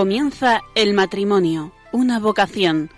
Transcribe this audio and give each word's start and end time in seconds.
Comienza 0.00 0.62
el 0.74 0.94
matrimonio, 0.94 1.72
una 1.92 2.18
vocación. 2.18 2.88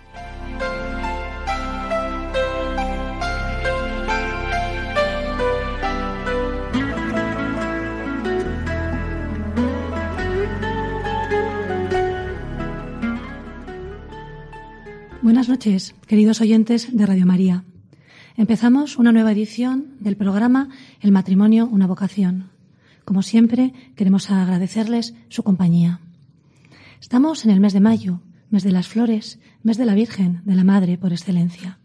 Buenas 15.21 15.49
noches, 15.49 15.95
queridos 16.07 16.39
oyentes 16.39 16.95
de 16.95 17.05
Radio 17.05 17.25
María. 17.25 17.65
Empezamos 18.37 18.95
una 18.97 19.11
nueva 19.11 19.33
edición 19.33 19.97
del 19.99 20.15
programa 20.15 20.69
El 21.01 21.11
matrimonio, 21.11 21.67
una 21.69 21.85
vocación. 21.85 22.49
Como 23.03 23.23
siempre, 23.23 23.73
queremos 23.97 24.31
agradecerles 24.31 25.15
su 25.27 25.43
compañía. 25.43 25.99
Estamos 27.03 27.43
en 27.43 27.51
el 27.51 27.59
mes 27.59 27.73
de 27.73 27.81
mayo, 27.81 28.21
mes 28.49 28.63
de 28.63 28.71
las 28.71 28.87
flores, 28.87 29.37
mes 29.61 29.75
de 29.75 29.83
la 29.83 29.93
Virgen, 29.93 30.41
de 30.45 30.55
la 30.55 30.63
Madre 30.63 30.97
por 30.97 31.11
excelencia. 31.11 31.77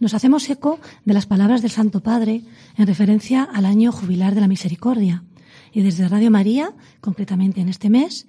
Nos 0.00 0.14
hacemos 0.14 0.48
eco 0.48 0.80
de 1.04 1.12
las 1.12 1.26
palabras 1.26 1.60
del 1.60 1.70
Santo 1.70 2.02
Padre 2.02 2.44
en 2.78 2.86
referencia 2.86 3.42
al 3.42 3.66
año 3.66 3.92
jubilar 3.92 4.34
de 4.34 4.40
la 4.40 4.48
misericordia. 4.48 5.22
Y 5.70 5.82
desde 5.82 6.08
Radio 6.08 6.30
María, 6.30 6.72
concretamente 7.02 7.60
en 7.60 7.68
este 7.68 7.90
mes, 7.90 8.26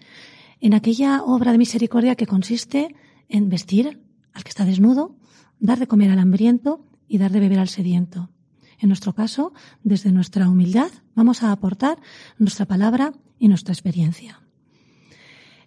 en 0.60 0.74
aquella 0.74 1.24
obra 1.24 1.54
de 1.54 1.58
misericordia 1.58 2.16
que 2.16 2.28
consiste 2.28 2.94
en 3.30 3.48
vestir 3.48 4.02
al 4.34 4.44
que 4.44 4.50
está 4.50 4.66
desnudo, 4.66 5.16
dar 5.62 5.80
de 5.80 5.88
comer 5.88 6.12
al 6.12 6.20
hambriento 6.20 6.86
y 7.08 7.18
dar 7.18 7.32
de 7.32 7.40
beber 7.40 7.60
al 7.60 7.70
sediento. 7.70 8.30
En 8.78 8.90
nuestro 8.90 9.16
caso, 9.16 9.54
desde 9.86 10.12
nuestra 10.12 10.50
humildad, 10.50 10.92
vamos 11.16 11.44
a 11.44 11.54
aportar 11.54 11.98
nuestra 12.38 12.66
palabra 12.66 13.14
y 13.40 13.48
nuestra 13.48 13.72
experiencia. 13.72 14.45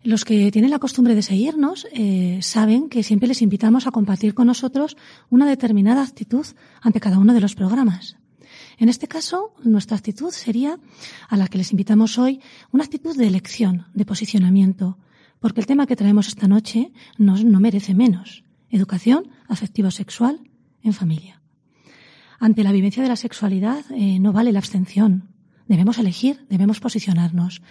Los 0.05 0.25
que 0.25 0.51
tienen 0.53 0.71
la 0.71 0.79
costumbre 0.79 1.15
de 1.15 1.23
seguirnos 1.23 1.87
eh, 1.93 2.39
saben 2.41 2.89
que 2.89 3.03
siempre 3.03 3.29
les 3.29 3.43
invitamos 3.43 3.87
a 3.87 3.91
compartir 3.91 4.33
con 4.33 4.47
nosotros 4.47 4.97
una 5.29 5.47
determinada 5.47 6.03
actitud 6.03 6.47
ante 6.81 7.01
cada 7.01 7.19
uno 7.19 7.35
de 7.35 7.41
los 7.41 7.55
programas. 7.55 8.17
En 8.79 8.89
este 8.89 9.09
caso, 9.09 9.55
nuestra 9.65 9.97
actitud 9.97 10.31
sería, 10.31 10.79
a 11.29 11.37
la 11.37 11.49
que 11.49 11.59
les 11.59 11.73
invitamos 11.73 12.17
hoy, 12.17 12.41
una 12.71 12.85
actitud 12.85 13.17
de 13.17 13.27
elección, 13.27 13.87
de 13.93 14.05
posicionamiento, 14.05 14.99
porque 15.41 15.61
el 15.61 15.67
tema 15.67 15.87
que 15.87 15.97
traemos 15.97 16.29
esta 16.29 16.47
noche 16.47 16.93
no, 17.17 17.37
merece 17.61 17.95
menos. 17.95 18.45
Educación 18.71 19.31
afectivo-sexual 19.49 20.41
en 20.83 20.93
familia. 20.93 21.43
Ante 22.39 22.63
la 22.63 22.73
vivencia 22.73 23.03
de 23.03 23.09
la 23.09 23.17
sexualidad 23.17 23.85
eh, 23.91 24.21
no 24.21 24.33
vale 24.33 24.53
la 24.53 24.61
abstención. 24.61 25.29
Debemos 25.67 25.99
elegir, 25.99 26.47
debemos 26.49 26.79
posicionarnos. 26.79 27.63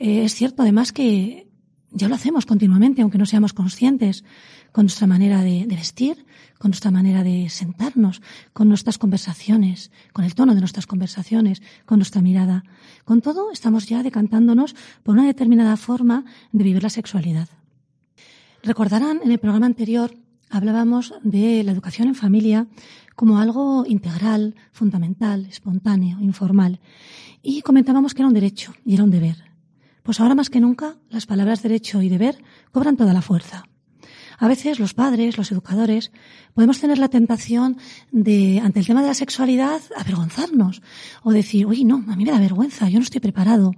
Eh, 0.00 0.24
es 0.24 0.34
cierto 0.34 0.62
además 0.62 0.92
que 0.92 1.51
ya 1.92 2.08
lo 2.08 2.14
hacemos 2.14 2.46
continuamente, 2.46 3.02
aunque 3.02 3.18
no 3.18 3.26
seamos 3.26 3.52
conscientes, 3.52 4.24
con 4.72 4.84
nuestra 4.84 5.06
manera 5.06 5.42
de, 5.42 5.66
de, 5.66 5.76
vestir, 5.76 6.24
con 6.58 6.70
nuestra 6.70 6.90
manera 6.90 7.22
de 7.22 7.48
sentarnos, 7.50 8.22
con 8.52 8.68
nuestras 8.68 8.98
conversaciones, 8.98 9.90
con 10.12 10.24
el 10.24 10.34
tono 10.34 10.54
de 10.54 10.60
nuestras 10.60 10.86
conversaciones, 10.86 11.62
con 11.84 11.98
nuestra 11.98 12.22
mirada. 12.22 12.64
Con 13.04 13.20
todo, 13.20 13.52
estamos 13.52 13.86
ya 13.86 14.02
decantándonos 14.02 14.74
por 15.02 15.14
una 15.14 15.26
determinada 15.26 15.76
forma 15.76 16.24
de 16.52 16.64
vivir 16.64 16.82
la 16.82 16.90
sexualidad. 16.90 17.48
Recordarán 18.62 19.20
en 19.24 19.32
el 19.32 19.38
programa 19.38 19.66
anterior 19.66 20.14
hablábamos 20.48 21.14
de 21.22 21.64
la 21.64 21.72
educación 21.72 22.08
en 22.08 22.14
familia 22.14 22.66
como 23.16 23.38
algo 23.38 23.84
integral, 23.86 24.54
fundamental, 24.70 25.46
espontáneo, 25.46 26.18
informal. 26.20 26.80
Y 27.42 27.62
comentábamos 27.62 28.14
que 28.14 28.22
era 28.22 28.28
un 28.28 28.34
derecho 28.34 28.72
y 28.84 28.94
era 28.94 29.04
un 29.04 29.10
deber. 29.10 29.51
Pues 30.02 30.20
ahora 30.20 30.34
más 30.34 30.50
que 30.50 30.60
nunca 30.60 30.96
las 31.10 31.26
palabras 31.26 31.62
derecho 31.62 32.02
y 32.02 32.08
deber 32.08 32.42
cobran 32.72 32.96
toda 32.96 33.12
la 33.12 33.22
fuerza. 33.22 33.64
A 34.38 34.48
veces 34.48 34.80
los 34.80 34.92
padres, 34.92 35.38
los 35.38 35.52
educadores, 35.52 36.10
podemos 36.52 36.80
tener 36.80 36.98
la 36.98 37.06
tentación 37.08 37.76
de, 38.10 38.60
ante 38.60 38.80
el 38.80 38.86
tema 38.86 39.00
de 39.00 39.06
la 39.06 39.14
sexualidad, 39.14 39.80
avergonzarnos 39.96 40.82
o 41.22 41.30
decir, 41.30 41.64
uy, 41.66 41.84
no, 41.84 42.04
a 42.08 42.16
mí 42.16 42.24
me 42.24 42.32
da 42.32 42.40
vergüenza, 42.40 42.88
yo 42.88 42.98
no 42.98 43.04
estoy 43.04 43.20
preparado, 43.20 43.72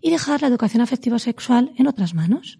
y 0.00 0.10
dejar 0.10 0.42
la 0.42 0.48
educación 0.48 0.82
afectiva 0.82 1.20
sexual 1.20 1.72
en 1.76 1.86
otras 1.86 2.14
manos. 2.14 2.58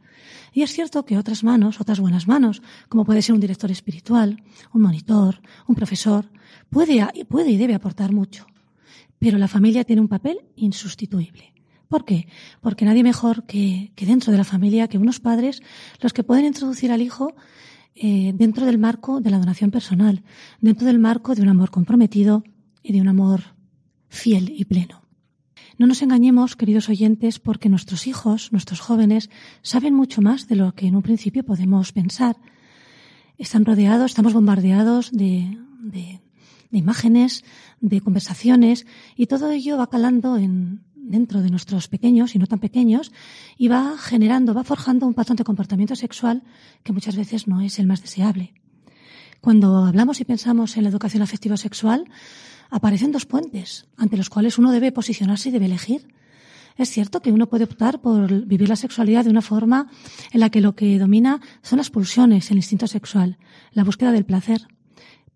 Y 0.52 0.62
es 0.62 0.72
cierto 0.72 1.04
que 1.04 1.18
otras 1.18 1.42
manos, 1.42 1.80
otras 1.80 1.98
buenas 1.98 2.28
manos, 2.28 2.62
como 2.88 3.04
puede 3.04 3.22
ser 3.22 3.34
un 3.34 3.40
director 3.40 3.72
espiritual, 3.72 4.40
un 4.72 4.82
monitor, 4.82 5.42
un 5.66 5.74
profesor, 5.74 6.30
puede, 6.70 7.04
puede 7.28 7.50
y 7.50 7.56
debe 7.56 7.74
aportar 7.74 8.12
mucho. 8.12 8.46
Pero 9.18 9.36
la 9.36 9.48
familia 9.48 9.82
tiene 9.82 10.00
un 10.00 10.08
papel 10.08 10.38
insustituible. 10.54 11.57
¿Por 11.88 12.04
qué? 12.04 12.28
Porque 12.60 12.84
nadie 12.84 13.02
mejor 13.02 13.44
que, 13.44 13.92
que 13.96 14.06
dentro 14.06 14.30
de 14.30 14.38
la 14.38 14.44
familia, 14.44 14.88
que 14.88 14.98
unos 14.98 15.20
padres, 15.20 15.62
los 16.00 16.12
que 16.12 16.22
pueden 16.22 16.44
introducir 16.44 16.92
al 16.92 17.00
hijo 17.00 17.34
eh, 17.94 18.32
dentro 18.34 18.66
del 18.66 18.78
marco 18.78 19.20
de 19.20 19.30
la 19.30 19.38
donación 19.38 19.70
personal, 19.70 20.22
dentro 20.60 20.86
del 20.86 20.98
marco 20.98 21.34
de 21.34 21.42
un 21.42 21.48
amor 21.48 21.70
comprometido 21.70 22.44
y 22.82 22.92
de 22.92 23.00
un 23.00 23.08
amor 23.08 23.56
fiel 24.08 24.52
y 24.54 24.66
pleno. 24.66 25.02
No 25.78 25.86
nos 25.86 26.02
engañemos, 26.02 26.56
queridos 26.56 26.88
oyentes, 26.88 27.38
porque 27.38 27.68
nuestros 27.68 28.06
hijos, 28.06 28.52
nuestros 28.52 28.80
jóvenes, 28.80 29.30
saben 29.62 29.94
mucho 29.94 30.20
más 30.22 30.46
de 30.46 30.56
lo 30.56 30.74
que 30.74 30.86
en 30.86 30.96
un 30.96 31.02
principio 31.02 31.44
podemos 31.44 31.92
pensar. 31.92 32.36
Están 33.38 33.64
rodeados, 33.64 34.10
estamos 34.10 34.32
bombardeados 34.32 35.10
de, 35.10 35.58
de, 35.80 36.20
de 36.70 36.78
imágenes, 36.78 37.44
de 37.80 38.00
conversaciones, 38.00 38.86
y 39.16 39.26
todo 39.26 39.50
ello 39.50 39.76
va 39.76 39.88
calando 39.88 40.36
en, 40.36 40.82
dentro 41.08 41.42
de 41.42 41.50
nuestros 41.50 41.88
pequeños 41.88 42.34
y 42.34 42.38
no 42.38 42.46
tan 42.46 42.58
pequeños 42.58 43.12
y 43.56 43.68
va 43.68 43.96
generando, 43.98 44.54
va 44.54 44.64
forjando 44.64 45.06
un 45.06 45.14
patrón 45.14 45.36
de 45.36 45.44
comportamiento 45.44 45.96
sexual 45.96 46.42
que 46.82 46.92
muchas 46.92 47.16
veces 47.16 47.48
no 47.48 47.60
es 47.60 47.78
el 47.78 47.86
más 47.86 48.02
deseable. 48.02 48.54
Cuando 49.40 49.84
hablamos 49.84 50.20
y 50.20 50.24
pensamos 50.24 50.76
en 50.76 50.82
la 50.82 50.88
educación 50.88 51.22
afectiva 51.22 51.56
sexual, 51.56 52.04
aparecen 52.70 53.12
dos 53.12 53.26
puentes 53.26 53.86
ante 53.96 54.16
los 54.16 54.30
cuales 54.30 54.58
uno 54.58 54.72
debe 54.72 54.92
posicionarse 54.92 55.48
y 55.48 55.52
debe 55.52 55.66
elegir. 55.66 56.08
Es 56.76 56.90
cierto 56.90 57.20
que 57.20 57.32
uno 57.32 57.48
puede 57.48 57.64
optar 57.64 58.00
por 58.00 58.46
vivir 58.46 58.68
la 58.68 58.76
sexualidad 58.76 59.24
de 59.24 59.30
una 59.30 59.42
forma 59.42 59.90
en 60.32 60.40
la 60.40 60.50
que 60.50 60.60
lo 60.60 60.76
que 60.76 60.98
domina 60.98 61.40
son 61.62 61.78
las 61.78 61.90
pulsiones, 61.90 62.50
el 62.50 62.58
instinto 62.58 62.86
sexual, 62.86 63.38
la 63.72 63.84
búsqueda 63.84 64.12
del 64.12 64.24
placer. 64.24 64.68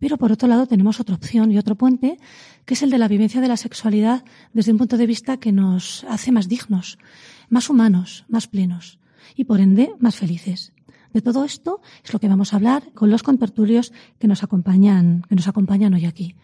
Pero 0.02 0.18
por 0.18 0.32
otro 0.32 0.48
lado 0.48 0.66
tenemos 0.66 0.98
otra 0.98 1.14
opción 1.14 1.52
y 1.52 1.58
otro 1.58 1.76
puente, 1.76 2.18
que 2.64 2.74
es 2.74 2.82
el 2.82 2.90
de 2.90 2.98
la 2.98 3.06
vivencia 3.06 3.40
de 3.40 3.46
la 3.46 3.56
sexualidad 3.56 4.24
desde 4.52 4.72
un 4.72 4.78
punto 4.78 4.96
de 4.96 5.06
vista 5.06 5.36
que 5.36 5.52
nos 5.52 6.02
hace 6.08 6.32
más 6.32 6.48
dignos, 6.48 6.98
más 7.48 7.70
humanos, 7.70 8.24
más 8.28 8.48
plenos 8.48 8.98
y 9.36 9.44
por 9.44 9.60
ende 9.60 9.94
más 10.00 10.16
felices. 10.16 10.72
De 11.12 11.20
todo 11.20 11.44
esto 11.44 11.80
es 12.02 12.12
lo 12.12 12.18
que 12.18 12.26
vamos 12.26 12.52
a 12.52 12.56
hablar 12.56 12.90
con 12.94 13.10
los 13.10 13.22
contertulios 13.22 13.92
que 14.18 14.26
nos 14.26 14.42
acompañan, 14.42 15.22
que 15.28 15.36
nos 15.36 15.46
acompañan 15.46 15.94
hoy 15.94 16.06
aquí. 16.06 16.34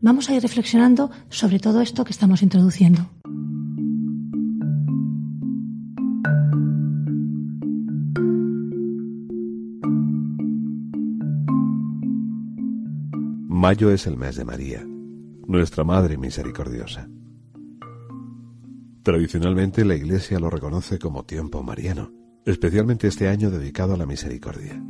Vamos 0.00 0.30
a 0.30 0.34
ir 0.36 0.42
reflexionando 0.42 1.10
sobre 1.28 1.58
todo 1.58 1.80
esto 1.80 2.04
que 2.04 2.12
estamos 2.12 2.40
introduciendo. 2.44 3.10
Mayo 13.58 13.90
es 13.90 14.06
el 14.06 14.16
mes 14.16 14.36
de 14.36 14.44
María, 14.44 14.86
nuestra 15.48 15.82
Madre 15.82 16.16
Misericordiosa. 16.16 17.08
Tradicionalmente 19.02 19.84
la 19.84 19.96
Iglesia 19.96 20.38
lo 20.38 20.48
reconoce 20.48 21.00
como 21.00 21.24
tiempo 21.24 21.64
mariano, 21.64 22.12
especialmente 22.46 23.08
este 23.08 23.26
año 23.26 23.50
dedicado 23.50 23.94
a 23.94 23.96
la 23.96 24.06
misericordia. 24.06 24.80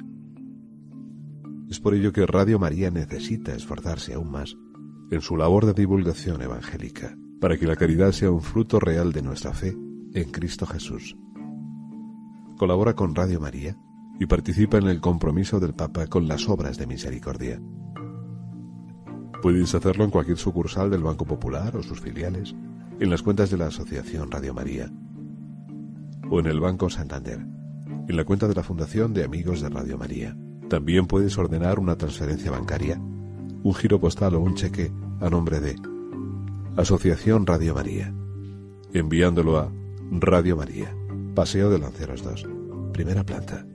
Es 1.70 1.80
por 1.80 1.94
ello 1.94 2.12
que 2.12 2.26
Radio 2.26 2.58
María 2.58 2.90
necesita 2.90 3.54
esforzarse 3.54 4.12
aún 4.12 4.30
más 4.30 4.54
en 5.10 5.22
su 5.22 5.38
labor 5.38 5.64
de 5.64 5.72
divulgación 5.72 6.42
evangélica, 6.42 7.16
para 7.40 7.56
que 7.56 7.66
la 7.66 7.76
caridad 7.76 8.12
sea 8.12 8.30
un 8.30 8.42
fruto 8.42 8.80
real 8.80 9.12
de 9.12 9.22
nuestra 9.22 9.54
fe 9.54 9.74
en 10.12 10.30
Cristo 10.30 10.66
Jesús. 10.66 11.16
Colabora 12.58 12.92
con 12.92 13.14
Radio 13.14 13.40
María 13.40 13.78
y 14.20 14.26
participa 14.26 14.76
en 14.76 14.88
el 14.88 15.00
compromiso 15.00 15.58
del 15.58 15.72
Papa 15.72 16.06
con 16.06 16.28
las 16.28 16.50
obras 16.50 16.76
de 16.76 16.86
misericordia. 16.86 17.62
Puedes 19.42 19.74
hacerlo 19.74 20.04
en 20.04 20.10
cualquier 20.10 20.38
sucursal 20.38 20.90
del 20.90 21.02
Banco 21.02 21.24
Popular 21.24 21.76
o 21.76 21.82
sus 21.82 22.00
filiales, 22.00 22.54
en 23.00 23.10
las 23.10 23.22
cuentas 23.22 23.50
de 23.50 23.58
la 23.58 23.66
Asociación 23.66 24.30
Radio 24.30 24.54
María 24.54 24.90
o 26.30 26.40
en 26.40 26.46
el 26.46 26.60
Banco 26.60 26.90
Santander, 26.90 27.38
en 28.08 28.16
la 28.16 28.24
cuenta 28.24 28.48
de 28.48 28.54
la 28.54 28.62
Fundación 28.62 29.14
de 29.14 29.24
Amigos 29.24 29.60
de 29.60 29.68
Radio 29.68 29.96
María. 29.96 30.36
También 30.68 31.06
puedes 31.06 31.38
ordenar 31.38 31.78
una 31.78 31.96
transferencia 31.96 32.50
bancaria 32.50 33.00
un 33.62 33.74
giro 33.74 34.00
postal 34.00 34.34
o 34.34 34.40
un 34.40 34.54
cheque 34.54 34.90
a 35.20 35.28
nombre 35.28 35.60
de 35.60 35.76
Asociación 36.76 37.46
Radio 37.46 37.74
María, 37.74 38.14
enviándolo 38.92 39.58
a 39.58 39.70
Radio 40.10 40.56
María, 40.56 40.94
Paseo 41.34 41.70
de 41.70 41.78
Lanceros 41.78 42.22
2, 42.22 42.46
primera 42.92 43.24
planta, 43.24 43.66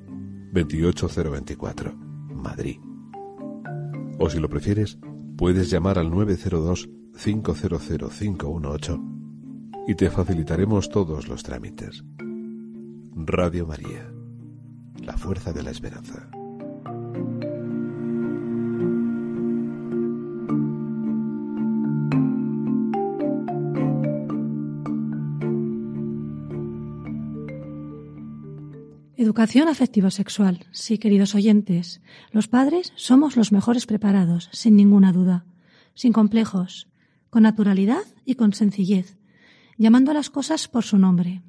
28024, 0.53 1.93
Madrid. 2.33 2.79
O 4.19 4.29
si 4.29 4.39
lo 4.39 4.49
prefieres, 4.49 4.97
puedes 5.43 5.69
llamar 5.69 5.99
al 5.99 6.09
902 6.09 6.89
500 7.21 7.59
518 8.17 8.99
y 9.89 9.95
te 9.95 10.09
facilitaremos 10.09 10.87
todos 10.89 11.27
los 11.27 11.43
trámites. 11.43 12.01
Radio 13.13 13.67
María, 13.67 14.09
la 15.01 15.17
fuerza 15.17 15.51
de 15.51 15.63
la 15.63 15.71
esperanza. 15.71 16.29
Educación 29.43 29.67
afectivo-sexual. 29.67 30.65
Sí, 30.71 30.97
queridos 30.97 31.35
oyentes, 31.35 31.99
los 32.31 32.47
padres 32.47 32.93
somos 32.95 33.35
los 33.35 33.51
mejores 33.51 33.85
preparados, 33.85 34.47
sin 34.53 34.77
ninguna 34.77 35.11
duda, 35.11 35.43
sin 35.95 36.13
complejos, 36.13 36.87
con 37.29 37.43
naturalidad 37.43 38.03
y 38.23 38.35
con 38.35 38.53
sencillez, 38.53 39.17
llamando 39.77 40.11
a 40.11 40.13
las 40.13 40.29
cosas 40.29 40.69
por 40.69 40.85
su 40.85 40.97
nombre. 40.97 41.41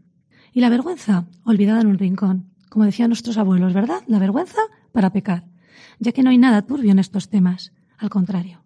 Y 0.53 0.61
la 0.61 0.71
vergüenza, 0.71 1.29
olvidada 1.45 1.83
en 1.83 1.87
un 1.87 1.99
rincón, 1.99 2.51
como 2.69 2.85
decían 2.85 3.11
nuestros 3.11 3.39
abuelos, 3.39 3.73
¿verdad? 3.73 4.03
La 4.09 4.19
vergüenza 4.19 4.59
para 4.91 5.13
pecar, 5.13 5.45
ya 6.01 6.11
que 6.11 6.25
no 6.25 6.31
hay 6.31 6.39
nada 6.39 6.63
turbio 6.63 6.91
en 6.91 6.99
estos 6.99 7.29
temas, 7.29 7.73
al 7.97 8.11
contrario. 8.11 8.65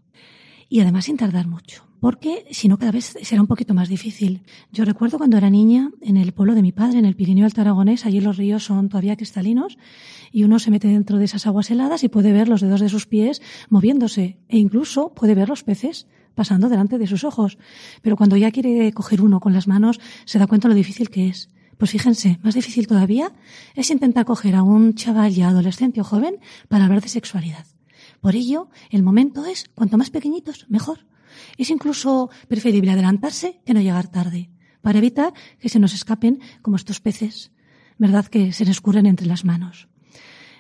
Y 0.71 0.81
además 0.81 1.05
sin 1.05 1.19
tardar 1.19 1.47
mucho, 1.47 1.85
porque 2.00 2.47
si 2.50 2.69
no 2.69 2.79
cada 2.79 2.93
vez 2.93 3.17
será 3.23 3.41
un 3.41 3.47
poquito 3.47 3.75
más 3.75 3.89
difícil. 3.89 4.43
Yo 4.73 4.85
recuerdo 4.85 5.19
cuando 5.19 5.37
era 5.37 5.50
niña 5.50 5.91
en 6.00 6.17
el 6.17 6.33
pueblo 6.33 6.55
de 6.55 6.62
mi 6.62 6.73
padre, 6.73 6.99
en 6.99 7.05
el 7.05 7.17
Pirineo 7.17 7.45
Alto 7.45 7.61
Aragonés, 7.61 8.06
allí 8.06 8.21
los 8.21 8.37
ríos 8.37 8.65
son 8.65 8.89
todavía 8.89 9.17
cristalinos 9.17 9.79
y 10.33 10.45
uno 10.45 10.59
se 10.59 10.71
mete 10.71 10.89
dentro 10.89 11.19
de 11.19 11.25
esas 11.25 11.47
aguas 11.47 11.71
heladas 11.71 12.05
y 12.05 12.09
puede 12.09 12.33
ver 12.33 12.49
los 12.49 12.61
dedos 12.61 12.81
de 12.81 12.89
sus 12.89 13.06
pies 13.06 13.43
moviéndose 13.69 14.39
e 14.49 14.59
incluso 14.59 15.12
puede 15.15 15.35
ver 15.35 15.49
los 15.49 15.65
peces 15.65 16.06
pasando 16.35 16.69
delante 16.69 16.99
de 16.99 17.06
sus 17.06 17.25
ojos. 17.25 17.59
Pero 18.03 18.17
cuando 18.17 18.37
ya 18.37 18.53
quiere 18.53 18.93
coger 18.93 19.21
uno 19.21 19.41
con 19.41 19.53
las 19.53 19.67
manos, 19.67 19.99
se 20.25 20.39
da 20.39 20.47
cuenta 20.47 20.69
lo 20.69 20.75
difícil 20.75 21.11
que 21.11 21.29
es. 21.29 21.49
Pues 21.79 21.93
fíjense, 21.93 22.39
más 22.43 22.55
difícil 22.55 22.87
todavía 22.87 23.33
es 23.75 23.91
intentar 23.91 24.25
coger 24.25 24.55
a 24.56 24.62
un 24.62 24.94
chaval 24.94 25.33
ya 25.33 25.49
adolescente 25.49 26.01
o 26.01 26.05
joven 26.05 26.39
para 26.69 26.85
hablar 26.85 27.03
de 27.03 27.09
sexualidad. 27.09 27.67
Por 28.21 28.35
ello, 28.35 28.69
el 28.91 29.03
momento 29.03 29.47
es, 29.47 29.71
cuanto 29.75 29.97
más 29.97 30.11
pequeñitos, 30.11 30.67
mejor. 30.69 31.06
Es 31.56 31.70
incluso 31.70 32.31
preferible 32.49 32.90
adelantarse 32.90 33.61
que 33.64 33.75
no 33.75 33.81
llegar 33.81 34.08
tarde, 34.08 34.50
para 34.81 34.99
evitar 34.99 35.32
que 35.58 35.69
se 35.69 35.79
nos 35.79 35.94
escapen 35.94 36.40
como 36.62 36.76
estos 36.76 37.00
peces, 37.00 37.52
¿verdad? 37.99 38.26
Que 38.26 38.52
se 38.52 38.64
les 38.64 38.76
escurren 38.76 39.06
entre 39.06 39.26
las 39.26 39.44
manos. 39.44 39.88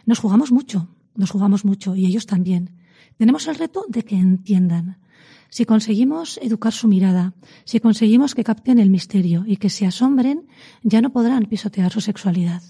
Nos 0.06 0.18
jugamos 0.18 0.52
mucho, 0.52 0.88
nos 1.14 1.30
jugamos 1.30 1.64
mucho, 1.64 1.94
y 1.94 2.06
ellos 2.06 2.26
también. 2.26 2.76
Tenemos 3.16 3.46
el 3.48 3.56
reto 3.56 3.84
de 3.88 4.04
que 4.04 4.16
entiendan. 4.16 4.98
Si 5.50 5.64
conseguimos 5.64 6.38
educar 6.42 6.72
su 6.72 6.88
mirada, 6.88 7.34
si 7.64 7.80
conseguimos 7.80 8.34
que 8.34 8.44
capten 8.44 8.78
el 8.78 8.90
misterio 8.90 9.44
y 9.46 9.56
que 9.56 9.70
se 9.70 9.86
asombren, 9.86 10.46
ya 10.82 11.00
no 11.00 11.10
podrán 11.10 11.46
pisotear 11.46 11.90
su 11.90 12.00
sexualidad. 12.00 12.62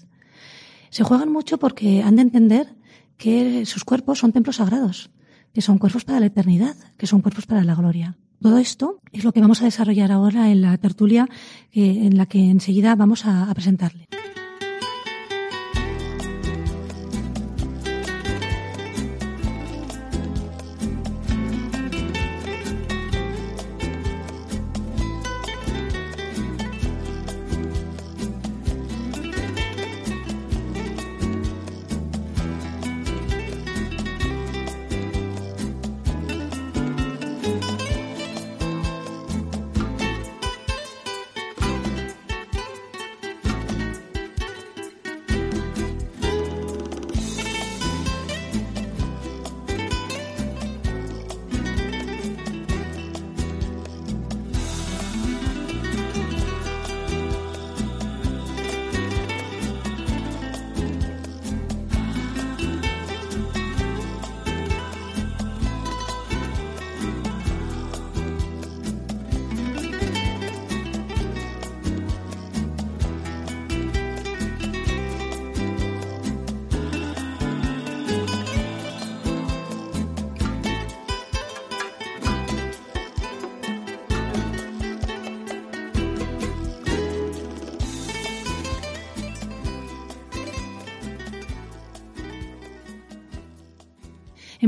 Se 0.89 1.03
juegan 1.03 1.31
mucho 1.31 1.59
porque 1.59 2.01
han 2.01 2.15
de 2.15 2.21
entender 2.23 2.75
que 3.17 3.65
sus 3.65 3.83
cuerpos 3.83 4.19
son 4.19 4.31
templos 4.31 4.55
sagrados, 4.55 5.11
que 5.53 5.61
son 5.61 5.77
cuerpos 5.77 6.05
para 6.05 6.19
la 6.19 6.27
eternidad, 6.27 6.75
que 6.97 7.07
son 7.07 7.21
cuerpos 7.21 7.45
para 7.45 7.63
la 7.63 7.75
gloria. 7.75 8.17
Todo 8.41 8.57
esto 8.57 8.99
es 9.11 9.23
lo 9.23 9.31
que 9.31 9.41
vamos 9.41 9.61
a 9.61 9.65
desarrollar 9.65 10.11
ahora 10.11 10.49
en 10.49 10.61
la 10.61 10.77
tertulia 10.77 11.27
en 11.73 12.17
la 12.17 12.25
que 12.25 12.49
enseguida 12.49 12.95
vamos 12.95 13.25
a, 13.25 13.49
a 13.49 13.53
presentarle. 13.53 14.08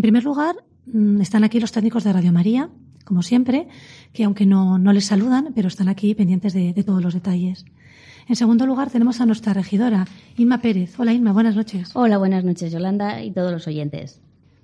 En 0.02 0.10
primer 0.10 0.24
lugar, 0.24 0.56
mm, 0.88 1.22
están 1.22 1.44
aquí 1.44 1.60
los 1.60 1.72
técnicos 1.72 2.04
de 2.04 2.12
Radio 2.12 2.34
María, 2.34 2.70
como 3.06 3.22
siempre, 3.22 3.68
que 4.14 4.24
aunque 4.24 4.48
no, 4.48 4.80
no 4.80 4.94
les 4.94 5.06
saludan, 5.06 5.52
pero 5.54 5.68
están 5.68 5.90
aquí 5.90 6.16
pendientes 6.16 6.54
de, 6.54 6.74
de, 6.74 6.84
todos 6.84 7.04
los 7.04 7.14
detalles. 7.14 7.66
En 8.28 8.36
segundo 8.36 8.66
lugar, 8.66 8.90
tenemos 8.90 9.22
a 9.22 9.28
nuestra 9.28 9.54
regidora, 9.54 10.08
Inma 10.38 10.60
Pérez. 10.60 11.00
Hola, 11.00 11.14
Inma, 11.14 11.34
buenas 11.34 11.56
noches. 11.56 11.92
Hola, 11.94 12.18
buenas 12.18 12.44
noches, 12.44 12.72
Yolanda 12.72 13.22
y 13.22 13.30
todos 13.30 13.52
los 13.52 13.68
oyentes. 13.68 14.20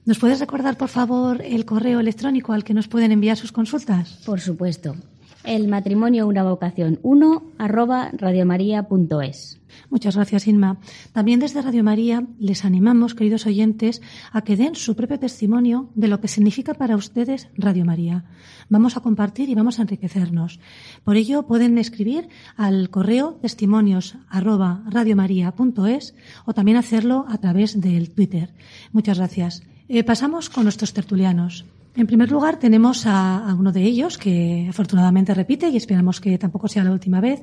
¿Nos 0.06 0.18
puedes 0.18 0.40
recordar, 0.40 0.76
por 0.76 0.90
favor, 0.90 1.44
el 1.44 1.66
correo 1.66 2.00
electrónico 2.00 2.54
al 2.54 2.64
que 2.64 2.74
nos 2.74 2.88
pueden 2.88 3.12
enviar 3.12 3.38
sus 3.38 3.52
consultas? 3.52 4.24
Por 4.26 4.40
supuesto. 4.40 4.96
El 5.44 5.68
matrimonio 5.68 6.26
una 6.26 6.42
vocación 6.42 6.98
1 7.04 7.44
arroba 7.60 8.10
radiomaria.es. 8.12 9.57
Muchas 9.90 10.16
gracias, 10.16 10.48
Inma. 10.48 10.80
También 11.14 11.40
desde 11.40 11.62
Radio 11.62 11.84
María 11.84 12.26
les 12.40 12.66
animamos, 12.66 13.16
queridos 13.16 13.46
oyentes, 13.46 14.02
a 14.34 14.42
que 14.42 14.58
den 14.58 14.76
su 14.76 14.96
propio 14.96 15.18
testimonio 15.18 15.90
de 15.96 16.10
lo 16.10 16.20
que 16.20 16.28
significa 16.28 16.74
para 16.74 16.98
ustedes 16.98 17.48
Radio 17.56 17.86
María. 17.86 18.26
Vamos 18.70 18.98
a 18.98 19.00
compartir 19.00 19.50
y 19.50 19.56
vamos 19.56 19.80
a 19.80 19.84
enriquecernos. 19.84 20.60
Por 21.06 21.16
ello, 21.16 21.48
pueden 21.48 21.78
escribir 21.78 22.28
al 22.58 22.90
correo 22.90 23.40
testimonios 23.42 24.18
arroba 24.30 24.84
radiomaria.es 24.90 26.16
o 26.46 26.54
también 26.54 26.78
hacerlo 26.78 27.26
a 27.30 27.38
través 27.38 27.80
del 27.80 28.12
Twitter. 28.12 28.54
Muchas 28.92 29.18
gracias. 29.18 29.64
Eh, 29.88 30.04
pasamos 30.04 30.50
con 30.50 30.64
nuestros 30.64 30.94
tertulianos. 30.94 31.66
En 31.98 32.06
primer 32.06 32.30
lugar, 32.30 32.60
tenemos 32.60 33.08
a, 33.08 33.56
uno 33.58 33.72
de 33.72 33.82
ellos 33.82 34.20
que 34.20 34.68
afortunadamente 34.70 35.34
repite 35.34 35.70
y 35.70 35.78
esperamos 35.78 36.22
que 36.22 36.38
tampoco 36.38 36.68
sea 36.68 36.84
la 36.84 36.92
última 36.92 37.22
vez, 37.22 37.42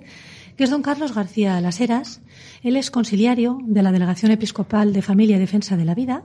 que 0.57 0.65
es 0.65 0.71
don 0.71 0.83
Carlos 0.83 1.15
García 1.15 1.61
Las 1.61 1.81
Heras. 1.81 2.21
Él 2.63 2.77
es 2.77 2.91
conciliario 2.91 3.59
de 3.65 3.83
la 3.83 3.93
Delegación 3.93 4.31
Episcopal 4.31 4.93
de 4.93 5.03
Familia 5.03 5.37
y 5.37 5.41
Defensa 5.41 5.77
de 5.77 5.85
la 5.85 5.95
Vida, 5.95 6.25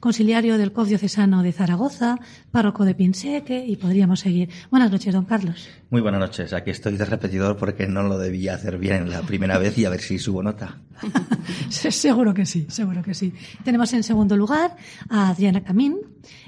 conciliario 0.00 0.58
del 0.58 0.72
COF 0.72 0.88
diocesano 0.88 1.42
de 1.42 1.52
Zaragoza, 1.52 2.18
párroco 2.50 2.84
de 2.84 2.94
Pinseque 2.94 3.64
y 3.66 3.76
podríamos 3.76 4.20
seguir. 4.20 4.48
Buenas 4.70 4.90
noches, 4.90 5.12
don 5.12 5.24
Carlos. 5.24 5.68
Muy 5.90 6.00
buenas 6.00 6.20
noches. 6.20 6.52
Aquí 6.52 6.70
estoy 6.70 6.96
de 6.96 7.04
repetidor 7.04 7.56
porque 7.56 7.86
no 7.86 8.02
lo 8.02 8.18
debía 8.18 8.54
hacer 8.54 8.78
bien 8.78 9.10
la 9.10 9.22
primera 9.22 9.58
vez 9.58 9.76
y 9.76 9.84
a 9.84 9.90
ver 9.90 10.00
si 10.00 10.18
subo 10.18 10.42
nota. 10.42 10.78
seguro 11.68 12.32
que 12.32 12.46
sí, 12.46 12.66
seguro 12.70 13.02
que 13.02 13.12
sí. 13.14 13.34
Tenemos 13.64 13.92
en 13.92 14.02
segundo 14.02 14.36
lugar 14.36 14.76
a 15.10 15.28
Adriana 15.28 15.62
Camín. 15.62 15.98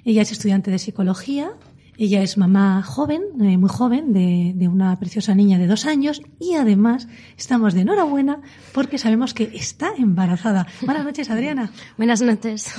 Ella 0.05 0.23
es 0.23 0.33
estudiante 0.33 0.71
de 0.71 0.79
psicología 0.79 1.53
ella 2.01 2.23
es 2.23 2.39
mamá 2.39 2.83
joven, 2.83 3.23
eh, 3.43 3.59
muy 3.59 3.69
joven, 3.69 4.15
de, 4.15 4.53
de, 4.55 4.69
una 4.69 4.99
preciosa 4.99 5.35
niña 5.35 5.59
de 5.59 5.67
dos 5.67 5.85
años 5.85 6.23
y 6.39 6.55
además 6.55 7.09
estamos 7.37 7.75
de 7.75 7.83
enhorabuena 7.83 8.41
porque 8.73 8.97
sabemos 8.97 9.35
que 9.35 9.51
está 9.55 9.93
embarazada. 9.99 10.67
Buenas 10.81 11.05
noches, 11.05 11.29
Adriana. 11.29 11.71
Buenas 11.99 12.23
noches. 12.23 12.73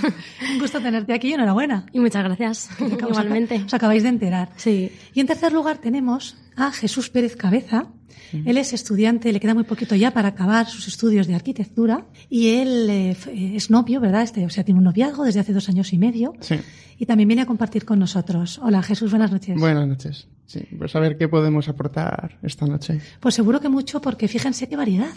Un 0.51 0.59
gusto 0.59 0.81
tenerte 0.81 1.13
aquí 1.13 1.29
y 1.29 1.33
enhorabuena. 1.33 1.85
Y 1.93 1.99
muchas 1.99 2.23
gracias. 2.23 2.69
Igualmente. 2.79 3.61
Os 3.63 3.73
acabáis 3.75 4.01
de 4.01 4.09
enterar. 4.09 4.49
Sí. 4.55 4.91
Y 5.13 5.19
en 5.19 5.27
tercer 5.27 5.53
lugar 5.53 5.77
tenemos 5.77 6.35
a 6.55 6.71
Jesús 6.71 7.09
Pérez 7.09 7.35
Cabeza. 7.35 7.87
Él 8.45 8.57
es 8.57 8.71
estudiante, 8.71 9.33
le 9.33 9.41
queda 9.41 9.53
muy 9.53 9.65
poquito 9.65 9.93
ya 9.93 10.11
para 10.11 10.29
acabar 10.29 10.65
sus 10.65 10.87
estudios 10.87 11.27
de 11.27 11.35
arquitectura 11.35 12.05
y 12.29 12.49
él 12.49 12.89
eh, 12.89 13.17
es 13.55 13.69
novio, 13.69 13.99
¿verdad? 13.99 14.21
Este, 14.21 14.45
o 14.45 14.49
sea, 14.49 14.63
tiene 14.63 14.77
un 14.77 14.85
noviazgo 14.85 15.25
desde 15.25 15.41
hace 15.41 15.51
dos 15.51 15.67
años 15.67 15.91
y 15.91 15.97
medio. 15.97 16.33
Sí. 16.39 16.55
Y 16.97 17.05
también 17.05 17.27
viene 17.27 17.41
a 17.41 17.45
compartir 17.45 17.83
con 17.83 17.99
nosotros. 17.99 18.59
Hola 18.63 18.81
Jesús, 18.83 19.11
buenas 19.11 19.31
noches. 19.31 19.59
Buenas 19.59 19.85
noches. 19.85 20.27
Sí, 20.45 20.61
pues 20.77 20.95
a 20.95 20.99
ver 20.99 21.17
qué 21.17 21.27
podemos 21.27 21.67
aportar 21.67 22.37
esta 22.41 22.65
noche. 22.65 23.01
Pues 23.19 23.35
seguro 23.35 23.59
que 23.59 23.67
mucho 23.67 24.01
porque 24.01 24.27
fíjense 24.29 24.69
qué 24.69 24.77
variedad. 24.77 25.13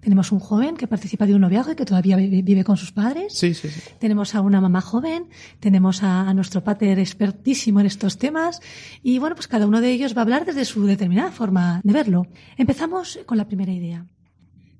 Tenemos 0.00 0.30
un 0.30 0.38
joven 0.38 0.76
que 0.76 0.86
participa 0.86 1.26
de 1.26 1.34
un 1.34 1.40
noviazgo 1.40 1.72
y 1.72 1.74
que 1.74 1.84
todavía 1.84 2.16
vive, 2.16 2.64
con 2.64 2.76
sus 2.76 2.92
padres. 2.92 3.34
Sí, 3.34 3.52
sí, 3.54 3.68
sí. 3.68 3.80
Tenemos 3.98 4.34
a 4.34 4.40
una 4.40 4.60
mamá 4.60 4.80
joven, 4.80 5.28
tenemos 5.60 6.02
a, 6.02 6.28
a 6.28 6.34
nuestro 6.34 6.62
pater 6.62 6.98
expertísimo 6.98 7.80
en 7.80 7.86
estos 7.86 8.16
temas 8.16 8.60
y 9.02 9.18
bueno, 9.18 9.34
pues 9.34 9.48
cada 9.48 9.66
uno 9.66 9.80
de 9.80 9.90
ellos 9.90 10.14
va 10.14 10.20
a 10.20 10.22
hablar 10.22 10.44
desde 10.44 10.64
su 10.64 10.86
determinada 10.86 11.32
forma 11.32 11.80
de 11.82 11.92
verlo. 11.92 12.26
Empezamos 12.56 13.18
con 13.26 13.38
la 13.38 13.48
primera 13.48 13.72
idea. 13.72 14.06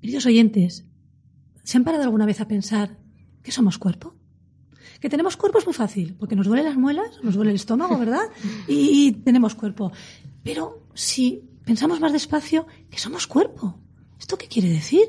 Queridos 0.00 0.26
oyentes, 0.26 0.86
¿se 1.64 1.76
han 1.76 1.84
parado 1.84 2.04
alguna 2.04 2.24
vez 2.24 2.40
a 2.40 2.46
pensar 2.46 2.96
que 3.42 3.50
somos 3.50 3.78
cuerpo? 3.78 4.14
Que 5.00 5.08
tenemos 5.08 5.36
cuerpo 5.36 5.58
es 5.58 5.66
muy 5.66 5.74
fácil, 5.74 6.14
porque 6.18 6.36
nos 6.36 6.46
duelen 6.46 6.64
las 6.64 6.76
muelas, 6.76 7.20
nos 7.22 7.34
duele 7.34 7.50
el 7.50 7.56
estómago, 7.56 7.98
¿verdad? 7.98 8.22
Y, 8.66 9.08
y 9.08 9.12
tenemos 9.12 9.54
cuerpo. 9.54 9.92
Pero 10.42 10.86
si 10.94 11.48
pensamos 11.64 12.00
más 12.00 12.12
despacio, 12.12 12.66
que 12.90 12.98
somos 12.98 13.26
cuerpo. 13.26 13.80
¿Esto 14.18 14.36
qué 14.36 14.48
quiere 14.48 14.68
decir? 14.68 15.06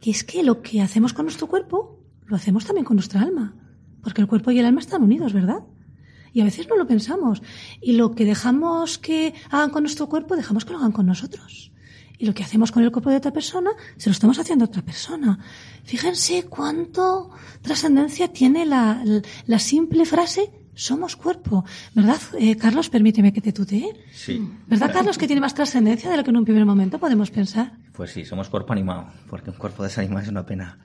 Que 0.00 0.10
es 0.10 0.24
que 0.24 0.42
lo 0.42 0.62
que 0.62 0.80
hacemos 0.80 1.12
con 1.12 1.26
nuestro 1.26 1.46
cuerpo, 1.46 1.98
lo 2.26 2.36
hacemos 2.36 2.64
también 2.64 2.84
con 2.84 2.96
nuestra 2.96 3.20
alma. 3.20 3.54
Porque 4.02 4.20
el 4.20 4.28
cuerpo 4.28 4.50
y 4.50 4.58
el 4.58 4.66
alma 4.66 4.80
están 4.80 5.02
unidos, 5.02 5.32
¿verdad? 5.32 5.64
Y 6.32 6.40
a 6.40 6.44
veces 6.44 6.68
no 6.68 6.76
lo 6.76 6.86
pensamos. 6.86 7.42
Y 7.80 7.92
lo 7.92 8.14
que 8.14 8.24
dejamos 8.24 8.98
que 8.98 9.34
hagan 9.50 9.70
con 9.70 9.82
nuestro 9.82 10.08
cuerpo, 10.08 10.36
dejamos 10.36 10.64
que 10.64 10.72
lo 10.72 10.78
hagan 10.78 10.92
con 10.92 11.06
nosotros. 11.06 11.72
Y 12.18 12.26
lo 12.26 12.34
que 12.34 12.42
hacemos 12.42 12.70
con 12.70 12.82
el 12.82 12.92
cuerpo 12.92 13.10
de 13.10 13.16
otra 13.16 13.32
persona, 13.32 13.70
se 13.96 14.10
lo 14.10 14.12
estamos 14.12 14.38
haciendo 14.38 14.64
a 14.64 14.68
otra 14.68 14.82
persona. 14.82 15.38
Fíjense 15.84 16.44
cuánto 16.44 17.30
trascendencia 17.62 18.32
tiene 18.32 18.66
la, 18.66 19.02
la 19.46 19.58
simple 19.58 20.04
frase 20.04 20.50
somos 20.80 21.16
cuerpo. 21.16 21.64
¿Verdad, 21.94 22.18
eh, 22.38 22.56
Carlos? 22.56 22.88
Permíteme 22.88 23.32
que 23.32 23.40
te 23.40 23.52
tutee. 23.52 23.92
Sí. 24.12 24.40
¿Verdad, 24.66 24.92
Carlos, 24.92 25.18
que 25.18 25.26
tiene 25.26 25.40
más 25.40 25.54
trascendencia 25.54 26.10
de 26.10 26.16
lo 26.16 26.24
que 26.24 26.30
en 26.30 26.36
un 26.38 26.44
primer 26.44 26.64
momento 26.64 26.98
podemos 26.98 27.30
pensar? 27.30 27.72
Pues 27.92 28.12
sí, 28.12 28.24
somos 28.24 28.48
cuerpo 28.48 28.72
animado, 28.72 29.08
porque 29.28 29.50
un 29.50 29.56
cuerpo 29.56 29.82
desanimado 29.82 30.22
es 30.22 30.28
una 30.28 30.46
pena. 30.46 30.78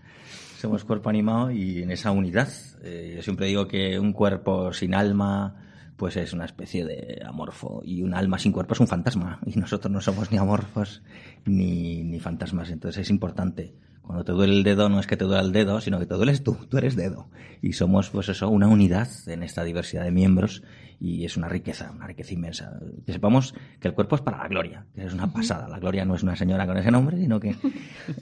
Somos 0.59 0.83
cuerpo 0.83 1.09
animado 1.09 1.51
y 1.51 1.81
en 1.83 1.91
esa 1.91 2.11
unidad. 2.11 2.49
eh, 2.83 3.13
yo 3.15 3.21
siempre 3.21 3.47
digo 3.47 3.67
que 3.67 3.97
un 3.99 4.13
cuerpo 4.13 4.73
sin 4.73 4.93
alma 4.93 5.55
pues 5.95 6.17
es 6.17 6.33
una 6.33 6.43
especie 6.43 6.85
de 6.85 7.21
amorfo 7.25 7.81
y 7.85 8.01
un 8.01 8.13
alma 8.13 8.37
sin 8.37 8.51
cuerpo 8.51 8.73
es 8.73 8.81
un 8.81 8.87
fantasma 8.87 9.39
y 9.45 9.57
nosotros 9.57 9.89
no 9.91 10.01
somos 10.01 10.29
ni 10.29 10.37
amorfos 10.37 11.01
ni, 11.45 12.03
ni 12.03 12.19
fantasmas 12.19 12.69
entonces 12.69 13.03
es 13.03 13.09
importante 13.09 13.73
cuando 14.05 14.23
te 14.23 14.31
duele 14.31 14.53
el 14.53 14.63
dedo 14.63 14.89
no 14.89 14.99
es 14.99 15.07
que 15.07 15.17
te 15.17 15.25
duele 15.25 15.43
el 15.43 15.51
dedo 15.51 15.81
sino 15.81 15.99
que 15.99 16.05
te 16.05 16.15
dueles 16.15 16.43
tú 16.43 16.57
tú 16.69 16.77
eres 16.77 16.95
dedo 16.95 17.27
y 17.61 17.73
somos 17.73 18.09
pues 18.09 18.29
eso 18.29 18.49
una 18.49 18.67
unidad 18.67 19.09
en 19.27 19.43
esta 19.43 19.63
diversidad 19.63 20.03
de 20.03 20.11
miembros 20.11 20.63
y 20.99 21.25
es 21.25 21.37
una 21.37 21.49
riqueza 21.49 21.91
una 21.91 22.07
riqueza 22.07 22.33
inmensa 22.33 22.79
que 23.05 23.13
sepamos 23.13 23.53
que 23.79 23.87
el 23.87 23.93
cuerpo 23.93 24.15
es 24.15 24.21
para 24.21 24.37
la 24.37 24.47
gloria 24.47 24.85
que 24.95 25.05
es 25.05 25.13
una 25.13 25.31
pasada 25.31 25.67
la 25.67 25.79
gloria 25.79 26.05
no 26.05 26.15
es 26.15 26.23
una 26.23 26.35
señora 26.35 26.65
con 26.65 26.77
ese 26.77 26.91
nombre 26.91 27.17
sino 27.17 27.39
que 27.39 27.55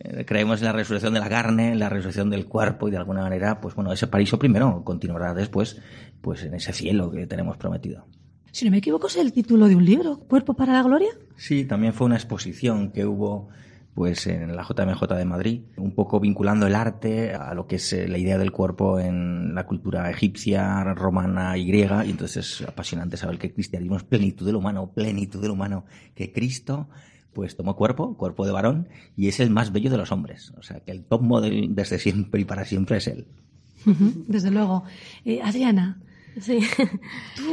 eh, 0.04 0.26
creemos 0.26 0.62
en 0.62 0.66
la 0.66 0.74
resurrección 0.74 1.14
de 1.14 1.20
la 1.20 1.30
carne 1.30 1.74
en 1.74 1.80
la 1.80 1.90
resurrección 1.90 2.30
del 2.30 2.46
cuerpo 2.46 2.88
y 2.88 2.92
de 2.92 2.98
alguna 2.98 3.22
manera 3.22 3.62
pues 3.62 3.76
bueno 3.76 3.92
ese 3.94 4.08
paraíso 4.08 4.40
primero 4.40 4.84
continuará 4.84 5.34
después 5.34 5.80
pues 6.24 6.42
en 6.44 6.54
ese 6.54 6.72
cielo 6.72 7.12
que 7.12 7.28
tenemos 7.28 7.58
prometido. 7.58 8.06
Si 8.52 8.66
no 8.66 8.72
me 8.72 8.78
equivoco, 8.78 9.08
es 9.08 9.18
el 9.18 9.34
título 9.34 9.68
de 9.68 9.76
un 9.76 9.84
libro, 9.84 10.20
¿Cuerpo 10.20 10.54
para 10.54 10.74
la 10.74 10.84
Gloria? 10.84 11.10
Sí, 11.36 11.66
también 11.66 11.94
fue 11.94 12.06
una 12.06 12.16
exposición 12.16 12.92
que 12.92 13.06
hubo 13.06 13.50
pues 13.94 14.26
en 14.28 14.56
la 14.56 14.64
JMJ 14.64 15.06
de 15.16 15.26
Madrid, 15.26 15.62
un 15.78 15.94
poco 15.94 16.20
vinculando 16.20 16.66
el 16.68 16.76
arte 16.76 17.34
a 17.34 17.54
lo 17.54 17.68
que 17.68 17.76
es 17.76 17.94
eh, 17.94 18.08
la 18.08 18.18
idea 18.18 18.38
del 18.38 18.52
cuerpo 18.52 19.00
en 19.00 19.54
la 19.54 19.66
cultura 19.66 20.10
egipcia, 20.10 20.84
romana 20.96 21.58
y 21.58 21.66
griega, 21.68 22.06
y 22.06 22.12
entonces 22.12 22.62
es 22.62 22.68
apasionante 22.68 23.18
saber 23.18 23.38
que 23.38 23.48
el 23.48 23.54
cristianismo 23.54 23.98
es 23.98 24.04
plenitud 24.04 24.46
del 24.46 24.56
humano, 24.56 24.92
plenitud 24.94 25.42
del 25.42 25.52
humano, 25.52 25.86
que 26.16 26.32
Cristo 26.32 26.90
pues 27.34 27.56
tomó 27.56 27.76
cuerpo, 27.76 28.16
cuerpo 28.16 28.46
de 28.46 28.52
varón, 28.52 28.90
y 29.16 29.28
es 29.28 29.40
el 29.40 29.50
más 29.50 29.72
bello 29.72 29.90
de 29.90 29.98
los 29.98 30.12
hombres. 30.12 30.54
O 30.58 30.62
sea, 30.64 30.80
que 30.82 30.92
el 30.92 31.04
top 31.04 31.22
model 31.22 31.74
desde 31.74 31.98
siempre 31.98 32.42
y 32.42 32.46
para 32.46 32.64
siempre 32.66 32.98
es 32.98 33.08
él. 33.08 33.28
Desde 34.28 34.52
luego. 34.52 34.84
Eh, 35.26 35.42
Adriana, 35.42 36.00
Sí. 36.40 36.60
¿tú 37.36 37.44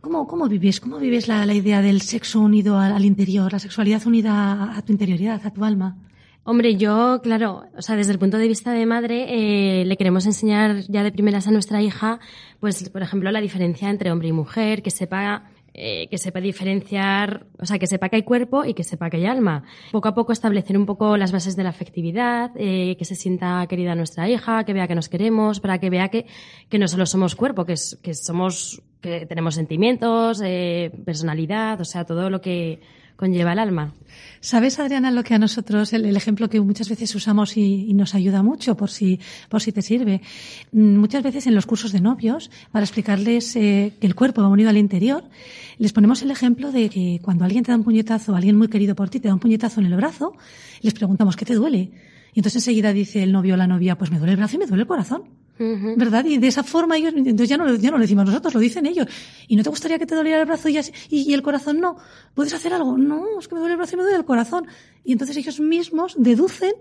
cómo, 0.00 0.26
cómo 0.26 0.48
vives? 0.48 0.80
¿Cómo 0.80 0.98
vives 0.98 1.28
la, 1.28 1.46
la 1.46 1.54
idea 1.54 1.82
del 1.82 2.00
sexo 2.02 2.40
unido 2.40 2.78
al, 2.78 2.92
al 2.92 3.04
interior, 3.04 3.52
la 3.52 3.58
sexualidad 3.58 4.06
unida 4.06 4.76
a 4.76 4.82
tu 4.82 4.92
interioridad, 4.92 5.40
a 5.44 5.50
tu 5.50 5.64
alma? 5.64 5.96
Hombre, 6.48 6.76
yo, 6.76 7.20
claro, 7.24 7.64
o 7.76 7.82
sea, 7.82 7.96
desde 7.96 8.12
el 8.12 8.20
punto 8.20 8.38
de 8.38 8.46
vista 8.46 8.70
de 8.70 8.86
madre, 8.86 9.26
eh, 9.80 9.84
le 9.84 9.96
queremos 9.96 10.26
enseñar 10.26 10.82
ya 10.88 11.02
de 11.02 11.10
primeras 11.10 11.48
a 11.48 11.50
nuestra 11.50 11.82
hija, 11.82 12.20
pues, 12.60 12.88
por 12.90 13.02
ejemplo, 13.02 13.32
la 13.32 13.40
diferencia 13.40 13.90
entre 13.90 14.12
hombre 14.12 14.28
y 14.28 14.32
mujer, 14.32 14.80
que 14.80 14.92
sepa, 14.92 15.50
eh, 15.78 16.08
que 16.08 16.16
sepa 16.16 16.40
diferenciar, 16.40 17.46
o 17.58 17.66
sea, 17.66 17.78
que 17.78 17.86
sepa 17.86 18.08
que 18.08 18.16
hay 18.16 18.22
cuerpo 18.22 18.64
y 18.64 18.72
que 18.72 18.82
sepa 18.82 19.10
que 19.10 19.18
hay 19.18 19.26
alma. 19.26 19.64
Poco 19.92 20.08
a 20.08 20.14
poco 20.14 20.32
establecer 20.32 20.78
un 20.78 20.86
poco 20.86 21.18
las 21.18 21.32
bases 21.32 21.54
de 21.54 21.64
la 21.64 21.68
afectividad, 21.68 22.50
eh, 22.56 22.96
que 22.98 23.04
se 23.04 23.14
sienta 23.14 23.66
querida 23.68 23.94
nuestra 23.94 24.26
hija, 24.26 24.64
que 24.64 24.72
vea 24.72 24.88
que 24.88 24.94
nos 24.94 25.10
queremos, 25.10 25.60
para 25.60 25.78
que 25.78 25.90
vea 25.90 26.08
que, 26.08 26.24
que 26.70 26.78
no 26.78 26.88
solo 26.88 27.04
somos 27.04 27.36
cuerpo, 27.36 27.66
que, 27.66 27.74
que 28.02 28.14
somos, 28.14 28.82
que 29.02 29.26
tenemos 29.26 29.54
sentimientos, 29.54 30.40
eh, 30.42 30.90
personalidad, 31.04 31.78
o 31.78 31.84
sea, 31.84 32.06
todo 32.06 32.30
lo 32.30 32.40
que 32.40 32.80
conlleva 33.16 33.52
el 33.52 33.58
alma. 33.58 33.92
¿Sabes, 34.40 34.78
Adriana, 34.78 35.10
lo 35.10 35.24
que 35.24 35.34
a 35.34 35.38
nosotros, 35.38 35.92
el, 35.92 36.16
ejemplo 36.16 36.48
que 36.48 36.60
muchas 36.60 36.88
veces 36.88 37.14
usamos 37.14 37.56
y, 37.56 37.86
y 37.88 37.94
nos 37.94 38.14
ayuda 38.14 38.42
mucho, 38.42 38.76
por 38.76 38.90
si, 38.90 39.18
por 39.48 39.60
si 39.60 39.72
te 39.72 39.82
sirve? 39.82 40.20
Mm, 40.72 40.96
Muchas 40.96 41.22
veces 41.22 41.46
en 41.46 41.54
los 41.54 41.66
cursos 41.66 41.92
de 41.92 42.00
novios, 42.00 42.50
para 42.70 42.84
explicarles 42.84 43.56
eh, 43.56 43.92
que 44.00 44.06
el 44.06 44.14
cuerpo 44.14 44.42
va 44.42 44.48
unido 44.48 44.70
al 44.70 44.76
interior, 44.76 45.24
les 45.78 45.92
ponemos 45.92 46.22
el 46.22 46.30
ejemplo 46.30 46.72
de 46.72 46.88
que 46.88 47.20
cuando 47.22 47.44
alguien 47.44 47.64
te 47.64 47.72
da 47.72 47.76
un 47.76 47.84
puñetazo, 47.84 48.34
alguien 48.34 48.56
muy 48.56 48.68
querido 48.68 48.94
por 48.94 49.08
ti 49.08 49.20
te 49.20 49.28
da 49.28 49.34
un 49.34 49.40
puñetazo 49.40 49.80
en 49.80 49.86
el 49.86 49.96
brazo, 49.96 50.34
les 50.82 50.94
preguntamos, 50.94 51.36
¿qué 51.36 51.44
te 51.44 51.54
duele? 51.54 51.90
Y 52.34 52.40
entonces 52.40 52.56
enseguida 52.56 52.92
dice 52.92 53.22
el 53.22 53.32
novio 53.32 53.54
o 53.54 53.56
la 53.56 53.66
novia, 53.66 53.96
pues 53.96 54.10
me 54.10 54.18
duele 54.18 54.32
el 54.32 54.38
brazo 54.38 54.56
y 54.56 54.58
me 54.58 54.66
duele 54.66 54.82
el 54.82 54.88
corazón. 54.88 55.45
¿Verdad? 55.58 56.24
Y 56.26 56.38
de 56.38 56.46
esa 56.48 56.62
forma 56.62 56.96
ellos, 56.96 57.14
entonces 57.16 57.48
ya 57.48 57.56
no, 57.56 57.64
lo- 57.64 57.76
ya 57.76 57.90
no 57.90 57.96
lo 57.96 58.02
decimos 58.02 58.26
nosotros, 58.26 58.52
lo 58.54 58.60
dicen 58.60 58.84
ellos. 58.86 59.06
¿Y 59.48 59.56
no 59.56 59.62
te 59.62 59.70
gustaría 59.70 59.98
que 59.98 60.06
te 60.06 60.14
doliera 60.14 60.40
el 60.40 60.46
brazo 60.46 60.68
y, 60.68 60.76
así- 60.78 60.92
y, 61.08 61.30
y 61.30 61.34
el 61.34 61.42
corazón 61.42 61.80
no? 61.80 61.96
¿Puedes 62.34 62.52
hacer 62.54 62.72
algo? 62.74 62.98
No, 62.98 63.38
es 63.40 63.48
que 63.48 63.54
me 63.54 63.60
duele 63.60 63.72
el 63.74 63.78
brazo 63.78 63.94
y 63.94 63.96
me 63.96 64.02
duele 64.02 64.18
el 64.18 64.24
corazón. 64.24 64.66
Y 65.04 65.12
entonces 65.12 65.36
ellos 65.36 65.58
mismos 65.60 66.14
deducen 66.18 66.72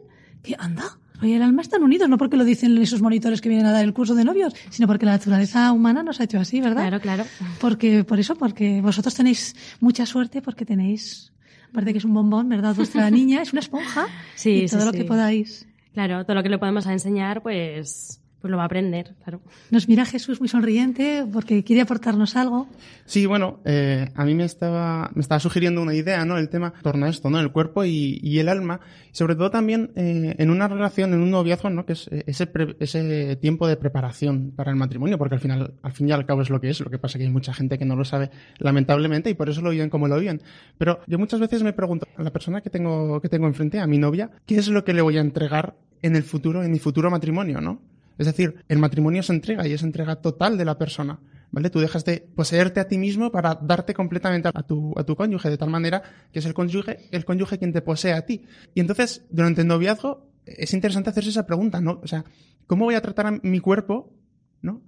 que, 0.44 0.56
anda, 0.60 1.00
y 1.22 1.32
el 1.32 1.42
alma 1.42 1.62
están 1.62 1.82
unidos, 1.84 2.10
no 2.10 2.18
porque 2.18 2.36
lo 2.36 2.44
dicen 2.44 2.78
esos 2.78 3.02
monitores 3.02 3.40
que 3.40 3.48
vienen 3.48 3.66
a 3.68 3.72
dar 3.72 3.86
el 3.86 3.94
curso 3.94 4.14
de 4.16 4.26
novios, 4.26 4.54
sino 4.70 4.86
porque 4.88 5.06
la 5.06 5.14
naturaleza 5.14 5.72
humana 5.72 6.04
nos 6.04 6.20
ha 6.20 6.26
hecho 6.26 6.38
así, 6.40 6.60
¿verdad? 6.60 6.82
Claro, 6.82 7.00
claro. 7.00 7.24
Porque, 7.62 8.04
por 8.04 8.20
eso, 8.20 8.36
porque 8.36 8.82
vosotros 8.82 9.16
tenéis 9.16 9.56
mucha 9.80 10.06
suerte 10.06 10.42
porque 10.42 10.66
tenéis, 10.66 11.32
aparte 11.70 11.94
que 11.94 12.00
es 12.00 12.06
un 12.06 12.14
bombón, 12.14 12.50
¿verdad? 12.50 12.76
Vuestra 12.76 13.10
niña 13.10 13.42
es 13.42 13.54
una 13.54 13.62
esponja 13.62 14.08
Sí, 14.36 14.50
y 14.64 14.68
sí, 14.68 14.76
todo 14.76 14.86
lo 14.86 14.92
sí. 14.92 14.98
que 14.98 15.06
podáis. 15.06 15.66
Claro, 15.94 16.26
todo 16.26 16.36
lo 16.36 16.44
que 16.44 16.50
le 16.50 16.58
podemos 16.58 16.86
enseñar, 16.88 17.42
pues, 17.42 18.20
pues 18.46 18.52
lo 18.52 18.58
va 18.58 18.64
a 18.64 18.68
aprender, 18.68 19.16
claro. 19.24 19.42
Nos 19.72 19.90
mira 19.90 20.06
Jesús 20.06 20.40
muy 20.40 20.48
sonriente 20.48 21.26
porque 21.34 21.64
quiere 21.64 21.82
aportarnos 21.82 22.36
algo. 22.36 22.68
Sí, 23.06 23.26
bueno, 23.26 23.60
eh, 23.66 24.12
a 24.14 24.24
mí 24.24 24.36
me 24.36 24.44
estaba, 24.44 25.10
me 25.16 25.22
estaba 25.22 25.40
sugiriendo 25.40 25.82
una 25.82 25.96
idea, 25.96 26.24
¿no? 26.26 26.38
El 26.38 26.50
tema 26.50 26.72
en 26.76 26.82
torno 26.84 27.08
a 27.08 27.10
esto, 27.10 27.32
¿no? 27.32 27.40
El 27.40 27.52
cuerpo 27.52 27.86
y, 27.86 28.20
y 28.22 28.38
el 28.38 28.48
alma. 28.50 28.82
Y 29.12 29.16
sobre 29.18 29.34
todo 29.34 29.50
también 29.50 29.90
eh, 29.96 30.36
en 30.38 30.52
una 30.52 30.68
relación, 30.68 31.12
en 31.16 31.22
un 31.22 31.32
noviazgo, 31.32 31.72
¿no? 31.72 31.88
Que 31.88 31.94
es 31.94 32.08
eh, 32.12 32.24
ese, 32.28 32.46
pre- 32.46 32.76
ese 32.80 33.36
tiempo 33.38 33.68
de 33.68 33.78
preparación 33.78 34.52
para 34.56 34.70
el 34.70 34.78
matrimonio, 34.78 35.18
porque 35.18 35.34
al 35.34 35.42
final, 35.42 35.74
al 35.82 35.92
fin 35.94 36.08
y 36.08 36.12
al 36.12 36.28
cabo 36.28 36.44
es 36.44 36.52
lo 36.52 36.62
que 36.62 36.70
es. 36.70 36.80
Lo 36.82 36.92
que 36.92 37.00
pasa 37.00 37.18
que 37.18 37.24
hay 37.24 37.32
mucha 37.32 37.52
gente 37.52 37.80
que 37.80 37.86
no 37.86 37.96
lo 37.96 38.06
sabe, 38.06 38.30
lamentablemente, 38.60 39.32
y 39.32 39.34
por 39.34 39.50
eso 39.50 39.62
lo 39.62 39.72
viven 39.72 39.90
como 39.90 40.08
lo 40.08 40.20
viven. 40.20 40.40
Pero 40.78 41.00
yo 41.08 41.18
muchas 41.18 41.40
veces 41.40 41.64
me 41.64 41.74
pregunto 41.74 42.06
a 42.16 42.22
la 42.22 42.32
persona 42.32 42.62
que 42.62 42.70
tengo, 42.70 43.20
que 43.22 43.30
tengo 43.30 43.48
enfrente, 43.48 43.80
a 43.80 43.88
mi 43.88 43.98
novia, 43.98 44.30
¿qué 44.46 44.58
es 44.58 44.68
lo 44.68 44.84
que 44.84 44.94
le 44.94 45.02
voy 45.02 45.18
a 45.18 45.22
entregar 45.22 45.78
en 46.04 46.16
el 46.16 46.22
futuro, 46.22 46.62
en 46.62 46.72
mi 46.72 46.78
futuro 46.78 47.10
matrimonio, 47.10 47.60
¿no? 47.62 47.82
Es 48.18 48.26
decir, 48.28 48.64
el 48.68 48.80
matrimonio 48.80 49.22
es 49.22 49.30
entrega 49.30 49.68
y 49.68 49.74
es 49.74 49.84
entrega 49.84 50.18
total 50.18 50.58
de 50.58 50.66
la 50.66 50.78
persona. 50.78 51.20
¿Vale? 51.52 51.70
Tú 51.70 51.80
dejas 51.80 52.04
de 52.04 52.28
poseerte 52.36 52.82
a 52.82 52.88
ti 52.88 52.98
mismo 52.98 53.32
para 53.32 53.56
darte 53.56 53.94
completamente 53.94 54.50
a 54.54 54.64
tu, 54.64 54.94
a 54.98 55.04
tu 55.04 55.16
cónyuge, 55.16 55.50
de 55.50 55.58
tal 55.58 55.70
manera 55.70 56.02
que 56.34 56.40
es 56.40 56.46
el 56.46 56.54
cónyuge, 56.54 57.08
el 57.12 57.24
cónyuge 57.24 57.58
quien 57.58 57.72
te 57.72 57.82
posee 57.82 58.14
a 58.14 58.26
ti. 58.26 58.44
Y 58.74 58.82
entonces, 58.82 59.26
durante 59.30 59.62
el 59.62 59.68
noviazgo, 59.68 60.28
es 60.46 60.74
interesante 60.74 61.12
hacerse 61.12 61.30
esa 61.30 61.46
pregunta, 61.46 61.80
¿no? 61.80 62.02
O 62.04 62.08
sea, 62.08 62.26
¿cómo 62.68 62.86
voy 62.86 62.96
a 62.96 63.02
tratar 63.02 63.28
a 63.28 63.32
mi 63.42 63.60
cuerpo, 63.60 64.14
¿no? 64.62 64.82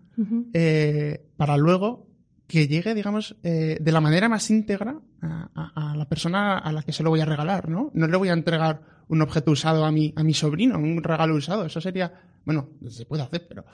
Eh, 0.54 1.26
para 1.38 1.58
luego 1.58 2.07
que 2.48 2.68
llegue, 2.68 2.96
digamos, 2.96 3.36
eh, 3.44 3.78
de 3.80 3.92
la 3.92 4.02
manera 4.02 4.30
más 4.30 4.50
íntegra 4.50 5.00
a, 5.22 5.96
la 5.96 6.06
persona 6.06 6.58
a 6.58 6.72
la 6.72 6.82
que 6.82 6.94
se 6.94 7.04
lo 7.04 7.10
voy 7.10 7.20
a 7.20 7.26
regalar, 7.26 7.68
¿no? 7.68 7.92
No 7.94 8.08
le 8.08 8.18
voy 8.18 8.30
a 8.30 8.34
entregar 8.34 8.82
un 9.10 9.22
objeto 9.22 9.52
usado 9.52 9.86
a 9.86 9.92
mi, 9.92 10.14
a 10.16 10.24
mi 10.24 10.34
sobrino, 10.34 10.78
un 10.78 11.04
regalo 11.04 11.36
usado. 11.36 11.66
Eso 11.66 11.82
sería, 11.82 12.14
bueno, 12.46 12.70
se 12.88 13.06
puede 13.06 13.24
hacer, 13.24 13.46
pero, 13.48 13.66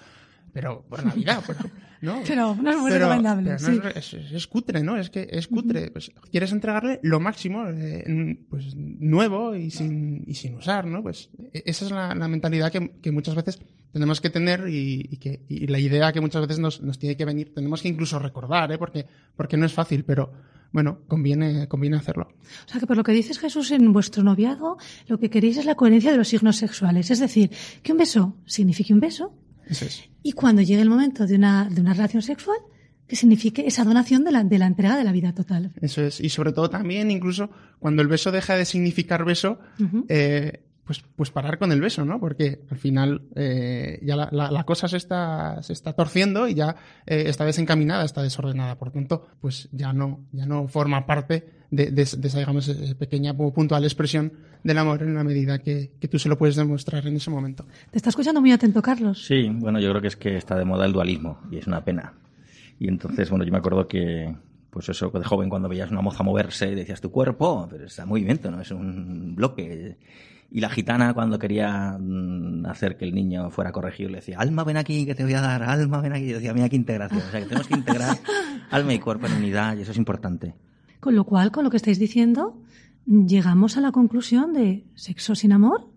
pero 0.53 0.83
por 0.87 1.03
Navidad, 1.05 1.43
por 1.45 1.55
ejemplo, 1.55 1.79
¿no? 2.01 2.21
Pero 2.27 2.55
no 2.55 2.69
es 2.71 2.77
muy 2.77 2.91
Pero- 2.91 3.05
recomendable. 3.07 3.55
pero 3.57 3.73
no 3.93 4.01
sí. 4.01 4.17
es, 4.33 4.47
cutre, 4.47 4.83
¿no? 4.83 4.97
Es 4.97 5.09
que 5.09 5.27
es 5.31 5.47
cutre. 5.47 5.89
Pues, 5.91 6.11
quieres 6.31 6.51
entregarle 6.51 6.99
lo 7.01 7.19
máximo, 7.19 7.65
eh, 7.69 8.37
pues 8.49 8.75
nuevo 8.75 9.55
y 9.55 9.71
sin, 9.71 10.23
y 10.27 10.33
sin 10.35 10.55
usar, 10.55 10.85
¿no? 10.85 11.01
Pues 11.01 11.29
e- 11.53 11.63
esa 11.65 11.85
es 11.85 11.91
la, 11.91 12.13
la 12.13 12.27
mentalidad 12.27 12.71
que, 12.71 12.91
que 13.01 13.11
muchas 13.11 13.35
veces 13.35 13.59
tenemos 13.91 14.19
que 14.21 14.29
tener 14.29 14.67
y, 14.69 15.07
y 15.11 15.17
que, 15.17 15.43
y 15.47 15.67
la 15.67 15.79
idea 15.79 16.11
que 16.11 16.19
muchas 16.21 16.41
veces 16.41 16.59
nos, 16.59 16.81
nos 16.81 16.99
tiene 16.99 17.15
que 17.15 17.25
venir. 17.25 17.53
Tenemos 17.53 17.81
que 17.81 17.87
incluso 17.89 18.19
recordar, 18.19 18.71
¿eh? 18.71 18.77
Porque, 18.77 19.05
porque 19.35 19.55
no 19.57 19.65
es 19.65 19.73
fácil, 19.73 20.03
pero 20.03 20.31
bueno, 20.73 21.01
conviene, 21.07 21.67
conviene 21.67 21.97
hacerlo. 21.97 22.27
O 22.65 22.69
sea 22.69 22.79
que 22.81 22.87
por 22.87 22.97
lo 22.97 23.03
que 23.03 23.11
dices 23.13 23.37
Jesús, 23.39 23.71
en 23.71 23.93
vuestro 23.93 24.23
noviazgo, 24.23 24.77
lo 25.07 25.19
que 25.19 25.29
queréis 25.29 25.57
es 25.57 25.65
la 25.65 25.75
coherencia 25.75 26.11
de 26.11 26.17
los 26.17 26.27
signos 26.27 26.57
sexuales. 26.57 27.11
Es 27.11 27.19
decir, 27.19 27.49
que 27.83 27.91
un 27.93 27.99
beso 27.99 28.35
signifique 28.45 28.93
un 28.93 28.99
beso. 28.99 29.33
Eso 29.67 29.85
es. 29.85 30.03
Y 30.21 30.33
cuando 30.33 30.61
llegue 30.61 30.81
el 30.81 30.89
momento 30.89 31.25
de 31.27 31.35
una, 31.35 31.67
de 31.69 31.81
una 31.81 31.93
relación 31.93 32.21
sexual, 32.21 32.57
que 33.07 33.15
signifique 33.15 33.67
esa 33.67 33.83
donación 33.83 34.23
de 34.23 34.31
la, 34.31 34.43
de 34.43 34.57
la 34.57 34.65
entrega 34.65 34.95
de 34.97 35.03
la 35.03 35.11
vida 35.11 35.33
total. 35.33 35.71
Eso 35.81 36.01
es. 36.01 36.19
Y 36.21 36.29
sobre 36.29 36.53
todo 36.53 36.69
también, 36.69 37.11
incluso 37.11 37.49
cuando 37.79 38.01
el 38.01 38.07
beso 38.07 38.31
deja 38.31 38.55
de 38.55 38.65
significar 38.65 39.25
beso, 39.25 39.59
Ujú. 39.79 40.05
eh, 40.07 40.63
pues, 40.85 41.03
pues 41.15 41.29
parar 41.31 41.57
con 41.59 41.71
el 41.71 41.79
beso, 41.81 42.03
¿no? 42.05 42.19
Porque 42.19 42.61
al 42.69 42.77
final 42.77 43.23
eh, 43.35 43.99
ya 44.03 44.15
la, 44.15 44.29
la- 44.31 44.51
la 44.51 44.63
cosa 44.65 44.87
se 44.87 44.97
está, 44.97 45.61
se 45.63 45.73
está 45.73 45.93
torciendo 45.93 46.47
y 46.47 46.55
ya 46.55 46.75
eh, 47.05 47.23
está 47.27 47.45
desencaminada, 47.45 48.03
está 48.05 48.21
desordenada. 48.23 48.77
Por 48.77 48.91
tanto, 48.91 49.27
pues 49.39 49.69
ya 49.71 49.93
no, 49.93 50.25
ya 50.31 50.45
no 50.45 50.67
forma 50.67 51.05
parte 51.05 51.62
de, 51.75 51.85
de- 51.91 51.91
de 52.17 52.27
esa, 52.27 52.39
digamos, 52.39 52.69
eh, 52.69 52.95
pequeña 52.97 53.33
pu- 53.33 53.51
puntual 53.53 53.83
expresión 53.83 54.31
del 54.63 54.77
amor 54.77 55.01
en 55.03 55.15
la 55.15 55.23
medida 55.23 55.59
que, 55.59 55.91
que 55.99 56.07
tú 56.07 56.19
se 56.19 56.29
lo 56.29 56.37
puedes 56.37 56.55
demostrar 56.55 57.05
en 57.07 57.15
ese 57.15 57.29
momento. 57.29 57.65
Te 57.91 57.97
está 57.97 58.09
escuchando 58.09 58.39
muy 58.41 58.51
atento, 58.51 58.81
Carlos. 58.81 59.25
Sí, 59.25 59.49
bueno, 59.49 59.79
yo 59.79 59.89
creo 59.89 60.01
que 60.01 60.07
es 60.09 60.15
que 60.15 60.37
está 60.37 60.55
de 60.57 60.65
moda 60.65 60.85
el 60.85 60.93
dualismo 60.93 61.39
y 61.51 61.57
es 61.57 61.67
una 61.67 61.83
pena. 61.83 62.13
Y 62.79 62.87
entonces, 62.87 63.29
bueno, 63.29 63.43
yo 63.45 63.51
me 63.51 63.57
acuerdo 63.57 63.87
que, 63.87 64.35
pues 64.69 64.87
eso, 64.89 65.09
de 65.09 65.23
joven 65.23 65.49
cuando 65.49 65.67
veías 65.69 65.89
una 65.91 66.01
moza 66.01 66.23
moverse, 66.23 66.73
decías 66.75 67.01
tu 67.01 67.11
cuerpo, 67.11 67.67
pero 67.69 67.85
es 67.85 67.97
un 67.99 68.07
movimiento, 68.09 68.49
no 68.51 68.61
es 68.61 68.71
un 68.71 69.35
bloque. 69.35 69.97
Y 70.51 70.59
la 70.61 70.69
gitana 70.69 71.13
cuando 71.15 71.39
quería 71.39 71.97
mm, 71.99 72.65
hacer 72.67 72.95
que 72.95 73.05
el 73.05 73.15
niño 73.15 73.49
fuera 73.49 73.71
corregido 73.71 74.09
le 74.11 74.17
decía, 74.17 74.37
alma 74.39 74.63
ven 74.63 74.77
aquí 74.77 75.05
que 75.05 75.15
te 75.15 75.23
voy 75.23 75.33
a 75.33 75.41
dar, 75.41 75.63
alma 75.63 75.99
ven 76.01 76.13
aquí. 76.13 76.25
Y 76.25 76.29
yo 76.29 76.35
decía, 76.35 76.53
mira 76.53 76.69
qué 76.69 76.75
integración. 76.75 77.21
O 77.27 77.31
sea, 77.31 77.39
que 77.39 77.47
tenemos 77.47 77.67
que 77.67 77.73
integrar 77.75 78.17
alma 78.69 78.93
y 78.93 78.99
cuerpo 78.99 79.25
en 79.27 79.33
unidad 79.33 79.75
y 79.77 79.81
eso 79.81 79.91
es 79.91 79.97
importante. 79.97 80.53
Con 81.03 81.15
lo 81.15 81.25
cual, 81.25 81.51
con 81.51 81.65
lo 81.65 81.69
que 81.69 81.75
estáis 81.75 81.99
diciendo, 81.99 82.61
llegamos 83.05 83.75
a 83.75 83.81
la 83.81 83.91
conclusión 83.91 84.53
de 84.53 84.85
sexo 84.95 85.35
sin 85.35 85.51
amor. 85.51 85.89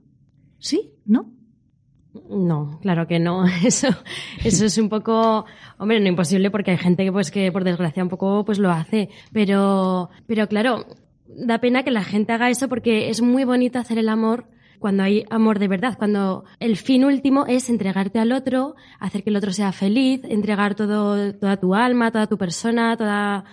Sí, 0.58 0.94
¿no? 1.04 1.30
No, 2.28 2.80
claro 2.82 3.06
que 3.06 3.20
no. 3.20 3.46
Eso, 3.64 3.86
eso 4.42 4.64
es 4.64 4.78
un 4.78 4.88
poco, 4.88 5.44
hombre, 5.78 6.00
no 6.00 6.08
imposible 6.08 6.50
porque 6.50 6.72
hay 6.72 6.76
gente 6.76 7.04
que 7.04 7.12
pues 7.12 7.30
que 7.30 7.52
por 7.52 7.62
desgracia 7.62 8.02
un 8.02 8.08
poco 8.08 8.44
pues 8.44 8.58
lo 8.58 8.72
hace. 8.72 9.08
Pero, 9.32 10.10
pero 10.26 10.48
claro, 10.48 10.86
da 11.28 11.60
pena 11.60 11.84
que 11.84 11.92
la 11.92 12.02
gente 12.02 12.32
haga 12.32 12.50
eso 12.50 12.68
porque 12.68 13.08
es 13.08 13.22
muy 13.22 13.44
bonito 13.44 13.78
hacer 13.78 13.98
el 13.98 14.08
amor 14.08 14.48
cuando 14.80 15.04
hay 15.04 15.25
amor 15.30 15.60
de 15.60 15.68
verdad, 15.68 15.96
cuando 15.96 16.44
el 16.58 16.76
fin 16.76 17.04
último 17.04 17.46
es 17.46 17.70
entregarte 17.70 18.18
al 18.18 18.32
otro, 18.32 18.75
hacer 18.98 19.22
que 19.22 19.30
el 19.30 19.36
otro 19.36 19.52
sea 19.52 19.70
feliz, 19.70 20.22
entregar 20.25 20.75
todo, 20.75 21.32
toda 21.34 21.58
tu 21.58 21.76
alma, 21.76 22.10
toda 22.10 22.26
tu 22.26 22.36
persona, 22.36 22.96
toda, 22.96 23.44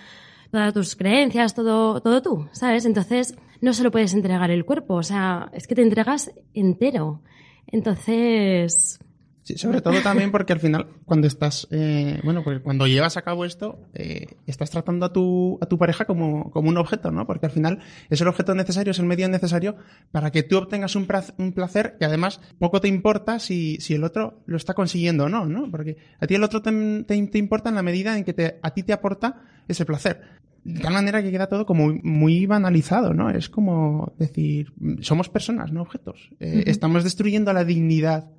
todas 0.54 0.72
tus 0.72 0.94
creencias, 0.94 1.52
todo, 1.54 2.00
todo 2.00 2.22
tú, 2.22 2.48
¿sabes? 2.52 2.84
Entonces, 2.84 3.34
no 3.60 3.72
solo 3.74 3.90
puedes 3.90 4.14
entregar 4.14 4.50
el 4.52 4.64
cuerpo, 4.64 4.94
o 4.94 5.02
sea, 5.02 5.50
es 5.52 5.66
que 5.66 5.74
te 5.74 5.82
entregas 5.82 6.30
entero. 6.54 7.22
Entonces, 7.66 8.98
Sí, 9.42 9.58
sobre 9.58 9.82
todo 9.82 10.00
también 10.00 10.30
porque 10.30 10.54
al 10.54 10.58
final, 10.60 10.86
cuando 11.04 11.26
estás, 11.26 11.68
eh, 11.70 12.18
bueno, 12.24 12.42
pues 12.42 12.60
cuando 12.60 12.86
llevas 12.86 13.18
a 13.18 13.22
cabo 13.22 13.44
esto, 13.44 13.78
eh, 13.92 14.38
estás 14.46 14.70
tratando 14.70 15.04
a 15.04 15.12
tu, 15.12 15.58
a 15.60 15.66
tu 15.66 15.76
pareja 15.76 16.06
como, 16.06 16.50
como 16.50 16.70
un 16.70 16.78
objeto, 16.78 17.10
¿no? 17.10 17.26
Porque 17.26 17.44
al 17.44 17.52
final 17.52 17.80
es 18.08 18.18
el 18.22 18.28
objeto 18.28 18.54
necesario, 18.54 18.92
es 18.92 18.98
el 19.00 19.04
medio 19.04 19.28
necesario 19.28 19.76
para 20.12 20.30
que 20.30 20.44
tú 20.44 20.56
obtengas 20.56 20.96
un, 20.96 21.06
pra- 21.06 21.34
un 21.36 21.52
placer 21.52 21.96
que 21.98 22.06
además 22.06 22.40
poco 22.58 22.80
te 22.80 22.88
importa 22.88 23.38
si, 23.38 23.76
si 23.82 23.92
el 23.92 24.04
otro 24.04 24.40
lo 24.46 24.56
está 24.56 24.72
consiguiendo 24.72 25.24
o 25.24 25.28
no, 25.28 25.44
¿no? 25.44 25.70
Porque 25.70 25.98
a 26.20 26.26
ti 26.26 26.36
el 26.36 26.42
otro 26.44 26.62
te, 26.62 26.70
te- 27.04 27.26
te 27.26 27.38
importa 27.38 27.68
en 27.68 27.74
la 27.74 27.82
medida 27.82 28.16
en 28.16 28.24
que 28.24 28.32
te, 28.32 28.58
a 28.62 28.70
ti 28.72 28.82
te 28.82 28.94
aporta 28.94 29.42
ese 29.68 29.84
placer. 29.84 30.20
De 30.64 30.80
tal 30.80 30.94
manera 30.94 31.22
que 31.22 31.30
queda 31.30 31.46
todo 31.46 31.66
como 31.66 31.92
muy 32.02 32.46
banalizado, 32.46 33.12
¿no? 33.12 33.28
Es 33.28 33.50
como 33.50 34.14
decir, 34.18 34.72
somos 35.00 35.28
personas, 35.28 35.72
no 35.72 35.82
objetos. 35.82 36.30
Eh, 36.40 36.64
Estamos 36.66 37.04
destruyendo 37.04 37.52
la 37.52 37.64
dignidad 37.64 38.30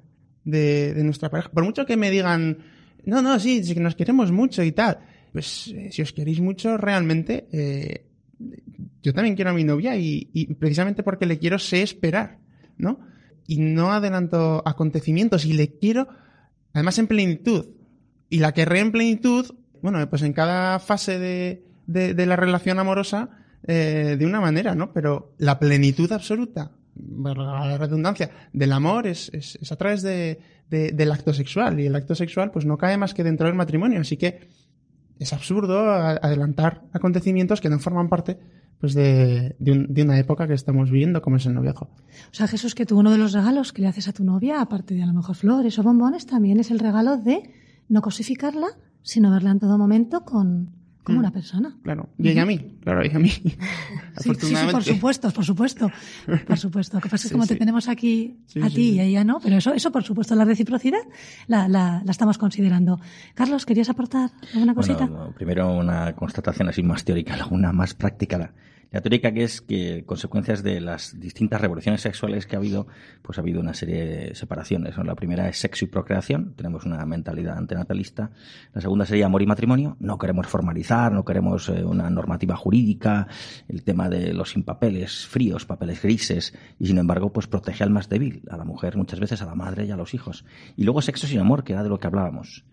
de, 0.44 0.96
de 0.96 1.04
nuestra 1.04 1.30
pareja. 1.30 1.52
Por 1.52 1.64
mucho 1.64 1.86
que 1.86 1.98
me 1.98 2.10
digan, 2.10 2.58
no, 3.06 3.22
no, 3.22 3.40
sí, 3.40 3.64
sí 3.64 3.76
que 3.76 3.80
nos 3.80 3.96
queremos 3.96 4.32
mucho 4.32 4.64
y 4.64 4.72
tal. 4.72 5.00
Pues 5.32 5.68
eh, 5.68 5.90
si 5.92 6.02
os 6.02 6.14
queréis 6.14 6.40
mucho, 6.40 6.78
realmente, 6.78 7.48
eh, 7.52 8.08
yo 9.04 9.14
también 9.14 9.36
quiero 9.36 9.52
a 9.52 9.54
mi 9.54 9.64
novia 9.64 9.96
y, 9.96 10.30
y 10.34 10.54
precisamente 10.56 11.04
porque 11.04 11.28
le 11.28 11.38
quiero 11.38 11.60
sé 11.60 11.84
esperar, 11.84 12.40
¿no? 12.78 13.02
Y 13.46 13.60
no 13.60 13.92
adelanto 13.92 14.64
acontecimientos 14.66 15.46
y 15.46 15.54
le 15.54 15.78
quiero, 15.78 16.08
además 16.74 16.98
en 16.98 17.06
plenitud. 17.06 17.68
Y 18.30 18.40
la 18.40 18.54
querré 18.54 18.80
en 18.80 18.92
plenitud, 18.92 19.46
bueno, 19.86 20.10
pues 20.10 20.24
en 20.24 20.34
cada 20.34 20.80
fase 20.80 21.20
de, 21.20 21.64
de, 21.86 22.26
la 22.26 22.36
relación 22.36 22.80
amorosa, 22.80 23.30
eh, 23.68 24.16
de 24.18 24.26
una 24.26 24.42
manera, 24.42 24.74
¿no? 24.74 24.92
Pero 24.92 25.34
la 25.38 25.60
plenitud 25.60 26.12
absoluta, 26.12 26.72
la 26.96 27.78
redundancia, 27.78 28.32
del 28.52 28.72
amor 28.74 29.06
es, 29.06 29.30
es, 29.34 29.72
a 29.72 29.76
través 29.76 30.02
de, 30.02 30.40
de- 30.70 30.92
del 30.92 31.12
acto 31.12 31.34
sexual. 31.34 31.80
Y 31.80 31.86
el 31.86 31.96
acto 31.96 32.16
sexual, 32.16 32.50
pues 32.52 32.66
no 32.66 32.78
cae 32.78 32.98
más 32.98 33.14
que 33.14 33.24
dentro 33.24 33.46
del 33.48 33.56
matrimonio. 33.56 34.02
Así 34.02 34.18
que 34.18 34.48
es 35.20 35.32
absurdo 35.34 35.92
adelantar 35.92 36.82
acontecimientos 36.92 37.62
que 37.62 37.70
no 37.70 37.80
forman 37.80 38.10
parte 38.10 38.38
pues 38.80 38.94
de, 38.94 39.56
de 39.60 40.02
una 40.04 40.20
época 40.20 40.48
que 40.48 40.54
estamos 40.54 40.92
viviendo, 40.92 41.22
como 41.22 41.38
es 41.38 41.46
el 41.46 41.54
noviazgo. 41.54 41.86
O 42.32 42.34
sea, 42.34 42.48
Jesús, 42.48 42.76
que 42.76 42.86
tú 42.86 43.00
uno 43.00 43.12
de 43.12 43.18
los 43.18 43.32
regalos 43.34 43.72
que 43.72 43.82
le 43.82 43.88
haces 43.88 44.08
a 44.10 44.14
tu 44.14 44.24
novia, 44.24 44.60
aparte 44.62 44.96
de 44.96 45.04
a 45.04 45.06
lo 45.06 45.14
mejor 45.14 45.36
flores 45.36 45.80
o 45.80 45.84
bombones, 45.84 46.26
también 46.26 46.60
es 46.60 46.72
el 46.72 46.80
regalo 46.80 47.16
de 47.18 47.52
no 47.90 48.02
cosificarla, 48.02 48.68
sino 49.02 49.32
verla 49.32 49.52
en 49.52 49.60
todo 49.60 49.78
momento 49.78 50.24
con, 50.26 50.72
como 51.04 51.18
Mm. 51.18 51.20
una 51.20 51.32
persona. 51.32 51.78
Claro. 51.84 52.10
Y 52.18 52.30
ella 52.30 52.42
a 52.42 52.46
mí, 52.48 52.78
claro, 52.82 53.04
ella 53.04 53.18
a 53.18 53.20
mí. 53.20 53.30
Sí, 54.18 54.32
sí, 54.40 54.56
sí, 54.56 54.66
por 54.72 54.82
supuesto, 54.82 55.30
por 55.32 55.44
supuesto. 55.46 55.92
Por 56.48 56.58
supuesto. 56.58 56.98
Lo 56.98 57.02
que 57.02 57.10
pasa 57.10 57.28
es 57.28 57.32
que 57.32 57.34
como 57.34 57.44
sí. 57.44 57.50
te 57.50 57.56
tenemos 57.58 57.90
aquí 57.90 58.38
Sí, 58.48 58.62
a 58.62 58.70
sí, 58.70 58.76
ti 58.76 58.84
sí. 58.84 58.96
y 58.96 59.00
a 59.00 59.04
ella 59.04 59.24
no, 59.26 59.40
pero 59.42 59.58
eso, 59.58 59.74
eso 59.74 59.92
por 59.92 60.04
supuesto, 60.04 60.34
la 60.36 60.46
reciprocidad 60.46 61.00
la, 61.48 61.68
la, 61.68 62.02
la 62.06 62.12
estamos 62.12 62.38
considerando. 62.38 63.00
Carlos, 63.34 63.66
¿querías 63.66 63.90
aportar 63.90 64.32
alguna 64.54 64.74
cosita? 64.74 65.06
Bueno, 65.06 65.34
primero 65.36 65.76
una 65.78 66.14
constatación 66.16 66.70
así 66.70 66.82
más 66.82 67.04
teórica, 67.04 67.36
luego 67.36 67.54
una 67.56 67.74
más 67.74 67.94
práctica. 67.94 68.54
La, 68.96 69.02
teórica 69.02 69.34
que 69.34 69.44
es 69.44 69.62
que 69.62 70.06
consecuencias 70.06 70.64
de 70.64 70.80
las 70.80 71.20
distintas 71.20 71.60
revoluciones 71.60 72.00
sexuales 72.00 72.48
que 72.48 72.56
ha 72.56 72.60
habido, 72.60 72.88
pues 73.22 73.38
ha 73.38 73.42
habido 73.42 73.60
una 73.60 73.74
serie 73.74 74.06
de 74.06 74.36
separaciones. 74.36 74.98
La 74.98 75.16
primera 75.16 75.50
es 75.50 75.58
sexo 75.58 75.84
y 75.84 75.90
procreación, 75.90 76.54
tenemos 76.56 76.86
una 76.86 77.06
mentalidad 77.06 77.58
antenatalista. 77.58 78.32
La 78.74 78.80
segunda 78.80 79.06
sería 79.06 79.26
amor 79.26 79.42
y 79.42 79.48
matrimonio, 79.48 79.98
no 80.00 80.18
queremos 80.18 80.48
formalizar, 80.48 81.12
no 81.12 81.26
queremos 81.26 81.68
eh, 81.68 81.84
una 81.84 82.10
normativa 82.10 82.56
jurídica, 82.56 83.28
el 83.68 83.84
tema 83.84 84.08
de 84.08 84.34
los 84.34 84.52
sin 84.52 84.64
papeles 84.64 85.26
fríos, 85.26 85.66
papeles 85.66 86.02
grises, 86.02 86.54
y 86.80 86.88
sin 86.88 86.98
embargo, 86.98 87.34
pues 87.34 87.48
protege 87.48 87.84
al 87.84 87.90
más 87.90 88.08
débil, 88.08 88.44
a 88.50 88.56
la 88.56 88.64
mujer 88.64 88.96
muchas 88.96 89.20
veces, 89.20 89.42
a 89.42 89.46
la 89.46 89.56
madre 89.56 89.86
y 89.86 89.92
a 89.92 89.98
los 89.98 90.14
hijos. 90.14 90.46
Y 90.78 90.86
luego 90.86 91.02
sexo 91.02 91.28
sin 91.28 91.40
amor, 91.40 91.66
que 91.66 91.74
era 91.74 91.84
de 91.84 91.90
lo 91.90 92.00
que 92.00 92.08
hablábamos. 92.08 92.64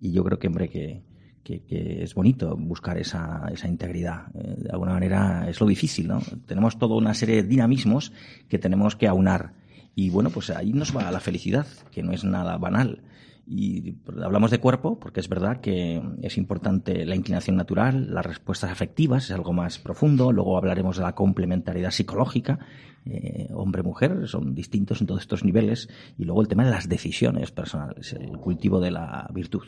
Y 0.00 0.12
yo 0.12 0.22
creo 0.22 0.38
que, 0.38 0.46
hombre, 0.46 0.68
que, 0.68 1.02
que, 1.42 2.02
es 2.02 2.14
bonito 2.14 2.56
buscar 2.56 2.98
esa, 2.98 3.48
esa 3.52 3.68
integridad. 3.68 4.26
Eh, 4.34 4.54
de 4.58 4.70
alguna 4.70 4.92
manera 4.92 5.48
es 5.48 5.60
lo 5.60 5.66
difícil, 5.66 6.08
¿no? 6.08 6.20
Tenemos 6.46 6.78
toda 6.78 6.96
una 6.96 7.14
serie 7.14 7.36
de 7.36 7.48
dinamismos 7.48 8.12
que 8.48 8.58
tenemos 8.58 8.96
que 8.96 9.08
aunar. 9.08 9.54
Y 9.94 10.10
bueno, 10.10 10.30
pues 10.30 10.50
ahí 10.50 10.72
nos 10.72 10.96
va 10.96 11.10
la 11.10 11.20
felicidad, 11.20 11.66
que 11.90 12.02
no 12.02 12.12
es 12.12 12.24
nada 12.24 12.56
banal. 12.56 13.02
Y 13.46 13.96
hablamos 14.22 14.50
de 14.50 14.60
cuerpo 14.60 14.98
porque 14.98 15.20
es 15.20 15.28
verdad 15.28 15.60
que 15.60 16.00
es 16.22 16.38
importante 16.38 17.04
la 17.04 17.16
inclinación 17.16 17.56
natural, 17.56 18.14
las 18.14 18.24
respuestas 18.24 18.70
afectivas, 18.70 19.24
es 19.24 19.30
algo 19.32 19.52
más 19.52 19.78
profundo. 19.78 20.32
Luego 20.32 20.56
hablaremos 20.56 20.96
de 20.96 21.02
la 21.02 21.14
complementariedad 21.14 21.90
psicológica. 21.90 22.60
Eh, 23.04 23.48
Hombre-mujer 23.52 24.28
son 24.28 24.54
distintos 24.54 25.00
en 25.00 25.08
todos 25.08 25.22
estos 25.22 25.44
niveles. 25.44 25.88
Y 26.16 26.24
luego 26.24 26.40
el 26.40 26.48
tema 26.48 26.64
de 26.64 26.70
las 26.70 26.88
decisiones 26.88 27.50
personales, 27.50 28.12
el 28.12 28.38
cultivo 28.38 28.80
de 28.80 28.92
la 28.92 29.28
virtud. 29.34 29.66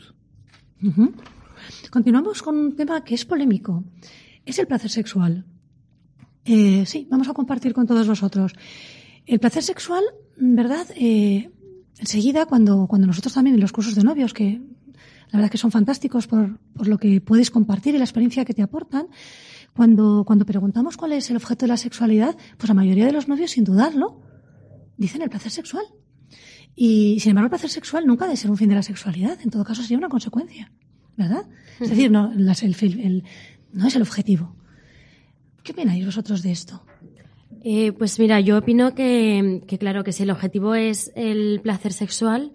Ujú. 0.81 1.13
Continuamos 1.91 2.41
con 2.41 2.57
un 2.57 2.75
tema 2.75 3.03
que 3.03 3.15
es 3.15 3.25
polémico. 3.25 3.83
Es 4.45 4.59
el 4.59 4.67
placer 4.67 4.91
sexual. 4.91 5.45
Eh, 6.45 6.85
sí, 6.85 7.07
vamos 7.09 7.27
a 7.27 7.33
compartir 7.33 7.73
con 7.73 7.87
todos 7.87 8.07
vosotros. 8.07 8.53
El 9.25 9.39
placer 9.39 9.63
sexual, 9.63 10.03
¿verdad? 10.37 10.87
Eh, 10.95 11.49
enseguida, 11.97 12.45
cuando, 12.45 12.87
cuando 12.87 13.07
nosotros 13.07 13.33
también 13.33 13.55
en 13.55 13.61
los 13.61 13.71
cursos 13.71 13.95
de 13.95 14.03
novios, 14.03 14.33
que 14.33 14.61
la 15.31 15.39
verdad 15.39 15.49
que 15.49 15.57
son 15.57 15.71
fantásticos 15.71 16.27
por, 16.27 16.59
por 16.73 16.87
lo 16.87 16.97
que 16.99 17.21
puedes 17.21 17.49
compartir 17.49 17.95
y 17.95 17.97
la 17.97 18.03
experiencia 18.03 18.45
que 18.45 18.53
te 18.53 18.61
aportan, 18.61 19.07
cuando, 19.75 20.23
cuando 20.25 20.45
preguntamos 20.45 20.95
cuál 20.95 21.13
es 21.13 21.29
el 21.29 21.37
objeto 21.37 21.65
de 21.65 21.69
la 21.69 21.77
sexualidad, 21.77 22.37
pues 22.57 22.69
la 22.69 22.73
mayoría 22.73 23.05
de 23.05 23.11
los 23.11 23.27
novios, 23.27 23.51
sin 23.51 23.63
dudarlo, 23.63 24.21
dicen 24.97 25.21
el 25.21 25.29
placer 25.29 25.51
sexual. 25.51 25.83
Y 26.75 27.19
sin 27.19 27.31
embargo, 27.31 27.47
el 27.47 27.49
placer 27.49 27.69
sexual 27.69 28.05
nunca 28.05 28.25
debe 28.25 28.37
ser 28.37 28.51
un 28.51 28.57
fin 28.57 28.69
de 28.69 28.75
la 28.75 28.83
sexualidad, 28.83 29.39
en 29.41 29.49
todo 29.49 29.63
caso 29.63 29.81
sería 29.81 29.97
una 29.97 30.09
consecuencia, 30.09 30.71
¿verdad? 31.17 31.45
Es 31.79 31.89
decir, 31.89 32.09
no, 32.11 32.31
las- 32.35 32.63
el, 32.63 33.23
no 33.73 33.87
es 33.87 33.95
el 33.95 34.01
objetivo. 34.01 34.55
¿Qué 35.63 35.71
opináis 35.73 36.05
vosotros 36.05 36.41
de 36.43 36.51
esto? 36.51 36.83
Eh, 37.63 37.91
pues 37.91 38.19
mira, 38.19 38.39
yo 38.39 38.57
opino 38.59 38.93
que, 38.93 39.61
que, 39.67 39.77
claro, 39.79 40.03
que 40.03 40.11
si 40.11 40.23
el 40.23 40.29
objetivo 40.29 40.75
es 40.75 41.11
el 41.15 41.59
placer 41.63 41.91
sexual, 41.93 42.53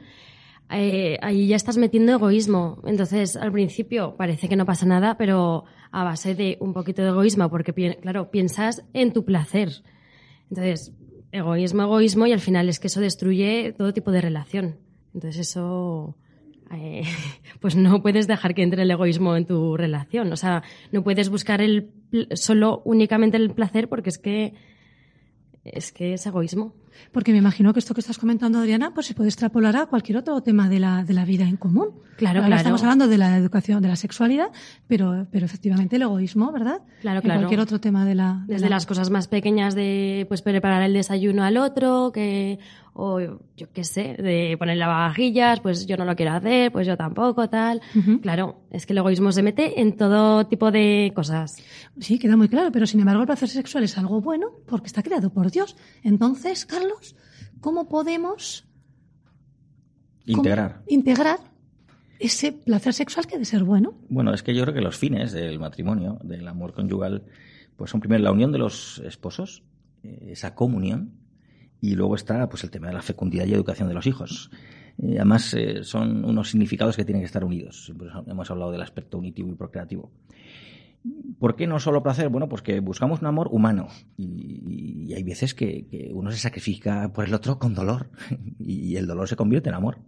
eh, 0.70 1.18
ahí 1.20 1.48
ya 1.48 1.56
estás 1.56 1.76
metiendo 1.78 2.12
egoísmo. 2.12 2.80
Entonces, 2.86 3.34
al 3.36 3.50
principio 3.50 4.14
parece 4.16 4.48
que 4.48 4.54
no 4.56 4.64
pasa 4.64 4.86
nada, 4.86 5.18
pero 5.18 5.64
a 5.90 6.04
base 6.04 6.34
de 6.36 6.56
un 6.60 6.72
poquito 6.72 7.02
de 7.02 7.08
egoísmo, 7.08 7.50
porque, 7.50 7.72
claro, 8.00 8.30
piensas 8.30 8.84
en 8.92 9.12
tu 9.12 9.24
placer. 9.24 9.82
Entonces, 10.48 10.92
egoísmo, 11.32 11.82
egoísmo, 11.82 12.26
y 12.28 12.32
al 12.32 12.40
final 12.40 12.68
es 12.68 12.78
que 12.78 12.86
eso 12.86 13.00
destruye 13.00 13.74
todo 13.76 13.92
tipo 13.92 14.12
de 14.12 14.20
relación. 14.20 14.76
Entonces, 15.12 15.40
eso. 15.50 16.16
Eh, 16.72 17.02
pues 17.60 17.76
no 17.76 18.02
puedes 18.02 18.26
dejar 18.26 18.54
que 18.54 18.62
entre 18.62 18.82
el 18.82 18.90
egoísmo 18.90 19.36
en 19.36 19.46
tu 19.46 19.76
relación. 19.76 20.32
O 20.32 20.36
sea, 20.36 20.62
no 20.92 21.02
puedes 21.02 21.28
buscar 21.28 21.60
el 21.60 21.90
solo 22.34 22.82
únicamente 22.84 23.36
el 23.36 23.50
placer 23.50 23.88
porque 23.88 24.10
es 24.10 24.18
que 24.18 24.54
es 25.64 25.92
que 25.92 26.14
es 26.14 26.26
egoísmo. 26.26 26.74
Porque 27.12 27.32
me 27.32 27.38
imagino 27.38 27.72
que 27.72 27.78
esto 27.78 27.94
que 27.94 28.00
estás 28.00 28.18
comentando, 28.18 28.58
Adriana, 28.58 28.92
pues 28.94 29.06
se 29.06 29.14
puede 29.14 29.28
extrapolar 29.28 29.76
a 29.76 29.86
cualquier 29.86 30.18
otro 30.18 30.40
tema 30.42 30.68
de 30.68 30.80
la, 30.80 31.04
de 31.04 31.14
la 31.14 31.24
vida 31.24 31.44
en 31.44 31.56
común. 31.56 31.90
Claro, 32.16 32.40
claro. 32.40 32.56
Estamos 32.56 32.82
hablando 32.82 33.08
de 33.08 33.18
la 33.18 33.36
educación, 33.36 33.82
de 33.82 33.88
la 33.88 33.96
sexualidad, 33.96 34.50
pero, 34.86 35.26
pero 35.30 35.46
efectivamente 35.46 35.96
el 35.96 36.02
egoísmo, 36.02 36.52
¿verdad? 36.52 36.82
Claro, 37.00 37.22
claro. 37.22 37.40
cualquier 37.40 37.60
otro 37.60 37.80
tema 37.80 38.04
de 38.04 38.14
la. 38.14 38.44
Desde 38.46 38.68
las 38.68 38.86
cosas 38.86 39.10
más 39.10 39.28
pequeñas 39.28 39.74
de, 39.74 40.26
pues, 40.28 40.42
preparar 40.42 40.82
el 40.82 40.92
desayuno 40.92 41.44
al 41.44 41.56
otro, 41.56 42.12
que, 42.12 42.58
o 42.92 43.20
yo 43.20 43.70
qué 43.72 43.84
sé, 43.84 44.16
de 44.18 44.56
poner 44.58 44.76
lavavajillas, 44.76 45.60
pues 45.60 45.86
yo 45.86 45.96
no 45.96 46.04
lo 46.04 46.16
quiero 46.16 46.32
hacer, 46.32 46.72
pues 46.72 46.86
yo 46.86 46.96
tampoco, 46.96 47.48
tal. 47.48 47.80
Claro, 48.22 48.60
es 48.70 48.86
que 48.86 48.92
el 48.92 48.98
egoísmo 48.98 49.32
se 49.32 49.42
mete 49.42 49.80
en 49.80 49.96
todo 49.96 50.46
tipo 50.46 50.70
de 50.70 51.12
cosas. 51.14 51.56
Sí, 51.98 52.18
queda 52.18 52.36
muy 52.36 52.48
claro, 52.48 52.70
pero 52.72 52.86
sin 52.86 53.00
embargo 53.00 53.22
el 53.22 53.26
placer 53.26 53.48
sexual 53.48 53.84
es 53.84 53.96
algo 53.96 54.20
bueno 54.20 54.48
porque 54.66 54.86
está 54.86 55.02
creado 55.02 55.30
por 55.30 55.50
Dios. 55.50 55.76
Entonces, 56.02 56.66
Carlos, 56.66 56.89
¿cómo 57.60 57.88
podemos 57.88 58.66
integrar 60.26 60.82
integrar 60.86 61.38
ese 62.18 62.52
placer 62.52 62.92
sexual 62.92 63.26
que 63.26 63.32
debe 63.32 63.44
ser 63.44 63.64
bueno? 63.64 63.94
Bueno, 64.08 64.32
es 64.34 64.42
que 64.42 64.54
yo 64.54 64.62
creo 64.62 64.74
que 64.74 64.82
los 64.82 64.98
fines 64.98 65.32
del 65.32 65.58
matrimonio, 65.58 66.18
del 66.22 66.46
amor 66.46 66.74
conyugal, 66.74 67.24
pues 67.76 67.90
son 67.90 68.00
primero 68.00 68.22
la 68.22 68.30
unión 68.30 68.52
de 68.52 68.58
los 68.58 69.00
esposos, 69.04 69.62
eh, 70.02 70.28
esa 70.32 70.54
comunión, 70.54 71.14
y 71.80 71.94
luego 71.94 72.14
está 72.14 72.48
pues 72.48 72.62
el 72.62 72.70
tema 72.70 72.88
de 72.88 72.92
la 72.92 73.02
fecundidad 73.02 73.46
y 73.46 73.54
educación 73.54 73.88
de 73.88 73.94
los 73.94 74.06
hijos. 74.06 74.50
Eh, 74.98 75.16
además, 75.16 75.54
eh, 75.54 75.82
son 75.82 76.24
unos 76.24 76.50
significados 76.50 76.94
que 76.94 77.06
tienen 77.06 77.22
que 77.22 77.26
estar 77.26 77.42
unidos. 77.42 77.90
hemos 78.26 78.50
hablado 78.50 78.70
del 78.70 78.82
aspecto 78.82 79.16
unitivo 79.16 79.50
y 79.50 79.54
procreativo. 79.54 80.12
¿Por 81.38 81.56
qué 81.56 81.66
no 81.66 81.80
solo 81.80 82.02
placer? 82.02 82.28
Bueno, 82.28 82.48
pues 82.48 82.62
que 82.62 82.80
buscamos 82.80 83.20
un 83.20 83.26
amor 83.26 83.48
humano 83.50 83.88
y, 84.16 85.12
hay 85.14 85.22
veces 85.22 85.54
que, 85.54 86.10
uno 86.14 86.30
se 86.30 86.38
sacrifica 86.38 87.12
por 87.12 87.24
el 87.24 87.34
otro 87.34 87.58
con 87.58 87.74
dolor 87.74 88.10
y 88.58 88.96
el 88.96 89.06
dolor 89.06 89.28
se 89.28 89.36
convierte 89.36 89.70
en 89.70 89.74
amor. 89.74 89.98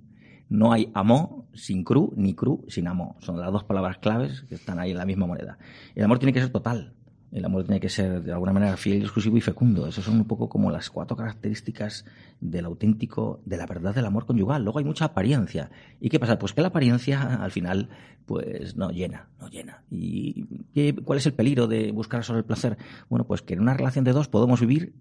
No 0.48 0.72
hay 0.72 0.90
amor 0.92 1.46
sin 1.54 1.82
cru 1.82 2.12
ni 2.16 2.34
cru 2.34 2.64
sin 2.68 2.86
amor. 2.86 3.16
Son 3.20 3.40
las 3.40 3.50
dos 3.50 3.64
palabras 3.64 3.98
claves 3.98 4.42
que 4.42 4.54
están 4.54 4.78
ahí 4.78 4.90
en 4.90 4.98
la 4.98 5.06
misma 5.06 5.26
moneda. 5.26 5.58
El 5.94 6.04
amor 6.04 6.18
tiene 6.18 6.34
que 6.34 6.40
ser 6.40 6.50
total, 6.50 6.94
el 7.32 7.44
amor 7.46 7.64
tiene 7.64 7.80
que 7.80 7.88
ser 7.88 8.22
de 8.22 8.32
alguna 8.32 8.52
manera 8.52 8.76
fiel, 8.76 9.02
exclusivo 9.02 9.38
y 9.38 9.40
fecundo. 9.40 9.86
Esas 9.86 10.04
son 10.04 10.16
un 10.16 10.26
poco 10.26 10.50
como 10.50 10.70
las 10.70 10.90
cuatro 10.90 11.16
características 11.16 12.04
del 12.40 12.66
auténtico, 12.66 13.40
de 13.46 13.56
la 13.56 13.64
verdad 13.64 13.94
del 13.94 14.04
amor 14.04 14.26
conyugal. 14.26 14.62
Luego 14.62 14.78
hay 14.78 14.84
mucha 14.84 15.06
apariencia. 15.06 15.70
¿Y 15.98 16.10
qué 16.10 16.20
pasa? 16.20 16.38
Pues 16.38 16.52
que 16.52 16.60
la 16.60 16.68
apariencia 16.68 17.36
al 17.42 17.50
final 17.50 17.88
pues 18.26 18.76
no 18.76 18.90
llena, 18.90 19.28
no 19.40 19.48
llena. 19.48 19.82
¿Y 19.90 20.46
qué, 20.74 20.94
cuál 20.94 21.18
es 21.18 21.26
el 21.26 21.32
peligro 21.32 21.66
de 21.66 21.90
buscar 21.90 22.22
solo 22.22 22.38
el 22.38 22.44
placer? 22.44 22.76
Bueno, 23.08 23.26
pues 23.26 23.40
que 23.40 23.54
en 23.54 23.60
una 23.60 23.74
relación 23.74 24.04
de 24.04 24.12
dos 24.12 24.28
podemos 24.28 24.60
vivir 24.60 24.94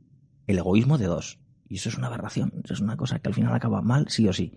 el 0.48 0.58
egoísmo 0.58 0.98
de 0.98 1.08
dos. 1.08 1.38
Y 1.68 1.76
eso 1.76 1.90
es 1.90 1.98
una 1.98 2.08
aberración, 2.08 2.54
eso 2.64 2.74
es 2.74 2.80
una 2.80 2.98
cosa 2.98 3.20
que 3.20 3.30
al 3.30 3.34
final 3.34 3.54
acaba 3.54 3.82
mal 3.82 4.08
sí 4.10 4.28
o 4.28 4.34
sí 4.34 4.54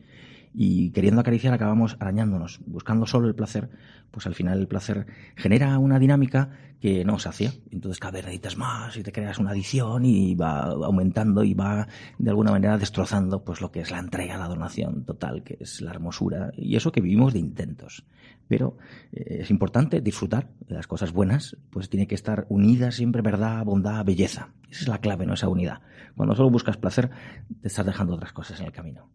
y 0.54 0.90
queriendo 0.90 1.20
acariciar 1.20 1.52
acabamos 1.52 1.96
arañándonos, 1.98 2.60
buscando 2.64 3.06
solo 3.06 3.26
el 3.26 3.34
placer, 3.34 3.70
pues 4.12 4.26
al 4.26 4.34
final 4.34 4.60
el 4.60 4.68
placer 4.68 5.06
genera 5.34 5.76
una 5.78 5.98
dinámica 5.98 6.50
que 6.80 7.04
no 7.04 7.18
sacia. 7.18 7.52
Entonces 7.72 7.98
cada 7.98 8.12
vez 8.12 8.24
necesitas 8.24 8.56
más 8.56 8.96
y 8.96 9.02
te 9.02 9.10
creas 9.10 9.38
una 9.38 9.50
adicción 9.50 10.04
y 10.04 10.34
va 10.36 10.60
aumentando 10.60 11.42
y 11.42 11.54
va 11.54 11.88
de 12.18 12.30
alguna 12.30 12.52
manera 12.52 12.78
destrozando 12.78 13.42
pues 13.42 13.60
lo 13.60 13.72
que 13.72 13.80
es 13.80 13.90
la 13.90 13.98
entrega, 13.98 14.38
la 14.38 14.46
donación 14.46 15.04
total, 15.04 15.42
que 15.42 15.56
es 15.60 15.80
la 15.80 15.90
hermosura 15.90 16.52
y 16.56 16.76
eso 16.76 16.92
que 16.92 17.00
vivimos 17.00 17.32
de 17.32 17.40
intentos. 17.40 18.04
Pero 18.46 18.76
eh, 19.12 19.38
es 19.40 19.50
importante 19.50 20.00
disfrutar 20.00 20.50
de 20.68 20.74
las 20.74 20.86
cosas 20.86 21.12
buenas, 21.12 21.56
pues 21.70 21.88
tiene 21.88 22.06
que 22.06 22.14
estar 22.14 22.46
unida 22.48 22.92
siempre 22.92 23.22
verdad, 23.22 23.64
bondad, 23.64 24.04
belleza. 24.04 24.50
Esa 24.70 24.82
es 24.82 24.88
la 24.88 24.98
clave, 24.98 25.26
¿no? 25.26 25.34
Esa 25.34 25.48
unidad. 25.48 25.80
Cuando 26.16 26.36
solo 26.36 26.50
buscas 26.50 26.76
placer, 26.76 27.10
te 27.60 27.68
estás 27.68 27.86
dejando 27.86 28.14
otras 28.14 28.32
cosas 28.32 28.60
en 28.60 28.66
el 28.66 28.72
camino. 28.72 29.08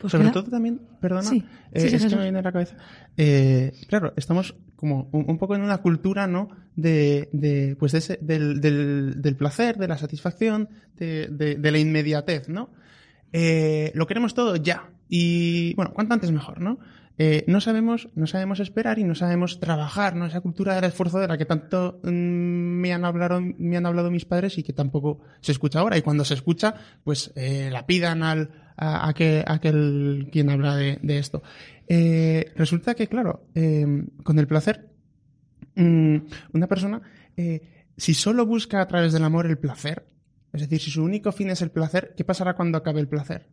Pues 0.00 0.10
Sobre 0.10 0.30
todo 0.30 0.44
también, 0.44 0.80
perdona, 1.00 1.30
eh, 1.32 1.44
es 1.72 2.04
que 2.06 2.16
me 2.16 2.22
viene 2.22 2.38
a 2.38 2.42
la 2.42 2.52
cabeza. 2.52 2.76
Eh, 3.16 3.72
claro, 3.88 4.12
estamos 4.16 4.54
como 4.76 5.08
un, 5.12 5.38
poco 5.38 5.54
en 5.54 5.62
una 5.62 5.78
cultura, 5.78 6.26
¿no? 6.26 6.48
De, 6.74 7.28
de 7.32 7.76
pues 7.78 7.92
de 7.92 7.98
ese, 7.98 8.18
del, 8.20 8.60
del, 8.60 9.22
del, 9.22 9.36
placer, 9.36 9.76
de 9.76 9.88
la 9.88 9.98
satisfacción, 9.98 10.68
de, 10.96 11.28
de, 11.28 11.70
la 11.70 11.78
inmediatez, 11.78 12.48
¿no? 12.48 12.70
Eh, 13.32 13.92
lo 13.94 14.06
queremos 14.06 14.34
todo 14.34 14.56
ya. 14.56 14.90
Y 15.08 15.74
bueno, 15.74 15.92
cuanto 15.92 16.14
antes 16.14 16.30
mejor, 16.32 16.60
¿no? 16.60 16.78
Eh, 17.18 17.44
no 17.46 17.60
sabemos, 17.60 18.08
no 18.14 18.26
sabemos 18.26 18.60
esperar 18.60 18.98
y 18.98 19.04
no 19.04 19.14
sabemos 19.14 19.60
trabajar, 19.60 20.16
¿no? 20.16 20.26
Esa 20.26 20.40
cultura 20.40 20.74
del 20.74 20.84
esfuerzo 20.84 21.18
de 21.18 21.28
la 21.28 21.36
que 21.36 21.44
tanto 21.44 22.00
mm, 22.02 22.08
me 22.08 22.92
han 22.92 23.04
hablado, 23.04 23.40
me 23.40 23.76
han 23.76 23.86
hablado 23.86 24.10
mis 24.10 24.24
padres 24.24 24.56
y 24.58 24.62
que 24.62 24.72
tampoco 24.72 25.20
se 25.40 25.52
escucha 25.52 25.80
ahora. 25.80 25.98
Y 25.98 26.02
cuando 26.02 26.24
se 26.24 26.34
escucha, 26.34 26.74
pues 27.04 27.32
eh, 27.36 27.68
la 27.70 27.86
pidan 27.86 28.22
al, 28.22 28.50
a, 28.76 29.08
aquel 29.08 30.28
quien 30.32 30.50
habla 30.50 30.76
de, 30.76 31.18
esto. 31.18 31.42
Eh, 31.86 32.52
resulta 32.56 32.94
que, 32.94 33.08
claro, 33.08 33.46
con 34.22 34.38
el 34.38 34.46
placer, 34.46 34.88
mm, 35.74 36.16
una 36.54 36.66
persona, 36.66 37.02
si 37.96 38.14
solo 38.14 38.46
busca 38.46 38.80
a 38.80 38.88
través 38.88 39.12
del 39.12 39.24
amor 39.24 39.46
el 39.46 39.58
placer, 39.58 40.06
es 40.52 40.62
decir, 40.62 40.80
si 40.80 40.90
su 40.90 41.02
único 41.02 41.32
fin 41.32 41.50
es 41.50 41.62
el 41.62 41.70
placer, 41.70 42.14
¿qué 42.16 42.24
pasará 42.24 42.54
cuando 42.54 42.78
acabe 42.78 43.00
el 43.00 43.08
placer? 43.08 43.48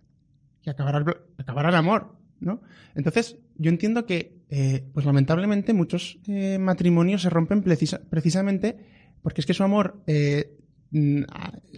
Que 0.62 0.70
acabará 0.70 1.04
acabará 1.38 1.70
el 1.70 1.76
amor, 1.76 2.19
¿no? 2.40 2.62
Entonces, 2.96 3.38
yo 3.58 3.70
entiendo 3.70 4.06
que, 4.06 4.40
eh, 4.50 4.84
pues 4.94 5.06
lamentablemente, 5.06 5.74
muchos 5.74 6.20
eh, 6.28 6.58
matrimonios 6.60 7.22
se 7.22 7.30
rompen 7.30 7.62
precisamente 7.62 8.78
porque 9.22 9.42
es 9.42 9.46
que 9.46 9.54
su 9.54 9.64
amor, 9.64 10.02
eh, 10.08 10.58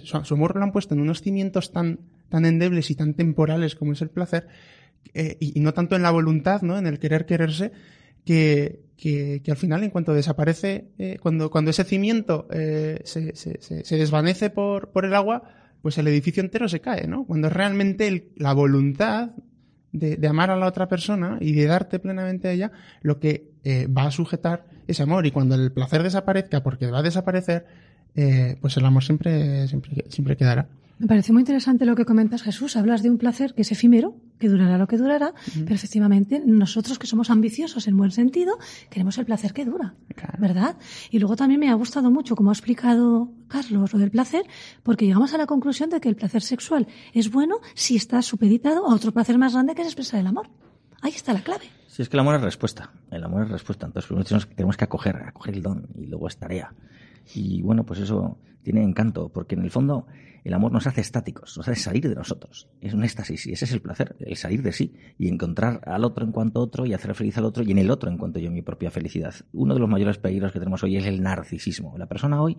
su, 0.04 0.34
amor 0.34 0.56
lo 0.56 0.64
han 0.64 0.72
puesto 0.72 0.94
en 0.94 1.02
unos 1.02 1.22
cimientos 1.22 1.72
tan, 1.72 2.00
tan 2.30 2.46
endebles 2.46 2.92
y 2.92 2.96
tan 2.96 3.16
temporales 3.16 3.76
como 3.76 3.94
es 3.94 4.02
el 4.02 4.10
placer, 4.10 4.48
y, 5.40 5.60
no 5.60 5.74
tanto 5.74 5.96
en 5.96 6.04
la 6.04 6.12
voluntad, 6.12 6.62
¿no? 6.62 6.78
En 6.78 6.86
el 6.86 7.00
querer 7.00 7.26
quererse, 7.26 7.72
que, 8.24 8.84
que, 8.96 9.42
al 9.50 9.58
final, 9.58 9.84
en 9.84 9.90
cuanto 9.90 10.14
desaparece, 10.14 10.92
cuando, 11.22 11.50
cuando 11.50 11.72
ese 11.72 11.84
cimiento 11.84 12.48
se, 12.52 13.36
se, 13.36 13.84
se, 13.84 13.98
desvanece 13.98 14.52
por, 14.52 14.92
por 14.92 15.04
el 15.04 15.16
agua, 15.16 15.44
pues 15.82 15.98
el 15.98 16.08
edificio 16.08 16.44
entero 16.44 16.70
se 16.70 16.80
cae, 16.80 17.08
¿no? 17.08 17.26
Cuando 17.26 17.50
realmente 17.50 18.32
la 18.36 18.54
voluntad 18.54 19.32
de, 19.92 20.28
amar 20.28 20.50
a 20.52 20.56
la 20.56 20.68
otra 20.68 20.88
persona 20.88 21.38
y 21.40 21.54
de 21.54 21.66
darte 21.66 22.00
plenamente 22.00 22.48
a 22.48 22.52
ella, 22.52 22.72
lo 23.02 23.20
que 23.20 23.52
eh, 23.64 23.88
va 23.88 24.04
a 24.04 24.12
sujetar 24.12 24.66
ese 24.88 25.04
amor. 25.04 25.26
Y 25.26 25.32
cuando 25.32 25.56
el 25.56 25.72
placer 25.72 26.04
desaparezca, 26.04 26.64
porque 26.64 26.88
va 26.88 27.00
a 27.00 27.04
desaparecer, 27.04 27.66
eh, 28.16 28.58
pues 28.62 28.78
el 28.78 28.86
amor 28.86 29.04
siempre, 29.04 29.68
siempre, 29.68 30.06
siempre 30.10 30.38
quedará. 30.38 30.68
Me 31.02 31.08
parece 31.08 31.34
muy 31.34 31.42
interesante 31.42 31.88
lo 31.88 31.96
que 31.96 32.06
comentas, 32.06 32.44
Jesús. 32.44 32.78
Hablas 32.78 33.02
de 33.02 33.10
un 33.10 33.18
placer 33.18 33.56
que 33.56 33.64
es 33.64 33.72
efímero, 33.72 34.14
que 34.38 34.48
durará 34.48 34.78
lo 34.78 34.86
que 34.86 34.98
durará, 34.98 35.34
pero 35.56 35.74
efectivamente 35.74 36.44
nosotros 36.46 37.00
que 37.00 37.08
somos 37.08 37.32
ambiciosos 37.32 37.88
en 37.88 37.98
buen 37.98 38.12
sentido, 38.12 38.60
queremos 38.92 39.18
el 39.18 39.26
placer 39.26 39.52
que 39.52 39.66
dura, 39.66 39.96
¿verdad? 40.38 40.78
Y 41.10 41.18
luego 41.18 41.36
también 41.36 41.60
me 41.60 41.70
ha 41.70 41.74
gustado 41.74 42.12
mucho, 42.12 42.36
como 42.36 42.52
ha 42.52 42.54
explicado 42.54 43.32
Carlos, 43.48 43.94
lo 43.94 43.98
del 43.98 44.12
placer, 44.12 44.44
porque 44.84 45.08
llegamos 45.08 45.34
a 45.34 45.40
la 45.40 45.48
conclusión 45.48 45.90
de 45.90 46.00
que 46.00 46.08
el 46.08 46.16
placer 46.16 46.44
sexual 46.44 46.86
es 47.14 47.32
bueno 47.32 47.56
si 47.74 47.96
está 47.96 48.22
supeditado 48.22 48.86
a 48.86 48.94
otro 48.94 49.12
placer 49.12 49.40
más 49.40 49.54
grande 49.54 49.74
que 49.74 49.82
es 49.82 49.88
expresar 49.88 50.20
el 50.20 50.28
amor. 50.28 50.50
Ahí 51.02 51.14
está 51.16 51.34
la 51.34 51.42
clave. 51.42 51.66
Sí, 51.88 52.04
es 52.04 52.10
que 52.10 52.16
el 52.16 52.20
amor 52.20 52.36
es 52.36 52.42
respuesta. 52.42 52.92
El 53.10 53.24
amor 53.24 53.46
es 53.46 53.50
respuesta. 53.50 53.88
Entonces 53.88 54.48
tenemos 54.56 54.78
que 54.78 54.84
acoger, 54.84 55.16
acoger 55.16 55.56
el 55.56 55.64
don 55.64 55.88
y 55.96 56.06
luego 56.06 56.28
es 56.28 56.38
tarea. 56.38 56.76
Y 57.34 57.64
bueno, 57.64 57.88
pues 57.88 58.02
eso 58.02 58.38
tiene 58.62 58.84
encanto, 58.84 59.30
porque 59.30 59.56
en 59.56 59.64
el 59.64 59.72
fondo 59.72 60.06
el 60.44 60.54
amor 60.54 60.72
nos 60.72 60.88
hace 60.88 61.02
estáticos, 61.02 61.58
nos 61.58 61.68
hace 61.68 61.80
salir 61.80 62.08
de 62.08 62.16
nosotros. 62.16 62.68
Es 62.82 62.94
un 62.94 63.04
éxtasis 63.04 63.48
y 63.48 63.54
ese 63.54 63.66
es 63.66 63.74
el 63.74 63.82
placer, 63.82 64.16
el 64.20 64.36
salir 64.36 64.64
de 64.64 64.72
sí 64.72 64.94
y 65.18 65.28
encontrar 65.28 65.82
al 65.86 66.04
otro 66.04 66.26
en 66.26 66.32
cuanto 66.32 66.60
otro 66.60 66.86
y 66.86 66.94
hacer 66.94 67.14
feliz 67.14 67.38
al 67.38 67.46
otro 67.46 67.64
y 67.64 67.72
en 67.72 67.78
el 67.78 67.92
otro 67.92 68.10
en 68.10 68.18
cuanto 68.18 68.40
yo 68.40 68.52
mi 68.52 68.62
propia 68.62 68.92
felicidad. 68.92 69.36
Uno 69.54 69.74
de 69.74 69.80
los 69.80 69.90
mayores 69.90 70.18
peligros 70.18 70.52
que 70.52 70.60
tenemos 70.60 70.84
hoy 70.84 70.98
es 70.98 71.06
el 71.06 71.22
narcisismo. 71.22 71.98
La 71.98 72.08
persona 72.08 72.42
hoy 72.42 72.58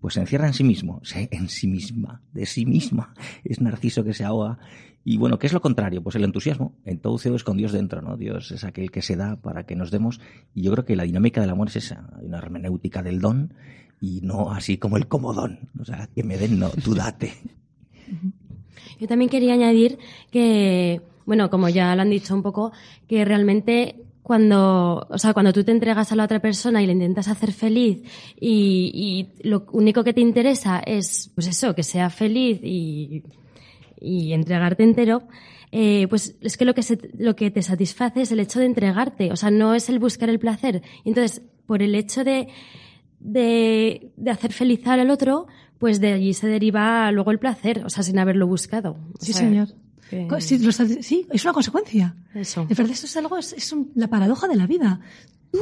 pues 0.00 0.14
se 0.14 0.20
encierra 0.20 0.48
en 0.48 0.54
sí 0.54 0.64
mismo, 0.64 1.00
en 1.14 1.48
sí 1.48 1.68
misma, 1.68 2.22
de 2.32 2.44
sí 2.44 2.66
misma. 2.66 3.14
Es 3.44 3.60
narciso 3.60 4.04
que 4.04 4.14
se 4.14 4.24
ahoga. 4.24 4.58
Y 5.04 5.16
bueno, 5.16 5.38
¿qué 5.38 5.46
es 5.46 5.52
lo 5.52 5.60
contrario? 5.60 6.02
Pues 6.02 6.16
el 6.16 6.24
entusiasmo. 6.24 6.76
Entonces 6.84 7.32
es 7.32 7.44
con 7.44 7.56
Dios 7.56 7.72
dentro, 7.72 8.02
¿no? 8.02 8.16
Dios 8.16 8.52
es 8.52 8.64
aquel 8.64 8.90
que 8.90 9.02
se 9.02 9.16
da 9.16 9.36
para 9.36 9.64
que 9.64 9.76
nos 9.76 9.90
demos. 9.90 10.20
Y 10.54 10.62
yo 10.62 10.72
creo 10.72 10.84
que 10.84 10.96
la 10.96 11.04
dinámica 11.04 11.40
del 11.40 11.50
amor 11.50 11.68
es 11.68 11.76
esa. 11.76 12.08
Hay 12.18 12.26
una 12.26 12.38
hermenéutica 12.38 13.02
del 13.02 13.20
don 13.20 13.54
y 14.02 14.20
no 14.20 14.52
así 14.52 14.76
como 14.76 14.98
el 14.98 15.06
comodón. 15.06 15.70
O 15.80 15.84
sea, 15.86 16.10
que 16.14 16.22
me 16.22 16.36
den, 16.36 16.58
no, 16.58 16.68
tú 16.68 16.94
date. 16.94 17.32
Yo 19.00 19.08
también 19.08 19.30
quería 19.30 19.54
añadir 19.54 19.98
que 20.30 21.00
bueno, 21.24 21.50
como 21.50 21.68
ya 21.68 21.94
lo 21.94 22.02
han 22.02 22.10
dicho 22.10 22.34
un 22.34 22.42
poco, 22.42 22.72
que 23.08 23.24
realmente 23.24 23.96
cuando, 24.22 25.06
o 25.08 25.18
sea, 25.18 25.32
cuando 25.32 25.52
tú 25.52 25.64
te 25.64 25.72
entregas 25.72 26.12
a 26.12 26.16
la 26.16 26.24
otra 26.24 26.40
persona 26.40 26.82
y 26.82 26.86
le 26.86 26.92
intentas 26.92 27.28
hacer 27.28 27.52
feliz 27.52 28.02
y, 28.40 29.28
lo 29.42 29.66
único 29.72 30.04
que 30.04 30.12
te 30.12 30.20
interesa 30.20 30.80
es, 30.84 31.30
pues 31.34 31.46
eso, 31.48 31.74
que 31.74 31.82
sea 31.82 32.10
feliz 32.10 32.60
y, 32.62 33.24
y 34.00 34.32
entregarte 34.32 34.84
entero, 34.84 35.24
eh, 35.72 36.06
pues 36.08 36.36
es 36.40 36.56
que 36.56 36.64
lo 36.64 36.74
que, 36.74 36.82
lo 37.18 37.34
que 37.34 37.50
te 37.50 37.62
satisface 37.62 38.22
es 38.22 38.32
el 38.32 38.40
hecho 38.40 38.60
de 38.60 38.66
entregarte, 38.66 39.32
o 39.32 39.36
sea, 39.36 39.50
no 39.50 39.74
es 39.74 39.88
el 39.88 39.98
buscar 39.98 40.28
el 40.28 40.38
placer. 40.38 40.82
Entonces, 41.04 41.42
por 41.66 41.82
el 41.82 41.94
hecho 41.94 42.24
de, 42.24 42.48
de, 43.22 44.12
de 44.16 44.30
hacer 44.30 44.52
feliz 44.52 44.86
al 44.86 45.10
otro, 45.10 45.46
pues 45.78 46.00
de 46.00 46.12
allí 46.12 46.34
se 46.34 46.46
deriva 46.46 47.10
luego 47.12 47.30
el 47.30 47.38
placer, 47.38 47.82
o 47.84 47.90
sea, 47.90 48.02
sin 48.02 48.18
haberlo 48.18 48.46
buscado. 48.46 48.96
sí, 49.20 49.32
señor. 49.32 49.68
Sí, 50.40 51.26
es 51.32 51.44
una 51.44 51.52
consecuencia. 51.54 52.14
Eso. 52.34 52.66
De 52.66 52.74
verdad, 52.74 52.92
esto 52.92 53.06
es 53.06 53.16
algo, 53.16 53.38
es, 53.38 53.74
la 53.94 54.08
paradoja 54.08 54.46
de 54.46 54.56
la 54.56 54.66
vida. 54.66 55.00
Tú 55.50 55.60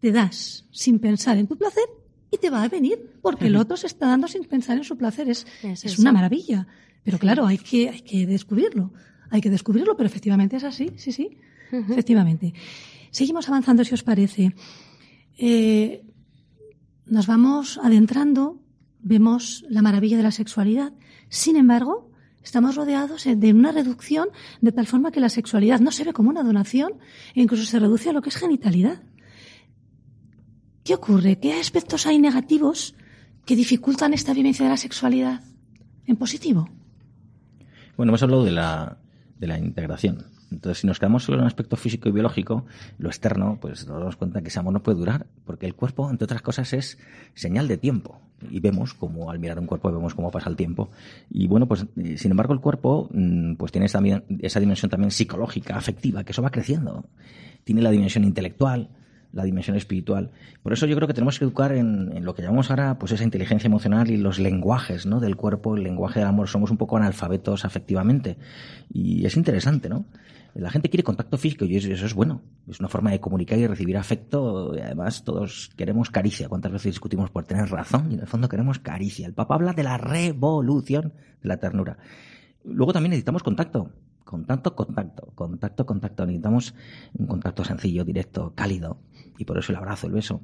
te 0.00 0.10
das 0.10 0.66
sin 0.72 0.98
pensar 0.98 1.38
en 1.38 1.46
tu 1.46 1.56
placer 1.56 1.84
y 2.30 2.38
te 2.38 2.50
va 2.50 2.64
a 2.64 2.68
venir 2.68 3.12
porque 3.22 3.46
el 3.46 3.56
otro 3.56 3.76
se 3.76 3.86
está 3.86 4.08
dando 4.08 4.26
sin 4.26 4.44
pensar 4.44 4.76
en 4.76 4.84
su 4.84 4.96
placer. 4.98 5.28
Es, 5.28 5.46
es, 5.62 5.98
una 5.98 6.12
maravilla. 6.12 6.66
Pero 7.04 7.18
claro, 7.18 7.46
hay 7.46 7.58
que, 7.58 7.88
hay 7.88 8.00
que 8.00 8.26
descubrirlo. 8.26 8.92
Hay 9.30 9.40
que 9.40 9.50
descubrirlo, 9.50 9.96
pero 9.96 10.08
efectivamente 10.08 10.56
es 10.56 10.64
así. 10.64 10.90
Sí, 10.96 11.12
sí. 11.12 11.38
Efectivamente. 11.70 12.52
Seguimos 13.10 13.48
avanzando, 13.48 13.84
si 13.84 13.94
os 13.94 14.02
parece. 14.02 14.54
Eh, 15.38 16.02
nos 17.06 17.26
vamos 17.26 17.78
adentrando 17.82 18.60
vemos 19.04 19.64
la 19.68 19.82
maravilla 19.82 20.16
de 20.16 20.22
la 20.22 20.30
sexualidad. 20.30 20.92
Sin 21.28 21.56
embargo, 21.56 22.10
estamos 22.42 22.74
rodeados 22.74 23.24
de 23.24 23.52
una 23.52 23.70
reducción 23.70 24.28
de 24.60 24.72
tal 24.72 24.86
forma 24.86 25.12
que 25.12 25.20
la 25.20 25.28
sexualidad 25.28 25.80
no 25.80 25.92
se 25.92 26.04
ve 26.04 26.12
como 26.12 26.30
una 26.30 26.42
donación 26.42 26.94
e 27.34 27.42
incluso 27.42 27.64
se 27.64 27.78
reduce 27.78 28.10
a 28.10 28.12
lo 28.12 28.22
que 28.22 28.30
es 28.30 28.36
genitalidad. 28.36 29.02
¿Qué 30.82 30.94
ocurre? 30.94 31.38
¿Qué 31.38 31.52
aspectos 31.54 32.06
hay 32.06 32.18
negativos 32.18 32.94
que 33.44 33.56
dificultan 33.56 34.14
esta 34.14 34.32
vivencia 34.32 34.64
de 34.64 34.70
la 34.70 34.76
sexualidad 34.76 35.42
en 36.06 36.16
positivo? 36.16 36.68
Bueno, 37.96 38.10
hemos 38.10 38.22
hablado 38.22 38.44
de 38.44 38.52
la, 38.52 38.98
de 39.38 39.46
la 39.46 39.58
integración. 39.58 40.33
Entonces, 40.54 40.80
si 40.80 40.86
nos 40.86 40.98
quedamos 40.98 41.24
solo 41.24 41.38
en 41.38 41.42
un 41.42 41.46
aspecto 41.46 41.76
físico 41.76 42.08
y 42.08 42.12
biológico, 42.12 42.64
lo 42.98 43.08
externo, 43.08 43.58
pues 43.60 43.86
nos 43.86 43.98
damos 43.98 44.16
cuenta 44.16 44.40
que 44.40 44.48
ese 44.48 44.58
amor 44.58 44.72
no 44.72 44.82
puede 44.82 44.98
durar, 44.98 45.26
porque 45.44 45.66
el 45.66 45.74
cuerpo, 45.74 46.08
entre 46.10 46.24
otras 46.24 46.42
cosas, 46.42 46.72
es 46.72 46.98
señal 47.34 47.68
de 47.68 47.76
tiempo. 47.76 48.20
Y 48.50 48.60
vemos 48.60 48.94
como 48.94 49.30
al 49.30 49.38
mirar 49.38 49.58
un 49.58 49.66
cuerpo 49.66 49.90
vemos 49.90 50.14
cómo 50.14 50.30
pasa 50.30 50.48
el 50.48 50.56
tiempo. 50.56 50.90
Y 51.30 51.46
bueno, 51.48 51.66
pues 51.66 51.86
eh, 51.96 52.16
sin 52.18 52.30
embargo 52.30 52.52
el 52.52 52.60
cuerpo 52.60 53.08
mm, 53.12 53.54
pues 53.54 53.72
tiene 53.72 53.88
también 53.88 54.24
esa 54.40 54.60
dimensión 54.60 54.90
también 54.90 55.10
psicológica, 55.10 55.76
afectiva, 55.76 56.24
que 56.24 56.32
eso 56.32 56.42
va 56.42 56.50
creciendo. 56.50 57.04
Tiene 57.64 57.80
la 57.80 57.90
dimensión 57.90 58.24
intelectual, 58.24 58.90
la 59.32 59.44
dimensión 59.44 59.76
espiritual. 59.76 60.30
Por 60.62 60.72
eso 60.72 60.86
yo 60.86 60.94
creo 60.94 61.08
que 61.08 61.14
tenemos 61.14 61.38
que 61.38 61.44
educar 61.44 61.72
en, 61.72 62.12
en, 62.14 62.24
lo 62.24 62.34
que 62.34 62.42
llamamos 62.42 62.70
ahora 62.70 62.98
pues 62.98 63.12
esa 63.12 63.24
inteligencia 63.24 63.66
emocional 63.66 64.10
y 64.10 64.16
los 64.16 64.38
lenguajes 64.38 65.06
¿no? 65.06 65.20
del 65.20 65.36
cuerpo, 65.36 65.76
el 65.76 65.82
lenguaje 65.82 66.20
del 66.20 66.28
amor. 66.28 66.48
Somos 66.48 66.70
un 66.70 66.76
poco 66.76 66.96
analfabetos 66.96 67.64
afectivamente. 67.64 68.36
Y 68.92 69.24
es 69.24 69.36
interesante, 69.36 69.88
¿no? 69.88 70.04
La 70.54 70.70
gente 70.70 70.88
quiere 70.88 71.02
contacto 71.02 71.36
físico 71.36 71.64
y 71.64 71.76
eso 71.76 71.90
es 71.92 72.14
bueno. 72.14 72.42
Es 72.68 72.78
una 72.78 72.88
forma 72.88 73.10
de 73.10 73.18
comunicar 73.18 73.58
y 73.58 73.66
recibir 73.66 73.96
afecto. 73.96 74.72
Y 74.76 74.80
además, 74.80 75.24
todos 75.24 75.70
queremos 75.76 76.10
caricia. 76.10 76.48
¿Cuántas 76.48 76.70
veces 76.70 76.92
discutimos 76.92 77.30
por 77.30 77.44
tener 77.44 77.68
razón? 77.70 78.12
Y 78.12 78.14
en 78.14 78.20
el 78.20 78.26
fondo 78.28 78.48
queremos 78.48 78.78
caricia. 78.78 79.26
El 79.26 79.34
Papa 79.34 79.56
habla 79.56 79.72
de 79.72 79.82
la 79.82 79.98
revolución 79.98 81.12
de 81.42 81.48
la 81.48 81.56
ternura. 81.56 81.98
Luego 82.62 82.92
también 82.92 83.10
necesitamos 83.10 83.42
contacto. 83.42 83.90
Contacto, 84.24 84.76
contacto. 84.76 85.32
Contacto, 85.34 85.86
contacto. 85.86 86.24
Necesitamos 86.24 86.74
un 87.18 87.26
contacto 87.26 87.64
sencillo, 87.64 88.04
directo, 88.04 88.52
cálido. 88.54 88.98
Y 89.36 89.44
por 89.44 89.58
eso 89.58 89.72
el 89.72 89.78
abrazo, 89.78 90.06
el 90.06 90.12
beso. 90.12 90.40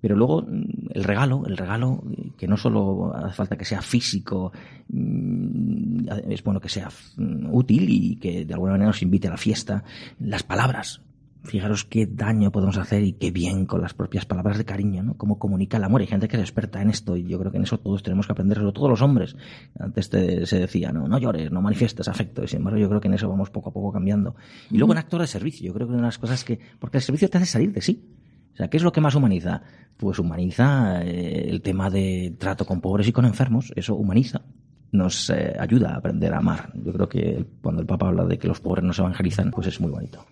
Pero 0.00 0.16
luego 0.16 0.42
mm, 0.42 0.90
el 0.90 1.04
regalo, 1.04 1.44
el 1.46 1.56
regalo, 1.56 2.02
que 2.36 2.46
no 2.46 2.56
solo 2.56 3.14
hace 3.14 3.34
falta 3.34 3.56
que 3.56 3.64
sea 3.64 3.80
físico, 3.80 4.52
mm, 4.88 6.08
es 6.28 6.42
bueno 6.42 6.60
que 6.60 6.68
sea 6.68 6.88
mm, 7.16 7.54
útil 7.54 7.86
y 7.88 8.16
que 8.16 8.44
de 8.44 8.52
alguna 8.52 8.72
manera 8.72 8.88
nos 8.88 9.02
invite 9.02 9.28
a 9.28 9.30
la 9.30 9.36
fiesta, 9.36 9.84
las 10.18 10.42
palabras. 10.42 11.02
Fijaros 11.44 11.84
qué 11.84 12.06
daño 12.06 12.52
podemos 12.52 12.78
hacer 12.78 13.02
y 13.02 13.14
qué 13.14 13.32
bien 13.32 13.66
con 13.66 13.80
las 13.80 13.94
propias 13.94 14.24
palabras 14.24 14.58
de 14.58 14.64
cariño, 14.64 15.02
¿no? 15.02 15.16
Cómo 15.16 15.40
comunica 15.40 15.76
el 15.76 15.82
amor. 15.82 16.00
Hay 16.00 16.06
gente 16.06 16.28
que 16.28 16.36
es 16.36 16.42
experta 16.42 16.80
en 16.80 16.88
esto 16.88 17.16
y 17.16 17.24
yo 17.24 17.36
creo 17.40 17.50
que 17.50 17.56
en 17.56 17.64
eso 17.64 17.80
todos 17.80 18.04
tenemos 18.04 18.26
que 18.26 18.32
aprenderlo, 18.32 18.72
todos 18.72 18.88
los 18.88 19.02
hombres. 19.02 19.34
Antes 19.76 20.06
se 20.06 20.58
decía, 20.58 20.92
no, 20.92 21.08
no 21.08 21.18
llores, 21.18 21.50
no 21.50 21.60
manifiestes 21.60 22.06
afecto. 22.06 22.44
Y 22.44 22.48
sin 22.48 22.58
embargo, 22.58 22.78
yo 22.78 22.88
creo 22.88 23.00
que 23.00 23.08
en 23.08 23.14
eso 23.14 23.28
vamos 23.28 23.50
poco 23.50 23.70
a 23.70 23.72
poco 23.72 23.90
cambiando. 23.90 24.36
Y 24.70 24.78
luego 24.78 24.92
en 24.92 24.98
actos 24.98 25.20
de 25.20 25.26
servicio, 25.26 25.66
yo 25.66 25.74
creo 25.74 25.88
que 25.88 25.94
una 25.94 26.02
de 26.02 26.08
las 26.08 26.18
cosas 26.18 26.44
que, 26.44 26.60
porque 26.78 26.98
el 26.98 27.02
servicio 27.02 27.28
te 27.28 27.38
hace 27.38 27.46
salir 27.46 27.72
de 27.72 27.80
sí. 27.80 28.04
O 28.52 28.56
sea, 28.56 28.68
¿qué 28.68 28.76
es 28.76 28.82
lo 28.82 28.92
que 28.92 29.00
más 29.00 29.14
humaniza? 29.14 29.62
Pues 29.96 30.18
humaniza 30.18 31.02
eh, 31.02 31.48
el 31.48 31.62
tema 31.62 31.90
de 31.90 32.34
trato 32.38 32.66
con 32.66 32.80
pobres 32.80 33.08
y 33.08 33.12
con 33.12 33.24
enfermos. 33.24 33.72
Eso 33.76 33.94
humaniza. 33.94 34.42
Nos 34.90 35.30
eh, 35.30 35.54
ayuda 35.58 35.94
a 35.94 35.96
aprender 35.96 36.34
a 36.34 36.38
amar. 36.38 36.72
Yo 36.74 36.92
creo 36.92 37.08
que 37.08 37.46
cuando 37.62 37.80
el 37.80 37.86
Papa 37.86 38.08
habla 38.08 38.24
de 38.24 38.38
que 38.38 38.48
los 38.48 38.60
pobres 38.60 38.84
no 38.84 38.92
se 38.92 39.00
evangelizan, 39.00 39.50
pues 39.50 39.66
es 39.66 39.80
muy 39.80 39.90
bonito. 39.90 40.24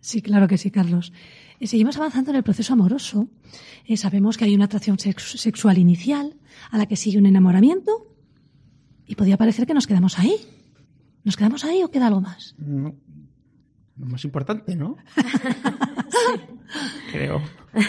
Sí, 0.00 0.22
claro 0.22 0.46
que 0.46 0.56
sí, 0.56 0.70
Carlos. 0.70 1.12
Eh, 1.58 1.66
seguimos 1.66 1.96
avanzando 1.96 2.30
en 2.30 2.36
el 2.36 2.44
proceso 2.44 2.74
amoroso. 2.74 3.28
sabemos 3.96 4.36
que 4.36 4.44
hay 4.44 4.54
una 4.54 4.66
atracción 4.66 4.98
sexual 4.98 5.78
inicial 5.78 6.36
a 6.70 6.78
la 6.78 6.86
que 6.86 6.94
sigue 6.94 7.18
un 7.18 7.26
enamoramiento 7.26 8.14
y 9.06 9.16
podría 9.16 9.36
parecer 9.36 9.66
que 9.66 9.74
nos 9.74 9.86
quedamos 9.86 10.18
ahí. 10.18 10.36
¿Nos 11.24 11.36
quedamos 11.36 11.64
ahí 11.64 11.82
o 11.82 11.90
queda 11.90 12.06
algo 12.06 12.20
más? 12.20 12.54
No. 12.58 12.94
Lo 13.98 14.06
más 14.06 14.24
importante, 14.24 14.76
¿no? 14.76 14.96
Creo. 17.12 17.42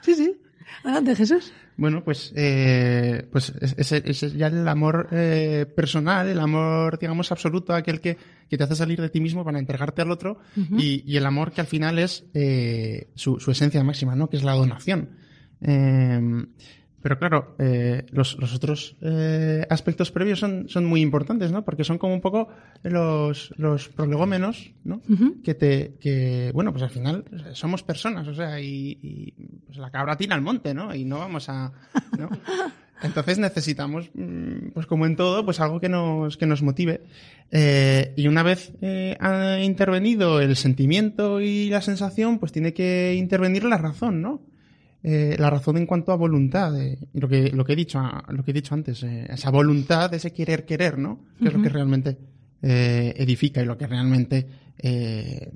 Sí, 0.00 0.14
sí. 0.14 0.40
Adelante, 0.84 1.14
Jesús. 1.14 1.52
Bueno, 1.76 2.02
pues, 2.04 2.32
eh, 2.36 3.28
pues 3.30 3.52
ese, 3.60 4.02
es 4.04 4.20
ya 4.34 4.46
el 4.46 4.66
amor 4.66 5.08
eh, 5.10 5.66
personal, 5.74 6.28
el 6.28 6.38
amor, 6.40 6.98
digamos, 6.98 7.32
absoluto, 7.32 7.74
aquel 7.74 8.00
que, 8.00 8.16
que, 8.48 8.56
te 8.56 8.64
hace 8.64 8.76
salir 8.76 9.00
de 9.00 9.08
ti 9.08 9.20
mismo 9.20 9.44
para 9.44 9.58
entregarte 9.58 10.02
al 10.02 10.10
otro, 10.10 10.38
y, 10.56 11.02
y, 11.04 11.16
el 11.16 11.26
amor 11.26 11.52
que 11.52 11.60
al 11.60 11.66
final 11.66 11.98
es 11.98 12.24
eh, 12.34 13.08
su, 13.14 13.40
su, 13.40 13.50
esencia 13.50 13.82
máxima, 13.84 14.14
¿no? 14.14 14.30
Que 14.30 14.36
es 14.36 14.44
la 14.44 14.54
donación. 14.54 15.10
Pero 17.02 17.18
claro, 17.18 17.56
eh, 17.58 18.06
los, 18.10 18.38
los, 18.38 18.54
otros 18.54 18.96
eh, 19.00 19.66
aspectos 19.68 20.10
previos 20.10 20.38
son, 20.38 20.68
son 20.68 20.84
muy 20.84 21.00
importantes, 21.00 21.50
¿no? 21.50 21.64
Porque 21.64 21.84
son 21.84 21.98
como 21.98 22.14
un 22.14 22.20
poco 22.20 22.48
los, 22.82 23.52
los 23.56 23.88
prolegómenos, 23.88 24.72
¿no? 24.84 25.02
Que 25.42 25.54
te, 25.54 25.96
que, 26.00 26.50
bueno, 26.54 26.72
pues 26.72 26.84
al 26.84 26.90
final 26.90 27.24
somos 27.52 27.82
personas, 27.82 28.28
o 28.28 28.34
sea, 28.34 28.60
y, 28.60 28.98
y 29.02 29.32
pues 29.66 29.78
la 29.78 29.90
cabra 29.90 30.16
tira 30.16 30.36
al 30.36 30.42
monte, 30.42 30.74
¿no? 30.74 30.94
Y 30.94 31.04
no 31.04 31.18
vamos 31.18 31.48
a, 31.48 31.72
¿no? 32.16 32.30
Entonces 33.02 33.38
necesitamos, 33.38 34.10
mm, 34.14 34.70
pues 34.74 34.86
como 34.86 35.06
en 35.06 35.16
todo, 35.16 35.44
pues 35.44 35.60
algo 35.60 35.80
que 35.80 35.88
nos, 35.88 36.36
que 36.36 36.46
nos 36.46 36.62
motive. 36.62 37.02
Eh, 37.50 38.14
y 38.16 38.28
una 38.28 38.42
vez 38.42 38.72
eh, 38.80 39.16
ha 39.20 39.58
intervenido 39.60 40.40
el 40.40 40.56
sentimiento 40.56 41.40
y 41.40 41.68
la 41.68 41.82
sensación, 41.82 42.38
pues 42.38 42.52
tiene 42.52 42.72
que 42.72 43.14
intervenir 43.14 43.64
la 43.64 43.76
razón, 43.78 44.22
¿no? 44.22 44.40
Eh, 45.04 45.36
la 45.38 45.50
razón 45.50 45.76
en 45.78 45.86
cuanto 45.86 46.12
a 46.12 46.16
voluntad, 46.16 46.80
eh, 46.80 46.96
lo, 47.14 47.28
que, 47.28 47.50
lo, 47.50 47.64
que 47.64 47.72
he 47.72 47.76
dicho, 47.76 48.00
lo 48.28 48.44
que 48.44 48.52
he 48.52 48.54
dicho 48.54 48.74
antes, 48.74 49.02
eh, 49.02 49.26
esa 49.28 49.50
voluntad, 49.50 50.14
ese 50.14 50.32
querer 50.32 50.64
querer, 50.64 50.96
¿no? 50.96 51.18
Que 51.40 51.48
es 51.48 51.54
lo 51.54 51.62
que 51.62 51.68
realmente 51.68 52.18
edifica 52.64 53.60
y 53.60 53.64
lo 53.64 53.76
que 53.76 53.88
realmente 53.88 54.46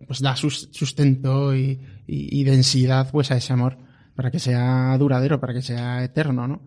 pues 0.08 0.20
da 0.20 0.34
sustento 0.34 1.54
y, 1.54 1.80
y, 2.08 2.42
densidad 2.42 3.12
pues 3.12 3.30
a 3.30 3.36
ese 3.36 3.52
amor 3.52 3.78
para 4.16 4.32
que 4.32 4.40
sea 4.40 4.96
duradero, 4.98 5.38
para 5.38 5.54
que 5.54 5.62
sea 5.62 6.02
eterno, 6.02 6.48
¿no? 6.48 6.60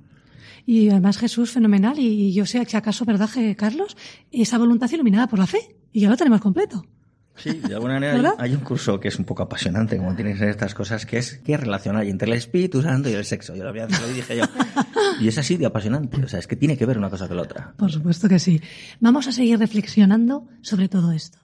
Y 0.65 0.89
además 0.89 1.17
Jesús 1.17 1.51
fenomenal 1.51 1.99
y 1.99 2.31
yo 2.31 2.45
sé 2.45 2.65
que 2.65 2.77
acaso, 2.77 3.03
¿verdad, 3.03 3.29
Carlos? 3.57 3.97
Esa 4.31 4.57
voluntad 4.57 4.89
iluminada 4.89 5.27
por 5.27 5.39
la 5.39 5.47
fe 5.47 5.75
y 5.91 6.01
ya 6.01 6.09
lo 6.09 6.15
tenemos 6.15 6.39
completo. 6.39 6.85
Sí, 7.39 7.51
de 7.51 7.73
alguna 7.73 7.95
manera 7.95 8.35
hay, 8.37 8.53
un 8.53 8.61
curso 8.61 8.99
que 8.99 9.07
es 9.07 9.17
un 9.17 9.25
poco 9.25 9.43
apasionante, 9.43 9.97
como 9.97 10.15
tienen 10.15 10.33
que 10.33 10.39
ser 10.39 10.49
estas 10.49 10.73
cosas, 10.73 11.05
que 11.05 11.17
es 11.17 11.39
qué 11.43 11.57
relación 11.57 11.95
hay 11.97 12.09
entre 12.09 12.27
el 12.29 12.37
Espíritu 12.37 12.81
Santo 12.81 13.09
y 13.09 13.13
el 13.13 13.25
sexo. 13.25 13.55
Yo 13.55 13.63
lo, 13.63 13.69
había, 13.69 13.87
lo 13.87 14.07
dije 14.07 14.37
yo. 14.37 14.43
Y 15.19 15.27
es 15.27 15.37
así 15.37 15.57
de 15.57 15.65
apasionante. 15.65 16.23
O 16.23 16.27
sea, 16.27 16.39
es 16.39 16.47
que 16.47 16.55
tiene 16.55 16.77
que 16.77 16.85
ver 16.85 16.97
una 16.97 17.09
cosa 17.09 17.27
con 17.27 17.37
la 17.37 17.43
otra. 17.43 17.73
Por 17.77 17.91
supuesto 17.91 18.29
que 18.29 18.39
sí. 18.39 18.61
Vamos 18.99 19.27
a 19.27 19.31
seguir 19.31 19.59
reflexionando 19.59 20.47
sobre 20.61 20.89
todo 20.89 21.11
esto. 21.11 21.39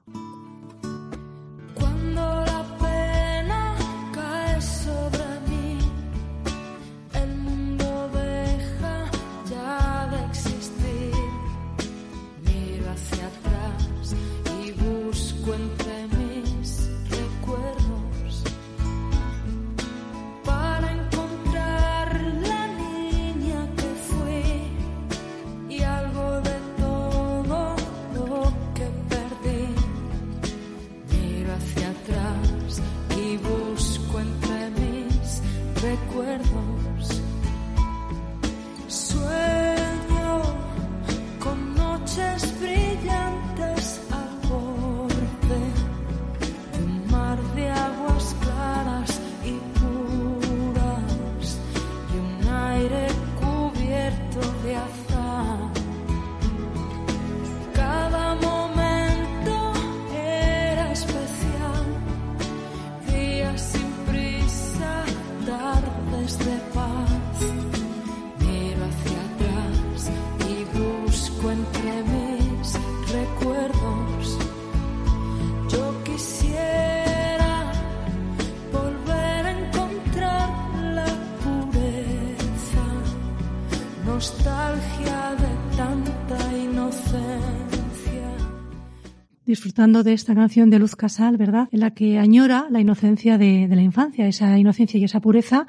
De 89.75 90.13
esta 90.13 90.33
canción 90.33 90.69
de 90.69 90.79
Luz 90.79 90.95
Casal, 90.95 91.35
¿verdad? 91.35 91.67
En 91.73 91.81
la 91.81 91.91
que 91.91 92.17
añora 92.17 92.67
la 92.69 92.79
inocencia 92.79 93.37
de, 93.37 93.67
de 93.67 93.75
la 93.75 93.81
infancia, 93.81 94.25
esa 94.25 94.57
inocencia 94.57 94.97
y 94.97 95.03
esa 95.03 95.19
pureza 95.19 95.67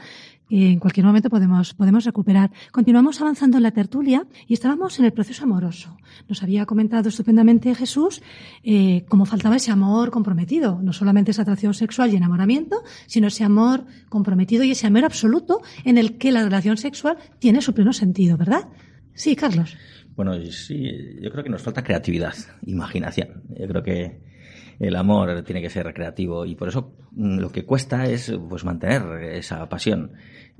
que 0.49 0.71
en 0.71 0.79
cualquier 0.79 1.05
momento 1.05 1.29
podemos, 1.29 1.75
podemos 1.75 2.05
recuperar. 2.05 2.53
Continuamos 2.71 3.21
avanzando 3.21 3.57
en 3.57 3.65
la 3.65 3.73
tertulia 3.73 4.25
y 4.47 4.55
estábamos 4.55 5.01
en 5.01 5.07
el 5.07 5.13
proceso 5.13 5.43
amoroso. 5.43 5.97
Nos 6.29 6.41
había 6.45 6.67
comentado 6.67 7.09
estupendamente 7.09 7.75
Jesús 7.75 8.23
eh, 8.63 9.05
cómo 9.09 9.27
faltaba 9.27 9.57
ese 9.57 9.73
amor 9.73 10.13
comprometido, 10.13 10.79
no 10.81 10.93
solamente 10.93 11.33
esa 11.33 11.43
atracción 11.43 11.75
sexual 11.75 12.13
y 12.13 12.17
enamoramiento, 12.17 12.85
sino 13.09 13.27
ese 13.27 13.43
amor 13.43 13.87
comprometido 14.09 14.63
y 14.63 14.71
ese 14.71 14.87
amor 14.87 15.05
absoluto 15.05 15.63
en 15.85 15.99
el 15.99 16.17
que 16.17 16.31
la 16.31 16.45
relación 16.45 16.77
sexual 16.77 17.17
tiene 17.41 17.61
su 17.61 17.75
pleno 17.75 17.93
sentido, 17.93 18.37
¿verdad? 18.37 18.69
Sí, 19.15 19.35
Carlos. 19.35 19.77
Bueno, 20.17 20.35
sí, 20.47 21.19
yo 21.21 21.31
creo 21.31 21.45
que 21.45 21.51
nos 21.51 21.63
falta 21.63 21.85
creatividad, 21.85 22.35
imaginación. 22.65 23.43
Yo 23.59 23.69
creo 23.69 23.83
que 23.83 24.21
el 24.79 24.97
amor 24.97 25.43
tiene 25.43 25.63
que 25.63 25.71
ser 25.71 25.93
creativo 25.95 26.45
y 26.45 26.55
por 26.55 26.69
eso 26.69 26.97
mm, 27.13 27.39
lo 27.39 27.51
que 27.51 27.65
cuesta 27.65 28.07
es 28.07 28.33
pues 28.49 28.65
mantener 28.65 29.03
esa 29.35 29.69
pasión. 29.69 30.13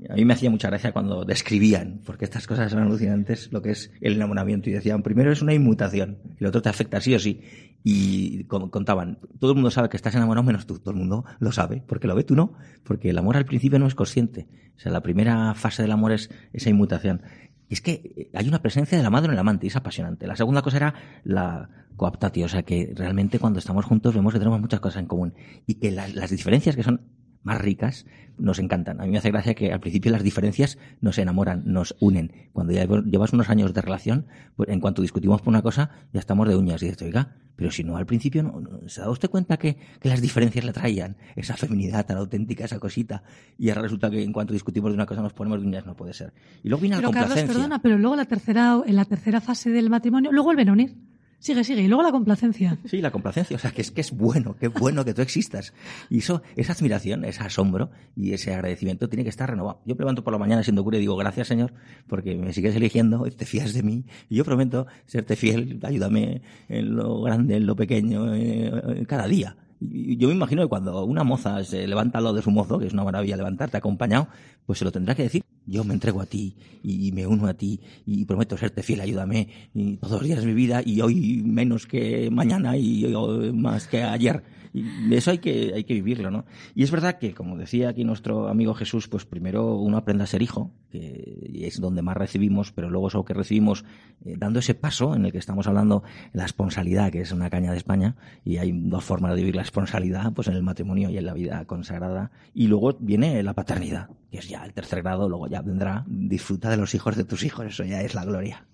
A 0.09 0.13
mí 0.13 0.25
me 0.25 0.33
hacía 0.33 0.51
mucha 0.51 0.69
gracia 0.69 0.91
cuando 0.91 1.25
describían, 1.25 2.01
porque 2.05 2.25
estas 2.25 2.45
cosas 2.45 2.71
son 2.71 2.83
alucinantes, 2.83 3.51
lo 3.51 3.63
que 3.63 3.71
es 3.71 3.91
el 3.99 4.13
enamoramiento. 4.13 4.69
Y 4.69 4.73
decían, 4.73 5.01
primero 5.01 5.31
es 5.31 5.41
una 5.41 5.55
inmutación, 5.55 6.19
lo 6.37 6.49
otro 6.49 6.61
te 6.61 6.69
afecta 6.69 7.01
sí 7.01 7.15
o 7.15 7.19
sí. 7.19 7.41
Y 7.83 8.43
con- 8.43 8.69
contaban, 8.69 9.17
todo 9.39 9.51
el 9.51 9.55
mundo 9.55 9.71
sabe 9.71 9.89
que 9.89 9.97
estás 9.97 10.13
enamorado 10.13 10.43
menos 10.45 10.67
tú, 10.67 10.77
todo 10.77 10.91
el 10.91 10.97
mundo 10.97 11.25
lo 11.39 11.51
sabe, 11.51 11.81
porque 11.87 12.05
lo 12.07 12.13
ve 12.15 12.23
tú 12.23 12.35
no, 12.35 12.53
porque 12.83 13.09
el 13.09 13.17
amor 13.17 13.37
al 13.37 13.45
principio 13.45 13.79
no 13.79 13.87
es 13.87 13.95
consciente. 13.95 14.47
O 14.75 14.79
sea, 14.79 14.91
la 14.91 15.01
primera 15.01 15.55
fase 15.55 15.81
del 15.81 15.91
amor 15.91 16.11
es 16.11 16.29
esa 16.53 16.69
inmutación. 16.69 17.23
Y 17.69 17.73
es 17.73 17.81
que 17.81 18.13
eh, 18.15 18.29
hay 18.33 18.47
una 18.47 18.61
presencia 18.61 18.97
de 18.97 19.03
la 19.03 19.09
madre 19.09 19.27
en 19.27 19.33
el 19.33 19.39
amante 19.39 19.65
y 19.65 19.69
es 19.69 19.75
apasionante. 19.75 20.27
La 20.27 20.35
segunda 20.35 20.61
cosa 20.61 20.77
era 20.77 20.93
la 21.23 21.69
coaptatio, 21.95 22.45
o 22.45 22.49
sea 22.49 22.63
que 22.63 22.93
realmente 22.95 23.39
cuando 23.39 23.59
estamos 23.59 23.83
juntos 23.85 24.13
vemos 24.13 24.31
que 24.31 24.39
tenemos 24.39 24.61
muchas 24.61 24.79
cosas 24.79 25.01
en 25.01 25.07
común 25.07 25.33
y 25.65 25.75
que 25.75 25.91
las, 25.91 26.13
las 26.13 26.29
diferencias 26.29 26.75
que 26.75 26.83
son 26.83 27.01
más 27.47 27.59
ricas 27.61 28.05
nos 28.37 28.59
encantan. 28.59 29.01
A 29.01 29.05
mí 29.05 29.11
me 29.11 29.17
hace 29.17 29.31
gracia 29.31 29.55
que 29.55 29.71
al 29.73 29.79
principio 29.79 30.11
las 30.11 30.21
diferencias 30.21 30.77
nos 31.01 31.17
enamoran, 31.17 31.63
nos 31.65 31.95
unen. 31.99 32.31
Cuando 32.53 32.71
ya 32.73 32.85
llevas 32.85 33.33
unos 33.33 33.49
años 33.49 33.73
de 33.73 33.81
relación, 33.81 34.27
pues 34.55 34.69
en 34.69 34.79
cuanto 34.79 35.01
discutimos 35.01 35.41
por 35.41 35.49
una 35.49 35.63
cosa, 35.63 35.89
ya 36.13 36.19
estamos 36.19 36.47
de 36.47 36.55
uñas. 36.55 36.83
Y 36.83 36.85
dices, 36.85 37.01
oiga, 37.01 37.35
pero 37.55 37.71
si 37.71 37.83
no 37.83 37.97
al 37.97 38.05
principio, 38.05 38.43
no, 38.43 38.59
no- 38.61 38.87
¿se 38.87 39.01
da 39.01 39.09
usted 39.09 39.29
cuenta 39.31 39.57
que, 39.57 39.77
que 39.99 40.09
las 40.09 40.21
diferencias 40.21 40.63
le 40.63 40.71
traían 40.73 41.17
esa 41.35 41.57
feminidad 41.57 42.05
tan 42.05 42.17
auténtica, 42.17 42.65
esa 42.65 42.77
cosita? 42.79 43.23
Y 43.57 43.69
ahora 43.69 43.81
resulta 43.81 44.11
que 44.11 44.21
en 44.21 44.31
cuanto 44.33 44.53
discutimos 44.53 44.91
de 44.91 44.95
una 44.95 45.07
cosa 45.07 45.23
nos 45.23 45.33
ponemos 45.33 45.59
de 45.59 45.65
uñas, 45.67 45.85
no 45.87 45.95
puede 45.95 46.13
ser. 46.13 46.33
Y 46.63 46.69
luego 46.69 46.81
viene 46.81 46.97
la 46.97 47.01
Pero 47.01 47.11
Carlos, 47.11 47.29
complacencia. 47.29 47.53
perdona, 47.55 47.81
pero 47.81 47.97
luego 47.97 48.15
la 48.15 48.25
tercera, 48.25 48.81
en 48.85 48.95
la 48.95 49.05
tercera 49.05 49.41
fase 49.41 49.71
del 49.71 49.89
matrimonio, 49.89 50.31
luego 50.31 50.45
vuelven 50.49 50.69
a 50.69 50.73
unir. 50.73 50.95
Sigue, 51.39 51.63
sigue. 51.63 51.81
Y 51.81 51.87
luego 51.87 52.03
la 52.03 52.11
complacencia. 52.11 52.77
Sí, 52.87 53.01
la 53.01 53.11
complacencia, 53.11 53.55
o 53.55 53.59
sea, 53.59 53.71
que 53.71 53.81
es 53.81 53.91
que 53.91 54.01
es 54.01 54.11
bueno, 54.11 54.55
qué 54.59 54.69
bueno 54.69 55.03
que 55.03 55.13
tú 55.13 55.21
existas. 55.21 55.73
Y 56.09 56.19
eso, 56.19 56.41
esa 56.55 56.73
admiración, 56.73 57.25
ese 57.25 57.43
asombro 57.43 57.89
y 58.15 58.33
ese 58.33 58.53
agradecimiento 58.53 59.09
tiene 59.09 59.23
que 59.23 59.29
estar 59.29 59.49
renovado. 59.49 59.81
Yo 59.85 59.95
me 59.95 59.99
levanto 59.99 60.23
por 60.23 60.33
la 60.33 60.39
mañana 60.39 60.63
siendo 60.63 60.83
cura 60.83 60.97
y 60.97 61.01
digo, 61.01 61.15
gracias 61.17 61.47
Señor, 61.47 61.73
porque 62.07 62.35
me 62.35 62.53
sigues 62.53 62.75
eligiendo, 62.75 63.23
te 63.23 63.45
fías 63.45 63.73
de 63.73 63.83
mí, 63.83 64.05
y 64.29 64.35
yo 64.35 64.45
prometo 64.45 64.87
serte 65.05 65.35
fiel, 65.35 65.79
ayúdame 65.83 66.41
en 66.69 66.95
lo 66.95 67.21
grande, 67.21 67.57
en 67.57 67.65
lo 67.65 67.75
pequeño, 67.75 68.33
eh, 68.33 69.05
cada 69.07 69.27
día. 69.27 69.57
Yo 69.79 70.29
me 70.29 70.33
imagino 70.33 70.63
que 70.63 70.69
cuando 70.69 71.05
una 71.05 71.23
moza 71.23 71.63
se 71.63 71.85
levanta 71.87 72.17
al 72.17 72.23
lado 72.23 72.35
de 72.35 72.41
su 72.41 72.51
mozo, 72.51 72.79
que 72.79 72.87
es 72.87 72.93
una 72.93 73.03
maravilla 73.03 73.37
levantarte 73.37 73.77
acompañado, 73.77 74.27
pues 74.65 74.79
se 74.79 74.85
lo 74.85 74.91
tendrá 74.91 75.13
que 75.13 75.23
decir. 75.23 75.43
Yo 75.67 75.83
me 75.83 75.93
entrego 75.93 76.21
a 76.21 76.25
ti 76.25 76.55
y 76.83 77.11
me 77.11 77.27
uno 77.27 77.47
a 77.47 77.53
ti 77.53 77.79
y 78.05 78.25
prometo 78.25 78.57
serte 78.57 78.81
fiel, 78.81 79.01
ayúdame 79.01 79.49
y 79.73 79.97
todos 79.97 80.13
los 80.13 80.23
días 80.23 80.39
de 80.39 80.47
mi 80.47 80.53
vida 80.53 80.81
y 80.85 81.01
hoy 81.01 81.43
menos 81.45 81.85
que 81.85 82.29
mañana 82.31 82.77
y 82.77 83.05
hoy 83.13 83.51
más 83.51 83.87
que 83.87 84.01
ayer. 84.01 84.43
Y 84.73 85.15
eso 85.15 85.31
hay 85.31 85.39
que, 85.39 85.71
hay 85.73 85.83
que 85.83 85.93
vivirlo, 85.93 86.29
¿no? 86.29 86.45
Y 86.75 86.83
es 86.83 86.91
verdad 86.91 87.17
que, 87.17 87.33
como 87.33 87.57
decía 87.57 87.89
aquí 87.89 88.03
nuestro 88.03 88.47
amigo 88.47 88.73
Jesús, 88.73 89.07
pues 89.07 89.25
primero 89.25 89.75
uno 89.75 89.97
aprende 89.97 90.23
a 90.23 90.27
ser 90.27 90.41
hijo, 90.41 90.71
que 90.91 91.61
es 91.63 91.79
donde 91.79 92.01
más 92.01 92.15
recibimos, 92.15 92.71
pero 92.71 92.89
luego 92.89 93.07
eso 93.07 93.25
que 93.25 93.33
recibimos 93.33 93.85
eh, 94.23 94.35
dando 94.37 94.59
ese 94.59 94.75
paso 94.75 95.15
en 95.15 95.25
el 95.25 95.31
que 95.31 95.37
estamos 95.37 95.67
hablando, 95.67 96.03
la 96.33 96.43
responsabilidad, 96.43 97.11
que 97.11 97.21
es 97.21 97.31
una 97.31 97.49
caña 97.49 97.71
de 97.71 97.77
España, 97.77 98.15
y 98.45 98.57
hay 98.57 98.71
dos 98.71 99.03
formas 99.03 99.31
de 99.31 99.41
vivir 99.41 99.55
la 99.55 99.63
responsabilidad, 99.63 100.33
pues 100.33 100.47
en 100.47 100.53
el 100.53 100.63
matrimonio 100.63 101.09
y 101.09 101.17
en 101.17 101.25
la 101.25 101.33
vida 101.33 101.65
consagrada. 101.65 102.31
Y 102.53 102.67
luego 102.67 102.95
viene 102.99 103.41
la 103.43 103.53
paternidad, 103.53 104.09
que 104.31 104.39
es 104.39 104.47
ya 104.47 104.63
el 104.63 104.73
tercer 104.73 105.01
grado, 105.01 105.29
luego 105.29 105.47
ya 105.47 105.56
vendrá, 105.61 106.03
disfruta 106.07 106.69
de 106.69 106.77
los 106.77 106.93
hijos 106.95 107.15
de 107.15 107.23
tus 107.23 107.43
hijos, 107.43 107.65
eso 107.65 107.83
ya 107.83 108.01
es 108.01 108.13
la 108.13 108.25
gloria. 108.25 108.65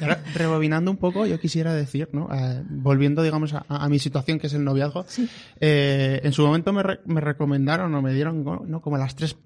Ahora, 0.00 0.22
rebobinando 0.34 0.90
un 0.90 0.96
poco, 0.96 1.26
yo 1.26 1.38
quisiera 1.40 1.74
decir, 1.74 2.08
¿no? 2.12 2.28
Eh, 2.32 2.62
volviendo, 2.68 3.22
digamos, 3.22 3.54
a, 3.54 3.64
a 3.68 3.88
mi 3.88 3.98
situación, 3.98 4.38
que 4.38 4.46
es 4.48 4.54
el 4.54 4.64
noviazgo, 4.64 5.04
eh, 5.60 6.20
en 6.22 6.32
su 6.32 6.44
momento 6.46 6.72
me, 6.72 6.82
re- 6.82 7.00
me 7.06 7.20
recomendaron 7.20 7.94
o 7.94 8.02
me 8.02 8.12
dieron 8.14 8.44
¿no? 8.44 8.80
como 8.80 8.98
las 8.98 9.14
tres, 9.16 9.36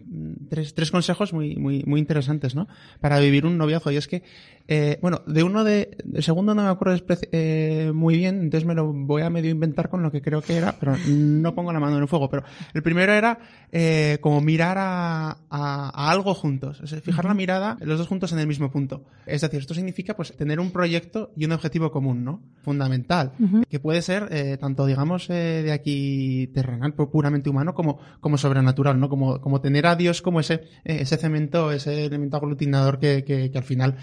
tres, 0.49 0.75
tres 0.75 0.91
consejos 0.91 1.33
muy, 1.33 1.57
muy, 1.57 1.83
muy 1.87 2.01
interesantes, 2.01 2.55
¿no? 2.55 2.69
Para 3.01 3.19
vivir 3.19 3.47
un 3.47 3.57
noviazgo. 3.59 3.91
Y 3.91 3.97
es 3.97 4.09
que, 4.09 4.23
eh, 4.69 4.99
bueno, 5.03 5.23
de 5.27 5.43
uno 5.43 5.65
de, 5.65 5.97
el 6.15 6.23
segundo 6.23 6.55
no 6.55 6.63
me 6.63 6.69
acuerdo 6.69 7.03
eh, 7.33 7.91
muy 7.95 8.17
bien, 8.17 8.41
entonces 8.43 8.67
me 8.67 8.75
lo 8.75 8.93
voy 8.93 9.23
a 9.23 9.31
medio 9.31 9.51
inventar 9.51 9.89
con 9.89 10.03
lo 10.03 10.11
que 10.13 10.23
creo 10.23 10.43
que 10.43 10.57
era, 10.57 10.77
pero 10.79 10.97
no 11.09 11.55
pongo 11.55 11.73
la 11.73 11.81
mano 11.81 11.97
en 11.97 12.03
el 12.03 12.09
fuego. 12.09 12.29
Pero 12.31 12.45
el 12.75 12.83
primero 12.83 13.13
era 13.13 13.39
eh, 13.73 14.19
como 14.21 14.41
mirar 14.41 14.77
a, 14.79 15.31
a, 15.31 15.37
a 15.51 16.11
algo 16.11 16.35
juntos, 16.35 16.83
fijar 17.03 17.25
la 17.25 17.35
mirada 17.35 17.77
los 17.81 17.99
dos 17.99 18.09
juntos 18.09 18.33
en 18.33 18.39
el 18.39 18.47
mismo 18.47 18.71
punto. 18.71 19.05
Es 19.27 19.41
decir, 19.41 19.61
esto 19.61 19.75
significa 19.75 20.12
pues 20.16 20.37
tener 20.37 20.61
un 20.61 20.70
proyecto 20.70 21.33
y 21.37 21.44
un 21.44 21.53
objetivo 21.53 21.90
común, 21.90 22.25
¿no? 22.25 22.42
Fundamental, 22.62 23.33
que 23.68 23.81
puede 23.81 24.03
ser 24.03 24.29
eh, 24.31 24.57
tanto, 24.59 24.87
digamos, 24.87 25.29
eh, 25.31 25.62
de 25.64 25.72
aquí 25.72 26.46
terrenal, 26.55 26.94
pu- 26.96 27.11
puramente 27.11 27.51
humano, 27.51 27.75
como, 27.75 27.98
como 28.20 28.38
sobrenatural, 28.38 28.98
¿no? 29.01 29.09
Como, 29.09 29.40
como 29.40 29.61
tener 29.61 29.87
a 29.87 29.96
Dios 29.96 30.22
como 30.22 30.40
ese, 30.40 30.55
eh, 30.85 30.98
ese 31.01 31.16
cemento, 31.16 31.72
ese 31.72 32.05
elemento 32.05 32.37
aglutinador 32.37 32.98
que, 33.01 33.25
que, 33.25 33.51
que 33.51 33.59
al 33.59 33.64
final, 33.64 33.96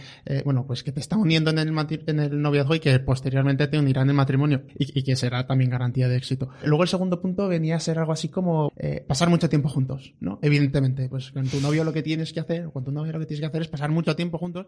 bueno, 0.45 0.65
pues 0.67 0.84
que 0.84 0.91
te 0.91 1.00
está 1.00 1.15
uniendo 1.17 1.52
en 1.52 1.60
el, 1.60 1.74
en 2.08 2.19
el 2.19 2.41
noviazgo 2.41 2.76
y 2.76 2.79
que 2.79 3.00
posteriormente 3.00 3.67
te 3.67 3.79
unirá 3.79 4.02
en 4.02 4.10
el 4.10 4.15
matrimonio 4.15 4.63
y, 4.77 5.00
y 5.00 5.04
que 5.04 5.15
será 5.15 5.48
también 5.48 5.69
garantía 5.69 6.08
de 6.08 6.17
éxito. 6.17 6.50
Luego 6.65 6.84
el 6.84 6.90
segundo 6.90 7.21
punto 7.21 7.48
venía 7.48 7.75
a 7.77 7.79
ser 7.79 7.98
algo 8.00 8.12
así 8.12 8.27
como 8.29 8.71
pasar 9.08 9.29
mucho 9.29 9.50
tiempo 9.50 9.69
juntos, 9.69 10.13
¿no? 10.19 10.40
Evidentemente, 10.42 11.08
pues 11.10 11.31
con 11.31 11.48
tu 11.48 11.60
novio 11.62 11.84
lo 11.84 11.94
que 11.94 12.04
tienes 12.04 12.34
que 12.34 12.40
hacer, 12.40 12.69
con 12.71 12.84
tu 12.84 12.92
novia 12.92 13.13
lo 13.13 13.19
que 13.19 13.25
tienes 13.25 13.42
que 13.42 13.48
hacer 13.48 13.62
es 13.62 13.67
pasar 13.67 13.90
mucho 13.92 14.15
tiempo 14.15 14.38
juntos 14.38 14.67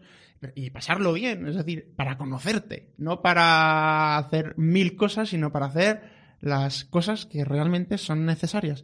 y 0.56 0.70
pasarlo 0.70 1.14
bien, 1.14 1.31
es 1.32 1.56
decir, 1.56 1.94
para 1.96 2.18
conocerte, 2.18 2.94
no 2.98 3.22
para 3.22 4.18
hacer 4.18 4.54
mil 4.58 4.96
cosas, 4.96 5.30
sino 5.30 5.52
para 5.52 5.68
hacer 5.68 6.02
las 6.40 6.86
cosas 6.86 7.26
que 7.26 7.46
realmente 7.46 7.98
son 7.98 8.26
necesarias. 8.26 8.84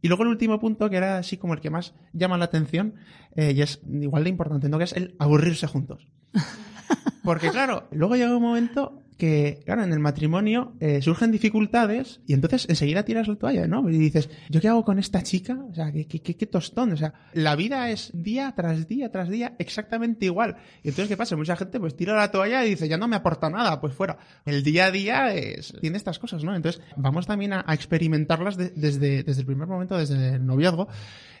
Y 0.00 0.08
luego 0.08 0.22
el 0.22 0.28
último 0.28 0.60
punto, 0.60 0.88
que 0.90 0.96
era 0.96 1.18
así 1.18 1.36
como 1.38 1.54
el 1.54 1.60
que 1.60 1.70
más 1.70 1.94
llama 2.12 2.38
la 2.38 2.44
atención, 2.44 2.94
eh, 3.34 3.52
y 3.56 3.62
es 3.62 3.80
igual 3.88 4.24
de 4.24 4.30
importante, 4.30 4.68
¿no? 4.68 4.78
Que 4.78 4.84
es 4.84 4.92
el 4.92 5.16
aburrirse 5.18 5.66
juntos. 5.66 6.06
Porque 7.24 7.50
claro, 7.50 7.88
luego 7.90 8.16
llega 8.16 8.36
un 8.36 8.42
momento 8.42 9.02
que, 9.18 9.60
claro, 9.66 9.82
en 9.82 9.92
el 9.92 9.98
matrimonio 9.98 10.74
eh, 10.80 11.02
surgen 11.02 11.32
dificultades 11.32 12.20
y 12.26 12.32
entonces 12.34 12.66
enseguida 12.68 13.02
tiras 13.04 13.26
la 13.28 13.34
toalla, 13.36 13.66
¿no? 13.66 13.88
Y 13.90 13.98
dices, 13.98 14.30
¿yo 14.48 14.60
qué 14.60 14.68
hago 14.68 14.84
con 14.84 14.98
esta 14.98 15.22
chica? 15.22 15.58
O 15.70 15.74
sea, 15.74 15.92
¿qué, 15.92 16.06
qué, 16.06 16.20
qué- 16.22 16.46
tostón? 16.46 16.92
O 16.92 16.96
sea, 16.96 17.12
la 17.34 17.56
vida 17.56 17.90
es 17.90 18.10
día 18.14 18.54
tras 18.56 18.86
día 18.88 19.10
tras 19.10 19.28
día 19.28 19.54
exactamente 19.58 20.24
igual. 20.26 20.56
Y 20.84 20.88
entonces, 20.88 21.08
¿qué 21.08 21.16
pasa? 21.16 21.36
Mucha 21.36 21.56
gente 21.56 21.78
pues 21.80 21.96
tira 21.96 22.14
la 22.16 22.30
toalla 22.30 22.64
y 22.64 22.70
dice, 22.70 22.88
ya 22.88 22.96
no 22.96 23.08
me 23.08 23.16
aporta 23.16 23.50
nada, 23.50 23.80
pues 23.80 23.92
fuera. 23.92 24.18
El 24.46 24.62
día 24.62 24.86
a 24.86 24.90
día 24.90 25.34
es- 25.34 25.74
tiene 25.80 25.96
estas 25.96 26.18
cosas, 26.18 26.44
¿no? 26.44 26.54
Entonces, 26.54 26.80
vamos 26.96 27.26
también 27.26 27.52
a, 27.52 27.64
experimentarlas 27.74 28.56
de- 28.56 28.70
desde, 28.70 29.24
desde 29.24 29.40
el 29.40 29.46
primer 29.46 29.66
momento, 29.66 29.98
desde 29.98 30.36
el 30.36 30.46
noviazgo, 30.46 30.88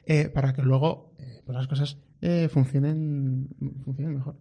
eh, 0.04 0.28
para 0.28 0.52
que 0.52 0.62
luego, 0.62 1.14
eh, 1.18 1.42
pues 1.46 1.56
las 1.56 1.68
cosas 1.68 1.98
eh, 2.20 2.48
funcionen, 2.48 3.48
funcionen 3.84 4.16
mejor. 4.16 4.36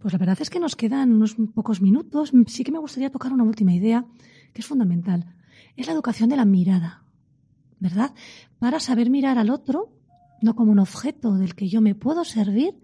Pues 0.00 0.12
la 0.12 0.18
verdad 0.18 0.38
es 0.40 0.50
que 0.50 0.60
nos 0.60 0.76
quedan 0.76 1.12
unos 1.12 1.36
pocos 1.54 1.80
minutos. 1.80 2.32
Sí 2.46 2.64
que 2.64 2.72
me 2.72 2.78
gustaría 2.78 3.10
tocar 3.10 3.32
una 3.32 3.44
última 3.44 3.72
idea 3.72 4.04
que 4.52 4.60
es 4.60 4.66
fundamental. 4.66 5.34
Es 5.76 5.86
la 5.86 5.94
educación 5.94 6.28
de 6.28 6.36
la 6.36 6.44
mirada, 6.44 7.04
¿verdad? 7.80 8.12
Para 8.58 8.80
saber 8.80 9.08
mirar 9.08 9.38
al 9.38 9.50
otro, 9.50 9.96
no 10.42 10.54
como 10.54 10.72
un 10.72 10.78
objeto 10.78 11.34
del 11.34 11.54
que 11.54 11.68
yo 11.68 11.80
me 11.80 11.94
puedo 11.94 12.24
servir 12.24 12.74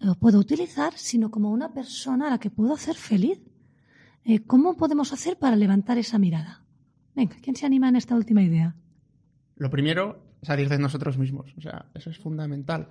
o 0.00 0.14
puedo 0.14 0.38
utilizar, 0.38 0.94
sino 0.96 1.30
como 1.30 1.50
una 1.50 1.72
persona 1.72 2.26
a 2.26 2.30
la 2.30 2.38
que 2.38 2.50
puedo 2.50 2.74
hacer 2.74 2.96
feliz. 2.96 3.40
Eh, 4.24 4.40
¿Cómo 4.40 4.76
podemos 4.76 5.12
hacer 5.12 5.38
para 5.38 5.56
levantar 5.56 5.98
esa 5.98 6.18
mirada? 6.18 6.64
Venga, 7.14 7.36
¿quién 7.42 7.54
se 7.54 7.66
anima 7.66 7.88
en 7.88 7.96
esta 7.96 8.14
última 8.14 8.42
idea? 8.42 8.74
Lo 9.56 9.70
primero, 9.70 10.22
salir 10.42 10.68
de 10.68 10.78
nosotros 10.78 11.18
mismos. 11.18 11.52
O 11.56 11.60
sea, 11.60 11.86
eso 11.94 12.10
es 12.10 12.18
fundamental. 12.18 12.88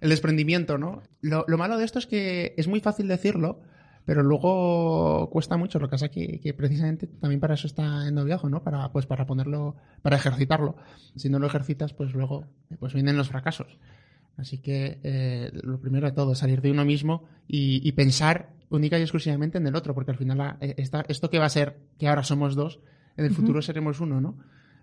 El 0.00 0.10
desprendimiento, 0.10 0.78
¿no? 0.78 1.02
Lo, 1.20 1.44
lo 1.48 1.58
malo 1.58 1.78
de 1.78 1.84
esto 1.84 1.98
es 1.98 2.06
que 2.06 2.54
es 2.56 2.68
muy 2.68 2.80
fácil 2.80 3.08
decirlo, 3.08 3.60
pero 4.04 4.22
luego 4.22 5.28
cuesta 5.30 5.56
mucho. 5.56 5.78
Lo 5.78 5.88
que 5.88 5.92
pasa 5.92 6.08
que, 6.08 6.40
que 6.40 6.54
precisamente 6.54 7.06
también 7.06 7.40
para 7.40 7.54
eso 7.54 7.66
está 7.66 8.06
el 8.06 8.14
noviazgo, 8.14 8.48
¿no? 8.48 8.62
Para, 8.62 8.92
pues 8.92 9.06
para 9.06 9.26
ponerlo, 9.26 9.76
para 10.02 10.16
ejercitarlo. 10.16 10.76
Si 11.16 11.28
no 11.28 11.38
lo 11.38 11.46
ejercitas, 11.46 11.92
pues 11.92 12.12
luego 12.12 12.46
pues 12.78 12.94
vienen 12.94 13.16
los 13.16 13.28
fracasos. 13.28 13.78
Así 14.36 14.58
que 14.58 15.00
eh, 15.02 15.50
lo 15.62 15.80
primero 15.80 16.06
de 16.06 16.12
todo, 16.12 16.34
salir 16.34 16.60
de 16.60 16.70
uno 16.70 16.84
mismo 16.84 17.24
y, 17.48 17.86
y, 17.86 17.92
pensar 17.92 18.50
única 18.68 18.98
y 18.98 19.02
exclusivamente 19.02 19.58
en 19.58 19.66
el 19.66 19.74
otro, 19.74 19.94
porque 19.94 20.10
al 20.10 20.18
final 20.18 20.38
la, 20.38 20.58
eh, 20.60 20.74
esta, 20.76 21.04
esto 21.08 21.30
que 21.30 21.38
va 21.38 21.46
a 21.46 21.50
ser, 21.50 21.78
que 21.98 22.06
ahora 22.06 22.22
somos 22.22 22.54
dos, 22.54 22.80
en 23.16 23.24
el 23.24 23.30
uh 23.30 23.34
-huh. 23.34 23.36
futuro 23.38 23.62
seremos 23.62 23.98
uno, 24.00 24.20
¿no? 24.20 24.36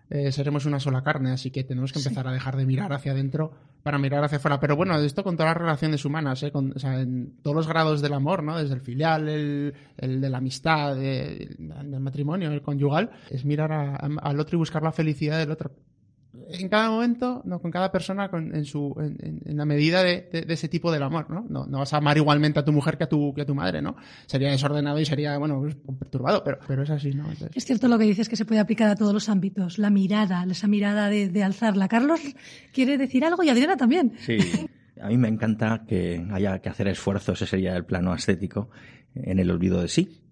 Eh, 0.10 0.32
seremos 0.32 0.66
una 0.66 0.80
sola 0.80 1.01
carne, 1.04 1.32
así 1.32 1.49
que 1.49 1.64
tenemos 1.64 1.91
que 1.91 1.99
empezar 1.99 2.26
sí. 2.26 2.30
a 2.30 2.34
dejar 2.34 2.56
de 2.58 2.66
mirar 2.66 2.93
hacia 2.93 3.14
adentro 3.14 3.51
para 3.82 3.97
mirar 3.97 4.24
hacia 4.24 4.38
afuera. 4.38 4.60
Pero 4.60 4.76
bueno, 4.76 4.97
esto 4.99 5.24
con 5.24 5.36
todas 5.38 5.51
las 5.51 5.62
relaciones 5.62 6.06
humanas, 6.06 6.43
¿eh? 6.43 6.51
con, 6.51 6.74
o 6.76 6.80
sea, 6.80 7.01
en 7.01 7.38
todos 7.41 7.56
los 7.56 7.68
grados 7.68 8.01
del 8.01 8.14
amor, 8.14 8.43
¿no? 8.43 8.58
Desde 8.58 8.76
el 8.76 8.82
filial, 8.82 9.28
el, 9.28 9.74
el 9.97 10.22
de 10.22 10.30
la 10.30 10.38
amistad, 10.38 11.01
el, 11.01 11.56
del 11.58 11.99
matrimonio, 11.99 12.51
el 12.51 12.62
conyugal, 12.62 13.12
es 13.30 13.45
mirar 13.45 13.72
a, 13.72 13.95
a, 13.95 14.10
al 14.22 14.39
otro 14.39 14.58
y 14.58 14.60
buscar 14.60 14.84
la 14.84 14.91
felicidad 14.91 15.39
del 15.39 15.51
otro 15.51 15.72
en 16.49 16.67
cada 16.67 16.89
momento, 16.89 17.41
no, 17.45 17.59
con 17.59 17.69
cada 17.69 17.91
persona 17.91 18.29
con, 18.29 18.55
en, 18.55 18.65
su, 18.65 18.95
en, 18.97 19.41
en, 19.45 19.57
la 19.57 19.65
medida 19.65 20.03
de, 20.03 20.27
de, 20.31 20.41
de, 20.41 20.53
ese 20.53 20.67
tipo 20.67 20.91
del 20.91 21.03
amor, 21.03 21.29
¿no? 21.29 21.45
¿no? 21.47 21.65
¿no? 21.67 21.79
vas 21.79 21.93
a 21.93 21.97
amar 21.97 22.17
igualmente 22.17 22.59
a 22.59 22.65
tu 22.65 22.71
mujer 22.71 22.97
que 22.97 23.03
a 23.03 23.09
tu, 23.09 23.34
que 23.34 23.41
a 23.41 23.45
tu 23.45 23.53
madre, 23.53 23.81
¿no? 23.81 23.95
Sería 24.25 24.49
desordenado 24.49 24.99
y 24.99 25.05
sería, 25.05 25.38
bueno, 25.38 25.59
pues, 25.59 25.75
perturbado, 25.99 26.43
pero, 26.43 26.57
pero 26.67 26.84
es 26.84 26.89
así, 26.89 27.11
¿no? 27.13 27.23
Entonces... 27.23 27.51
Es 27.55 27.65
cierto 27.65 27.88
lo 27.88 27.99
que 27.99 28.05
dices 28.05 28.29
que 28.29 28.36
se 28.36 28.45
puede 28.45 28.59
aplicar 28.59 28.89
a 28.89 28.95
todos 28.95 29.13
los 29.13 29.29
ámbitos, 29.29 29.77
la 29.77 29.91
mirada, 29.91 30.45
esa 30.49 30.67
mirada 30.67 31.09
de, 31.09 31.29
de 31.29 31.43
alzarla. 31.43 31.88
Carlos 31.88 32.19
quiere 32.73 32.97
decir 32.97 33.23
algo 33.25 33.43
y 33.43 33.49
Adriana 33.49 33.77
también. 33.77 34.13
Sí. 34.17 34.38
A 35.01 35.09
mí 35.09 35.17
me 35.17 35.27
encanta 35.27 35.86
que 35.88 36.25
haya 36.31 36.59
que 36.59 36.69
hacer 36.69 36.88
esfuerzos, 36.88 37.41
ese 37.41 37.49
sería 37.49 37.75
el 37.75 37.86
plano 37.86 38.11
ascético, 38.11 38.69
en 39.15 39.38
el 39.38 39.51
olvido 39.51 39.81
de 39.81 39.88
sí, 39.88 40.22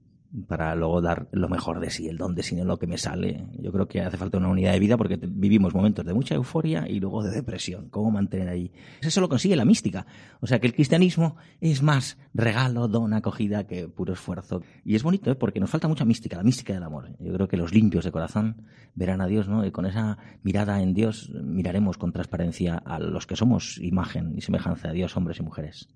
para 0.47 0.75
luego 0.75 1.01
dar 1.01 1.27
lo 1.31 1.49
mejor 1.49 1.79
de 1.79 1.89
sí, 1.89 2.07
el 2.07 2.17
don 2.17 2.35
de 2.35 2.43
sí, 2.43 2.55
lo 2.55 2.79
que 2.79 2.87
me 2.87 2.97
sale. 2.97 3.47
Yo 3.59 3.71
creo 3.71 3.87
que 3.87 4.01
hace 4.01 4.17
falta 4.17 4.37
una 4.37 4.49
unidad 4.49 4.73
de 4.73 4.79
vida 4.79 4.97
porque 4.97 5.19
vivimos 5.21 5.73
momentos 5.73 6.05
de 6.05 6.13
mucha 6.13 6.35
euforia 6.35 6.87
y 6.87 6.99
luego 6.99 7.23
de 7.23 7.31
depresión. 7.31 7.89
¿Cómo 7.89 8.11
mantener 8.11 8.47
ahí? 8.47 8.71
Eso 9.01 9.19
lo 9.19 9.27
consigue 9.27 9.55
la 9.55 9.65
mística. 9.65 10.05
O 10.39 10.47
sea 10.47 10.59
que 10.59 10.67
el 10.67 10.73
cristianismo 10.73 11.35
es 11.59 11.81
más 11.81 12.17
regalo, 12.33 12.87
don, 12.87 13.13
acogida 13.13 13.67
que 13.67 13.87
puro 13.89 14.13
esfuerzo. 14.13 14.61
Y 14.85 14.95
es 14.95 15.03
bonito 15.03 15.31
¿eh? 15.31 15.35
porque 15.35 15.59
nos 15.59 15.69
falta 15.69 15.87
mucha 15.87 16.05
mística, 16.05 16.37
la 16.37 16.43
mística 16.43 16.73
del 16.73 16.83
amor. 16.83 17.09
Yo 17.19 17.33
creo 17.33 17.47
que 17.47 17.57
los 17.57 17.73
limpios 17.73 18.05
de 18.05 18.11
corazón 18.11 18.63
verán 18.95 19.21
a 19.21 19.27
Dios, 19.27 19.47
¿no? 19.49 19.65
Y 19.65 19.71
con 19.71 19.85
esa 19.85 20.17
mirada 20.43 20.81
en 20.81 20.93
Dios 20.93 21.31
miraremos 21.43 21.97
con 21.97 22.13
transparencia 22.13 22.77
a 22.77 22.99
los 22.99 23.27
que 23.27 23.35
somos 23.35 23.77
imagen 23.79 24.33
y 24.37 24.41
semejanza 24.41 24.89
de 24.89 24.93
Dios, 24.95 25.15
hombres 25.17 25.39
y 25.39 25.43
mujeres. 25.43 25.89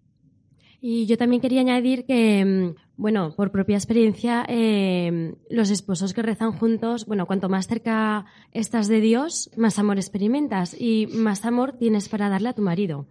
Y 0.82 1.06
yo 1.06 1.18
también 1.18 1.42
quería 1.42 1.62
añadir 1.62 2.06
que, 2.06 2.46
mm, 2.46 2.76
bueno, 2.98 3.34
por 3.36 3.52
propia 3.52 3.78
experiencia, 3.78 4.46
eh, 4.48 5.36
los 5.50 5.70
esposos 5.70 6.14
que 6.14 6.22
rezan 6.22 6.52
juntos, 6.54 7.06
bueno, 7.06 7.26
cuanto 7.26 7.50
más 7.50 7.68
cerca 7.68 8.26
estás 8.52 8.88
de 8.88 9.02
Dios, 9.02 9.50
más 9.58 9.80
amor 9.80 9.98
experimentas 9.98 10.76
y 10.80 11.08
más 11.08 11.46
amor 11.46 11.74
tienes 11.74 12.10
para 12.10 12.30
darle 12.30 12.50
a 12.50 12.54
tu 12.54 12.62
marido. 12.62 13.06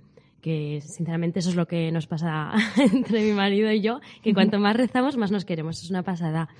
Que 0.44 0.82
sinceramente 0.84 1.38
eso 1.38 1.48
es 1.48 1.56
lo 1.56 1.66
que 1.66 1.90
nos 1.90 2.06
pasa 2.06 2.52
entre 2.76 3.22
mi 3.24 3.32
marido 3.32 3.72
y 3.72 3.80
yo, 3.80 4.00
que 4.22 4.34
cuanto 4.34 4.58
más 4.58 4.76
rezamos, 4.76 5.16
más 5.16 5.30
nos 5.30 5.46
queremos. 5.46 5.82
Es 5.82 5.88
una 5.88 6.02
pasada. 6.02 6.50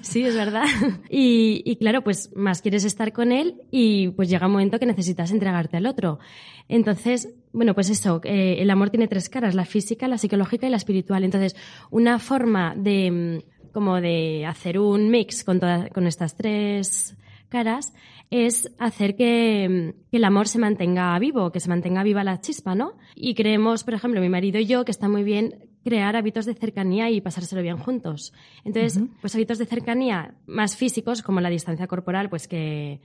Sí, 0.00 0.22
es 0.22 0.36
verdad. 0.36 0.62
Y, 1.10 1.62
y 1.64 1.74
claro, 1.74 2.04
pues 2.04 2.30
más 2.36 2.62
quieres 2.62 2.84
estar 2.84 3.12
con 3.12 3.32
él 3.32 3.56
y 3.72 4.10
pues 4.10 4.28
llega 4.28 4.46
un 4.46 4.52
momento 4.52 4.78
que 4.78 4.86
necesitas 4.86 5.32
entregarte 5.32 5.76
al 5.76 5.86
otro. 5.86 6.20
Entonces, 6.68 7.34
bueno, 7.52 7.74
pues 7.74 7.90
eso, 7.90 8.20
eh, 8.22 8.58
el 8.60 8.70
amor 8.70 8.90
tiene 8.90 9.08
tres 9.08 9.28
caras, 9.28 9.56
la 9.56 9.64
física, 9.64 10.06
la 10.06 10.18
psicológica 10.18 10.68
y 10.68 10.70
la 10.70 10.76
espiritual. 10.76 11.24
Entonces, 11.24 11.56
una 11.90 12.20
forma 12.20 12.74
de 12.76 13.42
como 13.72 14.00
de 14.00 14.46
hacer 14.46 14.78
un 14.78 15.10
mix 15.10 15.42
con, 15.42 15.58
todas, 15.58 15.90
con 15.90 16.06
estas 16.06 16.36
tres 16.36 17.16
caras 17.48 17.92
es 18.30 18.72
hacer 18.78 19.16
que, 19.16 19.94
que, 20.10 20.16
el 20.16 20.24
amor 20.24 20.48
se 20.48 20.58
mantenga 20.58 21.18
vivo, 21.18 21.52
que 21.52 21.60
se 21.60 21.68
mantenga 21.68 22.02
viva 22.02 22.24
la 22.24 22.40
chispa, 22.40 22.74
¿no? 22.74 22.94
Y 23.14 23.34
creemos, 23.34 23.84
por 23.84 23.94
ejemplo, 23.94 24.20
mi 24.20 24.28
marido 24.28 24.58
y 24.58 24.66
yo, 24.66 24.84
que 24.84 24.90
está 24.90 25.08
muy 25.08 25.22
bien 25.22 25.70
crear 25.84 26.16
hábitos 26.16 26.46
de 26.46 26.54
cercanía 26.54 27.10
y 27.10 27.20
pasárselo 27.20 27.62
bien 27.62 27.78
juntos. 27.78 28.32
Entonces, 28.64 28.96
uh 28.96 29.04
-huh. 29.04 29.10
pues 29.20 29.34
hábitos 29.36 29.58
de 29.58 29.66
cercanía 29.66 30.34
más 30.46 30.76
físicos, 30.76 31.22
como 31.22 31.40
la 31.40 31.48
distancia 31.48 31.86
corporal, 31.86 32.28
pues 32.28 32.48
que 32.48 33.00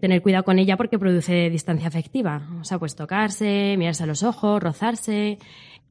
tener 0.00 0.22
cuidado 0.22 0.44
con 0.44 0.58
ella 0.58 0.76
porque 0.76 0.98
produce 0.98 1.50
distancia 1.50 1.88
afectiva. 1.88 2.48
O 2.60 2.64
sea, 2.64 2.78
pues 2.78 2.96
tocarse, 2.96 3.76
mirarse 3.76 4.02
a 4.04 4.06
los 4.06 4.22
ojos, 4.22 4.62
rozarse. 4.62 5.38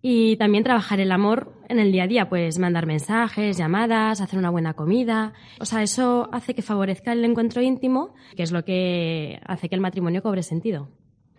Y 0.10 0.38
también 0.38 0.64
trabajar 0.64 1.02
el 1.02 1.12
amor 1.12 1.52
en 1.68 1.80
el 1.80 1.92
día 1.92 2.04
a 2.04 2.08
día, 2.08 2.30
pues 2.30 2.60
mandar 2.60 2.86
mensajes, 2.86 3.58
llamadas, 3.58 4.22
hacer 4.22 4.40
una 4.40 4.50
buena 4.50 4.74
comida. 4.74 5.34
O 5.60 5.66
sea, 5.66 5.84
eso 5.84 6.30
hace 6.32 6.56
que 6.56 6.62
favorezca 6.62 7.12
el 7.12 7.26
encuentro 7.26 7.62
íntimo, 7.62 8.16
que 8.38 8.44
es 8.44 8.54
lo 8.54 8.64
que 8.64 9.38
hace 9.46 9.68
que 9.68 9.76
el 9.76 9.82
matrimonio 9.82 10.24
cobre 10.24 10.44
sentido. 10.44 10.88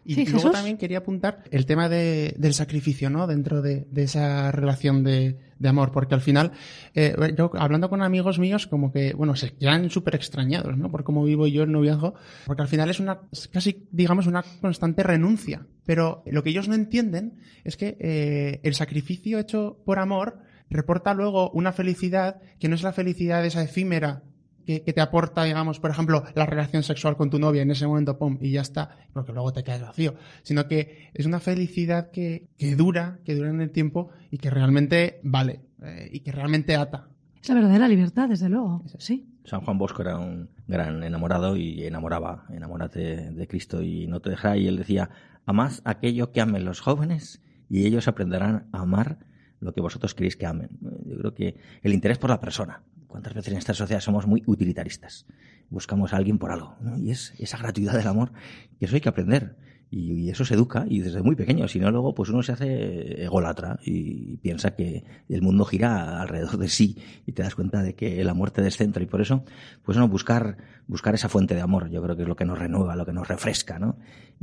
Y 0.04 0.16
sí, 0.16 0.24
luego 0.24 0.36
Jesús. 0.36 0.52
también 0.52 0.76
quería 0.76 0.98
apuntar 0.98 1.44
el 1.50 1.64
tema 1.64 1.88
de, 1.88 2.34
del 2.36 2.52
sacrificio, 2.52 3.08
¿no? 3.08 3.26
Dentro 3.26 3.62
de, 3.62 3.86
de 3.90 4.02
esa 4.02 4.52
relación 4.52 5.02
de, 5.02 5.38
de, 5.58 5.68
amor, 5.68 5.92
porque 5.92 6.14
al 6.14 6.20
final, 6.20 6.52
eh, 6.94 7.14
yo 7.36 7.50
hablando 7.54 7.88
con 7.88 8.02
amigos 8.02 8.38
míos, 8.38 8.66
como 8.66 8.92
que, 8.92 9.14
bueno, 9.14 9.36
se 9.36 9.54
quedan 9.54 9.90
súper 9.90 10.14
extrañados, 10.14 10.76
¿no? 10.76 10.90
Por 10.90 11.04
cómo 11.04 11.24
vivo 11.24 11.46
yo 11.46 11.62
el 11.62 11.72
noviazgo, 11.72 12.14
porque 12.46 12.62
al 12.62 12.68
final 12.68 12.90
es 12.90 13.00
una, 13.00 13.20
casi, 13.52 13.86
digamos, 13.90 14.26
una 14.26 14.44
constante 14.60 15.02
renuncia. 15.02 15.66
Pero 15.84 16.22
lo 16.26 16.42
que 16.42 16.50
ellos 16.50 16.68
no 16.68 16.74
entienden 16.74 17.38
es 17.64 17.76
que 17.76 17.96
eh, 18.00 18.60
el 18.62 18.74
sacrificio 18.74 19.38
hecho 19.38 19.82
por 19.84 19.98
amor 19.98 20.38
reporta 20.70 21.14
luego 21.14 21.50
una 21.50 21.72
felicidad 21.72 22.40
que 22.58 22.68
no 22.68 22.74
es 22.74 22.82
la 22.82 22.92
felicidad 22.92 23.44
esa 23.44 23.62
efímera 23.62 24.22
que, 24.68 24.82
que, 24.82 24.92
te 24.92 25.00
aporta, 25.00 25.44
digamos, 25.44 25.80
por 25.80 25.90
ejemplo, 25.90 26.24
la 26.34 26.44
relación 26.44 26.82
sexual 26.82 27.16
con 27.16 27.30
tu 27.30 27.38
novia 27.38 27.62
en 27.62 27.70
ese 27.70 27.86
momento, 27.86 28.18
pum, 28.18 28.36
y 28.38 28.50
ya 28.50 28.60
está, 28.60 28.98
porque 29.14 29.32
luego 29.32 29.50
te 29.50 29.64
quedas 29.64 29.80
vacío, 29.80 30.14
sino 30.42 30.68
que 30.68 31.08
es 31.14 31.24
una 31.24 31.40
felicidad 31.40 32.10
que, 32.10 32.50
que 32.58 32.76
dura, 32.76 33.18
que 33.24 33.34
dura 33.34 33.48
en 33.48 33.62
el 33.62 33.70
tiempo 33.70 34.10
y 34.30 34.36
que 34.36 34.50
realmente 34.50 35.20
vale, 35.22 35.62
eh, 35.82 36.10
y 36.12 36.20
que 36.20 36.32
realmente 36.32 36.76
ata. 36.76 37.08
Es 37.42 37.48
la 37.48 37.54
verdadera 37.54 37.88
libertad, 37.88 38.28
desde 38.28 38.50
luego, 38.50 38.84
sí. 38.98 39.26
San 39.46 39.62
Juan 39.62 39.78
Bosco 39.78 40.02
era 40.02 40.18
un 40.18 40.50
gran 40.66 41.02
enamorado 41.02 41.56
y 41.56 41.86
enamoraba, 41.86 42.44
enamórate 42.50 43.30
de 43.30 43.48
Cristo 43.48 43.80
y 43.82 44.06
no 44.06 44.20
te 44.20 44.28
dejará, 44.28 44.58
y 44.58 44.68
él 44.68 44.76
decía, 44.76 45.08
amad 45.46 45.72
aquello 45.84 46.30
que 46.30 46.42
amen 46.42 46.66
los 46.66 46.80
jóvenes 46.80 47.40
y 47.70 47.86
ellos 47.86 48.06
aprenderán 48.06 48.68
a 48.72 48.82
amar 48.82 49.20
lo 49.60 49.72
que 49.72 49.80
vosotros 49.80 50.14
queréis 50.14 50.36
que 50.36 50.44
amen. 50.44 50.68
Yo 51.06 51.16
creo 51.16 51.32
que 51.32 51.56
el 51.80 51.94
interés 51.94 52.18
por 52.18 52.28
la 52.28 52.38
persona, 52.38 52.82
¿Cuántas 53.08 53.34
veces 53.34 53.52
en 53.52 53.58
esta 53.58 53.74
sociedad 53.74 54.00
somos 54.00 54.26
muy 54.26 54.42
utilitaristas? 54.46 55.26
Buscamos 55.70 56.12
a 56.12 56.16
alguien 56.18 56.38
por 56.38 56.52
algo. 56.52 56.76
Y 56.98 57.10
es 57.10 57.34
esa 57.38 57.56
gratuidad 57.56 57.94
del 57.94 58.06
amor, 58.06 58.32
que 58.78 58.84
eso 58.84 58.94
hay 58.94 59.00
que 59.00 59.08
aprender. 59.08 59.56
Y, 59.90 60.28
eso 60.28 60.44
se 60.44 60.54
educa, 60.54 60.84
y 60.88 61.00
desde 61.00 61.22
muy 61.22 61.34
pequeño, 61.34 61.66
si 61.68 61.78
no 61.80 61.90
luego 61.90 62.14
pues 62.14 62.28
uno 62.28 62.42
se 62.42 62.52
hace 62.52 63.24
ególatra 63.24 63.78
y 63.82 64.36
piensa 64.36 64.74
que 64.74 65.04
el 65.28 65.40
mundo 65.40 65.64
gira 65.64 66.20
alrededor 66.20 66.58
de 66.58 66.68
sí 66.68 66.98
y 67.24 67.32
te 67.32 67.42
das 67.42 67.54
cuenta 67.54 67.82
de 67.82 67.94
que 67.94 68.20
el 68.20 68.28
amor 68.28 68.50
te 68.50 68.60
descentra 68.60 69.02
y 69.02 69.06
por 69.06 69.22
eso, 69.22 69.44
pues 69.82 69.96
no, 69.96 70.06
buscar, 70.06 70.58
buscar 70.86 71.14
esa 71.14 71.30
fuente 71.30 71.54
de 71.54 71.62
amor, 71.62 71.88
yo 71.88 72.02
creo 72.02 72.16
que 72.16 72.22
es 72.22 72.28
lo 72.28 72.36
que 72.36 72.44
nos 72.44 72.58
renueva, 72.58 72.96
lo 72.96 73.06
que 73.06 73.14
nos 73.14 73.26
refresca, 73.26 73.78
¿no? 73.78 73.96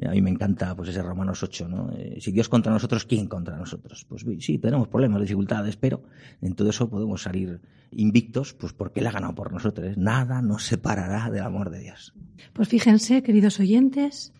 A 0.03 0.11
mí 0.11 0.21
me 0.21 0.29
encanta 0.29 0.75
pues 0.75 0.89
ese 0.89 1.01
Romanos 1.01 1.41
8, 1.41 1.67
¿no? 1.69 1.91
Eh, 1.93 2.17
si 2.19 2.31
Dios 2.31 2.49
contra 2.49 2.73
nosotros, 2.73 3.05
¿quién 3.05 3.27
contra 3.27 3.55
nosotros? 3.55 4.05
Pues 4.09 4.25
sí, 4.39 4.57
tenemos 4.57 4.87
problemas, 4.87 5.21
dificultades, 5.21 5.77
pero 5.77 6.03
en 6.41 6.53
todo 6.55 6.69
eso 6.69 6.89
podemos 6.89 7.21
salir 7.21 7.61
invictos, 7.91 8.53
pues 8.53 8.73
porque 8.73 8.99
Él 8.99 9.07
ha 9.07 9.11
ganado 9.11 9.35
por 9.35 9.53
nosotros. 9.53 9.95
Nada 9.97 10.41
nos 10.41 10.63
separará 10.63 11.29
del 11.29 11.43
amor 11.43 11.69
de 11.69 11.79
Dios. 11.79 12.13
Pues 12.51 12.67
fíjense, 12.67 13.23
queridos 13.23 13.59
oyentes, 13.59 14.33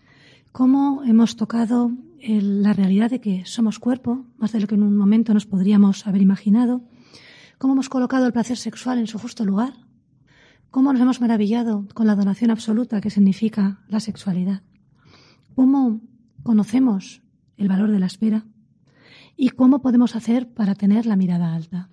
cómo 0.55 1.03
hemos 1.03 1.35
tocado 1.35 1.91
el, 2.17 2.63
la 2.63 2.71
realidad 2.71 3.09
de 3.09 3.19
que 3.19 3.43
somos 3.43 3.77
cuerpo, 3.77 4.25
más 4.37 4.53
de 4.53 4.61
lo 4.61 4.67
que 4.67 4.75
en 4.75 4.83
un 4.83 4.95
momento 4.95 5.33
nos 5.33 5.45
podríamos 5.45 6.07
haber 6.07 6.21
imaginado, 6.21 6.81
cómo 7.57 7.73
hemos 7.73 7.89
colocado 7.89 8.25
el 8.25 8.31
placer 8.31 8.55
sexual 8.55 8.97
en 8.97 9.07
su 9.07 9.19
justo 9.19 9.43
lugar, 9.43 9.73
cómo 10.71 10.93
nos 10.93 11.01
hemos 11.01 11.19
maravillado 11.19 11.85
con 11.93 12.07
la 12.07 12.15
donación 12.15 12.51
absoluta 12.51 13.01
que 13.01 13.09
significa 13.09 13.81
la 13.89 13.99
sexualidad, 13.99 14.61
cómo 15.55 15.99
conocemos 16.41 17.21
el 17.57 17.67
valor 17.67 17.91
de 17.91 17.99
la 17.99 18.05
espera 18.05 18.45
y 19.35 19.49
cómo 19.49 19.81
podemos 19.81 20.15
hacer 20.15 20.53
para 20.53 20.73
tener 20.73 21.05
la 21.05 21.17
mirada 21.17 21.53
alta. 21.53 21.89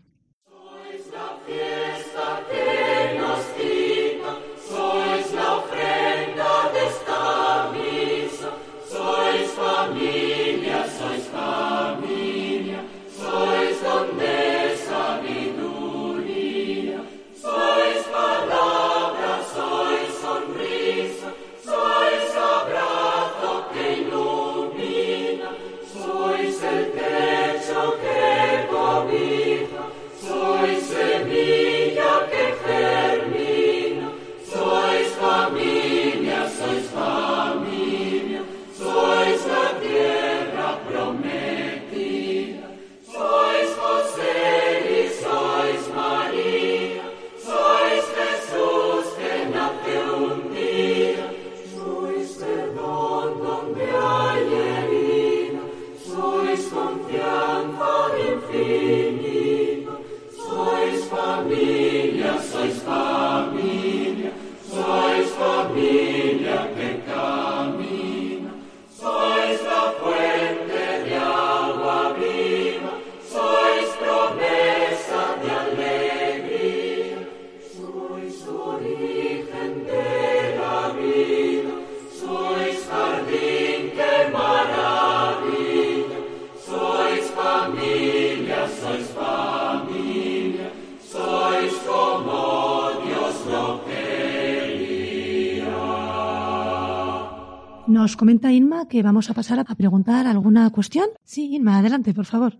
Comenta 98.22 98.52
Inma 98.52 98.86
que 98.86 99.02
vamos 99.02 99.30
a 99.30 99.34
pasar 99.34 99.58
a 99.58 99.64
preguntar 99.64 100.28
alguna 100.28 100.70
cuestión. 100.70 101.06
Sí, 101.24 101.56
Inma, 101.56 101.78
adelante, 101.78 102.14
por 102.14 102.24
favor. 102.24 102.56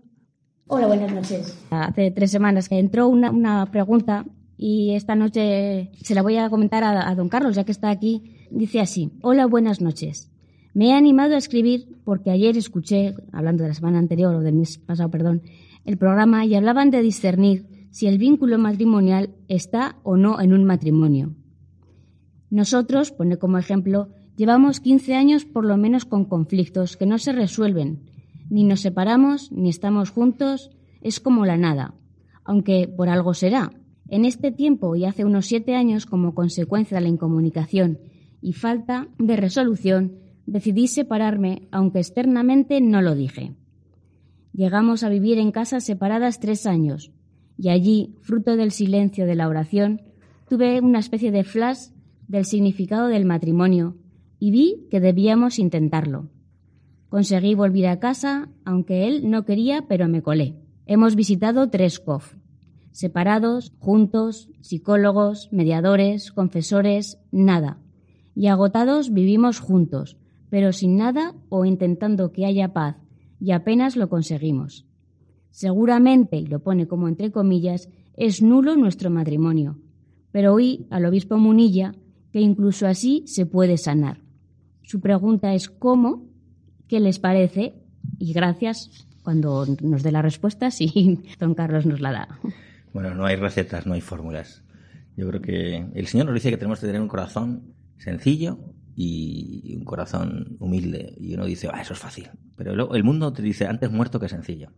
Hola, 0.67 0.87
buenas 0.87 1.13
noches. 1.13 1.57
Hace 1.69 2.11
tres 2.11 2.31
semanas 2.31 2.67
que 2.67 2.77
entró 2.77 3.07
una, 3.07 3.65
pregunta 3.71 4.25
y 4.57 4.93
esta 4.93 5.15
noche 5.15 5.89
se 6.01 6.15
la 6.15 6.21
voy 6.21 6.35
a 6.35 6.49
comentar 6.49 6.83
a, 6.83 7.07
a 7.09 7.15
don 7.15 7.29
Carlos, 7.29 7.55
ya 7.55 7.63
que 7.63 7.71
está 7.71 7.89
aquí. 7.91 8.45
Dice 8.51 8.81
así, 8.81 9.13
hola, 9.21 9.45
buenas 9.45 9.79
noches. 9.79 10.29
Me 10.73 10.89
he 10.89 10.93
animado 10.93 11.35
a 11.35 11.37
escribir 11.37 11.97
porque 12.03 12.29
ayer 12.29 12.57
escuché, 12.57 13.15
hablando 13.31 13.63
de 13.63 13.69
la 13.69 13.75
semana 13.75 13.99
anterior 13.99 14.35
o 14.35 14.41
del 14.41 14.55
mes 14.55 14.79
pasado, 14.79 15.09
perdón, 15.11 15.43
el 15.85 15.95
programa 15.95 16.45
y 16.45 16.55
hablaban 16.55 16.91
de 16.91 17.01
discernir 17.01 17.87
si 17.89 18.07
el 18.07 18.17
vínculo 18.17 18.57
matrimonial 18.57 19.29
está 19.47 19.95
o 20.03 20.17
no 20.17 20.41
en 20.41 20.51
un 20.51 20.65
matrimonio. 20.65 21.35
Nosotros, 22.49 23.11
pone 23.11 23.37
como 23.37 23.57
ejemplo, 23.57 24.09
Llevamos 24.35 24.79
15 24.79 25.13
años 25.13 25.45
por 25.45 25.63
lo 25.63 25.77
menos 25.77 26.05
con 26.05 26.25
conflictos 26.25 26.97
que 26.97 27.05
no 27.05 27.19
se 27.19 27.33
resuelven. 27.33 27.99
Ni 28.49 28.63
nos 28.63 28.81
separamos, 28.81 29.51
ni 29.51 29.69
estamos 29.69 30.09
juntos, 30.09 30.71
es 31.01 31.19
como 31.19 31.45
la 31.45 31.57
nada. 31.57 31.93
Aunque 32.43 32.87
por 32.87 33.09
algo 33.09 33.35
será. 33.35 33.71
En 34.07 34.25
este 34.25 34.51
tiempo 34.51 34.95
y 34.95 35.05
hace 35.05 35.23
unos 35.23 35.45
siete 35.45 35.75
años, 35.75 36.05
como 36.05 36.33
consecuencia 36.33 36.97
de 36.97 37.03
la 37.03 37.09
incomunicación 37.09 37.99
y 38.41 38.53
falta 38.53 39.07
de 39.19 39.37
resolución, 39.37 40.17
decidí 40.45 40.87
separarme, 40.87 41.67
aunque 41.71 41.99
externamente 41.99 42.81
no 42.81 43.01
lo 43.01 43.15
dije. 43.15 43.53
Llegamos 44.51 45.03
a 45.03 45.09
vivir 45.09 45.37
en 45.37 45.51
casas 45.51 45.83
separadas 45.83 46.39
tres 46.39 46.65
años, 46.65 47.11
y 47.57 47.69
allí, 47.69 48.15
fruto 48.21 48.55
del 48.55 48.71
silencio 48.71 49.25
de 49.25 49.35
la 49.35 49.47
oración, 49.47 50.01
tuve 50.49 50.81
una 50.81 50.99
especie 50.99 51.31
de 51.31 51.43
flash 51.43 51.89
del 52.27 52.45
significado 52.45 53.07
del 53.07 53.25
matrimonio 53.25 53.95
y 54.43 54.51
vi 54.51 54.87
que 54.91 54.99
debíamos 54.99 55.57
intentarlo. 55.57 56.27
Conseguí 57.07 57.55
volver 57.55 57.87
a 57.87 58.01
casa, 58.01 58.49
aunque 58.65 59.07
él 59.07 59.29
no 59.29 59.45
quería, 59.45 59.85
pero 59.87 60.09
me 60.09 60.21
colé. 60.21 60.55
Hemos 60.85 61.15
visitado 61.15 61.69
tres 61.69 62.01
COF, 62.01 62.35
separados, 62.91 63.71
juntos, 63.79 64.49
psicólogos, 64.59 65.47
mediadores, 65.53 66.33
confesores, 66.33 67.19
nada. 67.31 67.79
Y 68.35 68.47
agotados 68.47 69.13
vivimos 69.13 69.61
juntos, 69.61 70.17
pero 70.49 70.73
sin 70.73 70.97
nada 70.97 71.35
o 71.47 71.63
intentando 71.63 72.33
que 72.33 72.45
haya 72.45 72.73
paz, 72.73 72.97
y 73.39 73.51
apenas 73.51 73.95
lo 73.95 74.09
conseguimos. 74.09 74.85
Seguramente, 75.51 76.35
y 76.35 76.47
lo 76.47 76.59
pone 76.59 76.85
como 76.85 77.07
entre 77.07 77.31
comillas, 77.31 77.87
es 78.17 78.41
nulo 78.41 78.75
nuestro 78.75 79.09
matrimonio, 79.09 79.79
pero 80.33 80.53
oí 80.53 80.85
al 80.89 81.05
obispo 81.05 81.37
Munilla 81.37 81.95
que 82.33 82.41
incluso 82.41 82.87
así 82.87 83.23
se 83.25 83.45
puede 83.45 83.77
sanar. 83.77 84.22
Su 84.83 85.01
pregunta 85.01 85.53
es 85.53 85.69
cómo, 85.69 86.27
qué 86.87 86.99
les 86.99 87.19
parece 87.19 87.73
y 88.19 88.33
gracias 88.33 89.07
cuando 89.23 89.65
nos 89.81 90.03
dé 90.03 90.11
la 90.11 90.21
respuesta 90.21 90.71
si 90.71 91.19
don 91.39 91.55
Carlos 91.55 91.85
nos 91.85 91.99
la 91.99 92.11
da. 92.11 92.39
Bueno, 92.93 93.15
no 93.15 93.25
hay 93.25 93.35
recetas, 93.35 93.87
no 93.87 93.93
hay 93.93 94.01
fórmulas. 94.01 94.63
Yo 95.15 95.27
creo 95.27 95.41
que 95.41 95.85
el 95.93 96.07
Señor 96.07 96.27
nos 96.27 96.35
dice 96.35 96.49
que 96.49 96.57
tenemos 96.57 96.79
que 96.79 96.87
tener 96.87 97.01
un 97.01 97.07
corazón 97.07 97.73
sencillo 97.97 98.59
y 98.95 99.75
un 99.77 99.85
corazón 99.85 100.57
humilde. 100.59 101.15
Y 101.17 101.33
uno 101.33 101.45
dice, 101.45 101.69
ah, 101.71 101.81
eso 101.81 101.93
es 101.93 101.99
fácil. 101.99 102.29
Pero 102.55 102.93
el 102.93 103.03
mundo 103.03 103.33
te 103.33 103.41
dice, 103.41 103.65
antes 103.65 103.91
muerto 103.91 104.19
que 104.19 104.29
sencillo. 104.29 104.69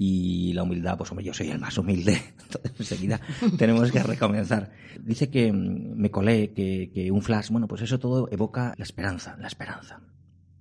Y 0.00 0.52
la 0.52 0.62
humildad, 0.62 0.96
pues 0.96 1.10
hombre, 1.10 1.26
yo 1.26 1.34
soy 1.34 1.50
el 1.50 1.58
más 1.58 1.76
humilde. 1.76 2.22
Enseguida 2.78 3.20
tenemos 3.58 3.90
que 3.90 4.02
recomenzar. 4.02 4.70
Dice 5.00 5.28
que 5.28 5.52
mm, 5.52 5.96
me 5.96 6.10
colé, 6.10 6.52
que, 6.52 6.90
que 6.94 7.10
un 7.10 7.20
flash, 7.20 7.50
bueno, 7.50 7.66
pues 7.66 7.82
eso 7.82 7.98
todo 7.98 8.28
evoca 8.30 8.74
la 8.76 8.84
esperanza, 8.84 9.36
la 9.40 9.48
esperanza. 9.48 10.00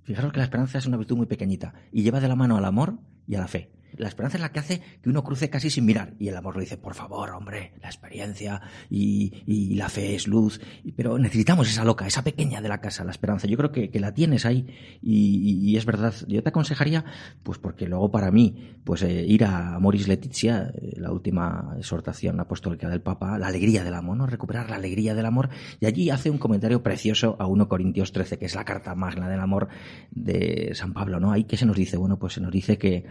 Fijaros 0.04 0.32
que 0.32 0.40
la 0.40 0.46
esperanza 0.46 0.78
es 0.80 0.86
una 0.88 0.98
virtud 0.98 1.18
muy 1.18 1.28
pequeñita 1.28 1.74
y 1.92 2.02
lleva 2.02 2.20
de 2.20 2.28
la 2.28 2.36
mano 2.36 2.58
al 2.58 2.66
amor 2.66 2.98
y 3.28 3.36
a 3.36 3.40
la 3.40 3.48
fe. 3.48 3.70
La 3.96 4.08
esperanza 4.08 4.38
es 4.38 4.42
la 4.42 4.52
que 4.52 4.60
hace 4.60 4.82
que 5.02 5.10
uno 5.10 5.24
cruce 5.24 5.50
casi 5.50 5.70
sin 5.70 5.86
mirar. 5.86 6.14
Y 6.20 6.28
el 6.28 6.38
amor 6.38 6.56
lo 6.56 6.62
dice, 6.62 6.78
por 6.78 6.94
favor, 6.94 7.32
hombre, 7.32 7.74
la 7.82 7.88
experiencia 7.88 8.62
y, 8.90 9.76
la 9.76 9.90
fe 9.90 10.16
es 10.16 10.28
luz. 10.28 10.60
Pero 10.96 11.18
necesitamos 11.18 11.70
esa 11.70 11.84
loca, 11.84 12.08
esa 12.08 12.24
pequeña 12.24 12.62
de 12.62 12.70
la 12.70 12.82
casa, 12.82 13.04
la 13.04 13.12
esperanza. 13.12 13.48
Yo 13.48 13.58
creo 13.58 13.72
que, 13.72 13.98
la 13.98 14.14
tienes 14.14 14.46
ahí 14.46 14.68
y, 15.02 15.76
es 15.78 15.86
verdad. 15.86 16.14
Yo 16.28 16.44
te 16.44 16.50
aconsejaría, 16.50 17.06
pues 17.44 17.58
porque 17.58 17.88
luego 17.88 18.12
para 18.12 18.32
mí, 18.32 18.76
pues 18.84 19.02
eh, 19.02 19.26
ir 19.26 19.44
a 19.44 19.80
Moris 19.80 20.08
Letizia, 20.08 20.72
eh, 20.76 20.94
la 20.98 21.12
última 21.12 21.76
exhortación 21.78 22.40
apostólica 22.40 22.90
del 22.90 23.02
Papa, 23.02 23.40
la 23.40 23.48
alegría 23.48 23.84
del 23.84 23.96
amor, 23.96 24.18
¿no? 24.18 24.28
Recuperar 24.28 24.70
la 24.70 24.76
alegría 24.76 25.16
del 25.16 25.26
amor. 25.26 25.50
Y 25.80 25.86
allí 25.86 26.10
hace 26.10 26.30
un 26.30 26.38
comentario 26.38 26.84
precioso 26.84 27.36
a 27.40 27.48
1 27.48 27.68
Corintios 27.68 28.12
13, 28.12 28.38
que 28.38 28.46
es 28.46 28.56
la 28.56 28.66
carta 28.66 28.94
magna 28.96 29.30
del 29.30 29.40
amor 29.40 29.68
de 30.12 30.72
San 30.74 30.94
Pablo, 30.94 31.20
¿no? 31.20 31.32
Ahí 31.32 31.46
que 31.46 31.58
se 31.58 31.66
nos 31.66 31.76
dice, 31.76 31.98
bueno, 31.98 32.20
pues 32.20 32.34
se 32.34 32.42
nos 32.42 32.52
dice 32.52 32.78
que 32.78 33.06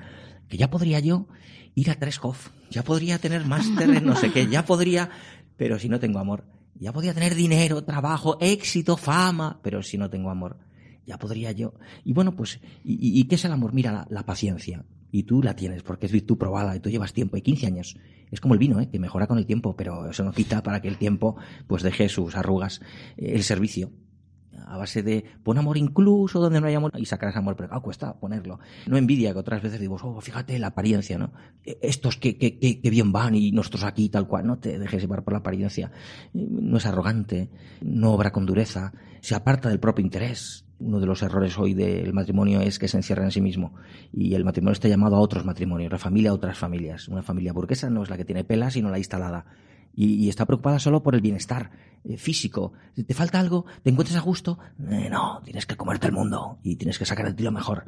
que 0.49 0.57
ya 0.57 0.71
podría 0.71 1.01
yo 1.01 1.27
ir 1.75 1.91
a 1.91 1.95
Treskov, 1.95 2.37
ya 2.71 2.83
podría 2.83 3.19
tener 3.19 3.45
máster 3.47 4.03
no 4.03 4.17
sé 4.17 4.33
qué, 4.33 4.47
ya 4.49 4.65
podría, 4.65 5.11
pero 5.57 5.79
si 5.79 5.89
no 5.89 6.01
tengo 6.01 6.19
amor, 6.19 6.45
ya 6.79 6.93
podría 6.93 7.15
tener 7.15 7.35
dinero, 7.35 7.85
trabajo, 7.85 8.39
éxito, 8.41 8.97
fama, 8.97 9.61
pero 9.63 9.83
si 9.83 9.99
no 9.99 10.11
tengo 10.11 10.31
amor, 10.31 10.59
ya 11.07 11.19
podría 11.19 11.53
yo. 11.53 11.75
Y 12.05 12.13
bueno, 12.13 12.35
pues, 12.37 12.61
¿y, 12.85 13.25
qué 13.25 13.37
es 13.37 13.45
el 13.45 13.53
amor? 13.53 13.73
Mira, 13.73 14.07
la, 14.11 14.27
paciencia. 14.27 14.85
Y 15.13 15.23
tú 15.23 15.43
la 15.43 15.55
tienes, 15.55 15.83
porque 15.83 16.07
es 16.07 16.13
virtud 16.13 16.37
probada, 16.37 16.77
y 16.77 16.81
tú 16.81 16.91
llevas 16.91 17.13
tiempo, 17.13 17.37
y 17.37 17.43
15 17.43 17.67
años. 17.67 17.97
Es 18.31 18.41
como 18.41 18.55
el 18.55 18.59
vino, 18.59 18.81
¿eh? 18.81 18.89
que 18.91 18.99
mejora 18.99 19.27
con 19.27 19.39
el 19.39 19.47
tiempo, 19.47 19.77
pero 19.77 20.11
eso 20.11 20.25
no 20.25 20.33
quita 20.33 20.63
para 20.63 20.83
que 20.83 20.89
el 20.89 20.99
tiempo 20.99 21.37
pues 21.67 21.83
deje 21.83 22.09
sus 22.09 22.35
arrugas. 22.35 22.81
El 23.17 23.45
servicio 23.45 23.93
a 24.67 24.77
base 24.77 25.03
de 25.03 25.25
pon 25.43 25.59
amor 25.59 25.77
incluso 25.77 26.41
donde 26.41 26.61
no 26.61 26.67
hay 26.67 26.75
amor 26.75 26.93
y 26.97 27.07
sacarás 27.07 27.37
amor, 27.37 27.57
pero 27.57 27.69
ah, 27.73 27.81
cuesta 27.81 28.19
ponerlo. 28.19 28.59
No 28.87 28.97
envidia, 28.97 29.33
que 29.33 29.39
otras 29.39 29.63
veces 29.63 29.81
digo, 29.81 29.97
oh, 30.03 30.21
fíjate 30.21 30.59
la 30.59 30.69
apariencia, 30.69 31.19
¿no? 31.19 31.33
E, 31.65 31.79
estos 31.83 32.17
que, 32.17 32.37
que, 32.39 32.59
que, 32.59 32.91
bien 32.91 33.13
van 33.13 33.35
y 33.35 33.53
nosotros 33.53 33.85
aquí 33.85 34.09
tal 34.09 34.27
cual, 34.27 34.47
no 34.47 34.59
te 34.59 34.79
dejes 34.79 35.03
llevar 35.03 35.25
por 35.25 35.33
la 35.33 35.41
apariencia. 35.41 35.91
No 36.33 36.79
es 36.79 36.87
arrogante, 36.87 37.51
no 37.81 38.13
obra 38.13 38.33
con 38.33 38.47
dureza, 38.47 38.93
se 39.21 39.35
aparta 39.35 39.69
del 39.69 39.81
propio 39.81 40.05
interés, 40.05 40.65
Uno 40.79 41.01
de 41.01 41.07
los 41.07 41.23
errores 41.23 41.59
hoy 41.59 41.73
del 41.73 42.13
matrimonio 42.13 42.61
es 42.61 42.79
que 42.79 42.87
se 42.87 42.99
encierra 42.99 43.25
en 43.25 43.31
sí 43.31 43.41
mismo 43.41 43.75
y 44.13 44.35
el 44.35 44.45
matrimonio 44.45 44.75
está 44.75 44.89
llamado 44.89 45.17
a 45.17 45.21
otros 45.21 45.45
matrimonios, 45.45 45.91
la 45.91 45.99
familia 45.99 46.31
a 46.31 46.35
otras 46.35 46.59
familias. 46.59 47.09
Una 47.09 47.23
familia 47.23 47.53
burguesa 47.53 47.89
no 47.89 48.03
es 48.03 48.11
la 48.11 48.17
que 48.17 48.25
tiene 48.25 48.45
pelas, 48.45 48.75
sino 48.75 48.91
la 48.91 48.99
instalada. 48.99 49.47
Y, 49.97 50.29
está 50.29 50.45
preocupada 50.45 50.79
solo 50.79 51.03
por 51.03 51.15
el 51.15 51.23
bienestar 51.23 51.71
eh, 52.05 52.19
físico. 52.19 52.75
Si 52.95 53.05
te 53.05 53.15
falta 53.15 53.41
algo, 53.41 53.65
te 53.83 53.91
encuentras 53.91 54.19
a 54.19 54.21
gusto, 54.21 54.59
eh, 54.91 55.09
no, 55.11 55.41
tienes 55.43 55.65
que 55.65 55.77
comerte 55.77 56.07
el 56.07 56.13
mundo 56.13 56.59
y 56.63 56.77
tienes 56.77 56.99
que 56.99 57.07
sacar 57.07 57.27
de 57.27 57.35
ti 57.35 57.43
lo 57.43 57.53
mejor 57.53 57.85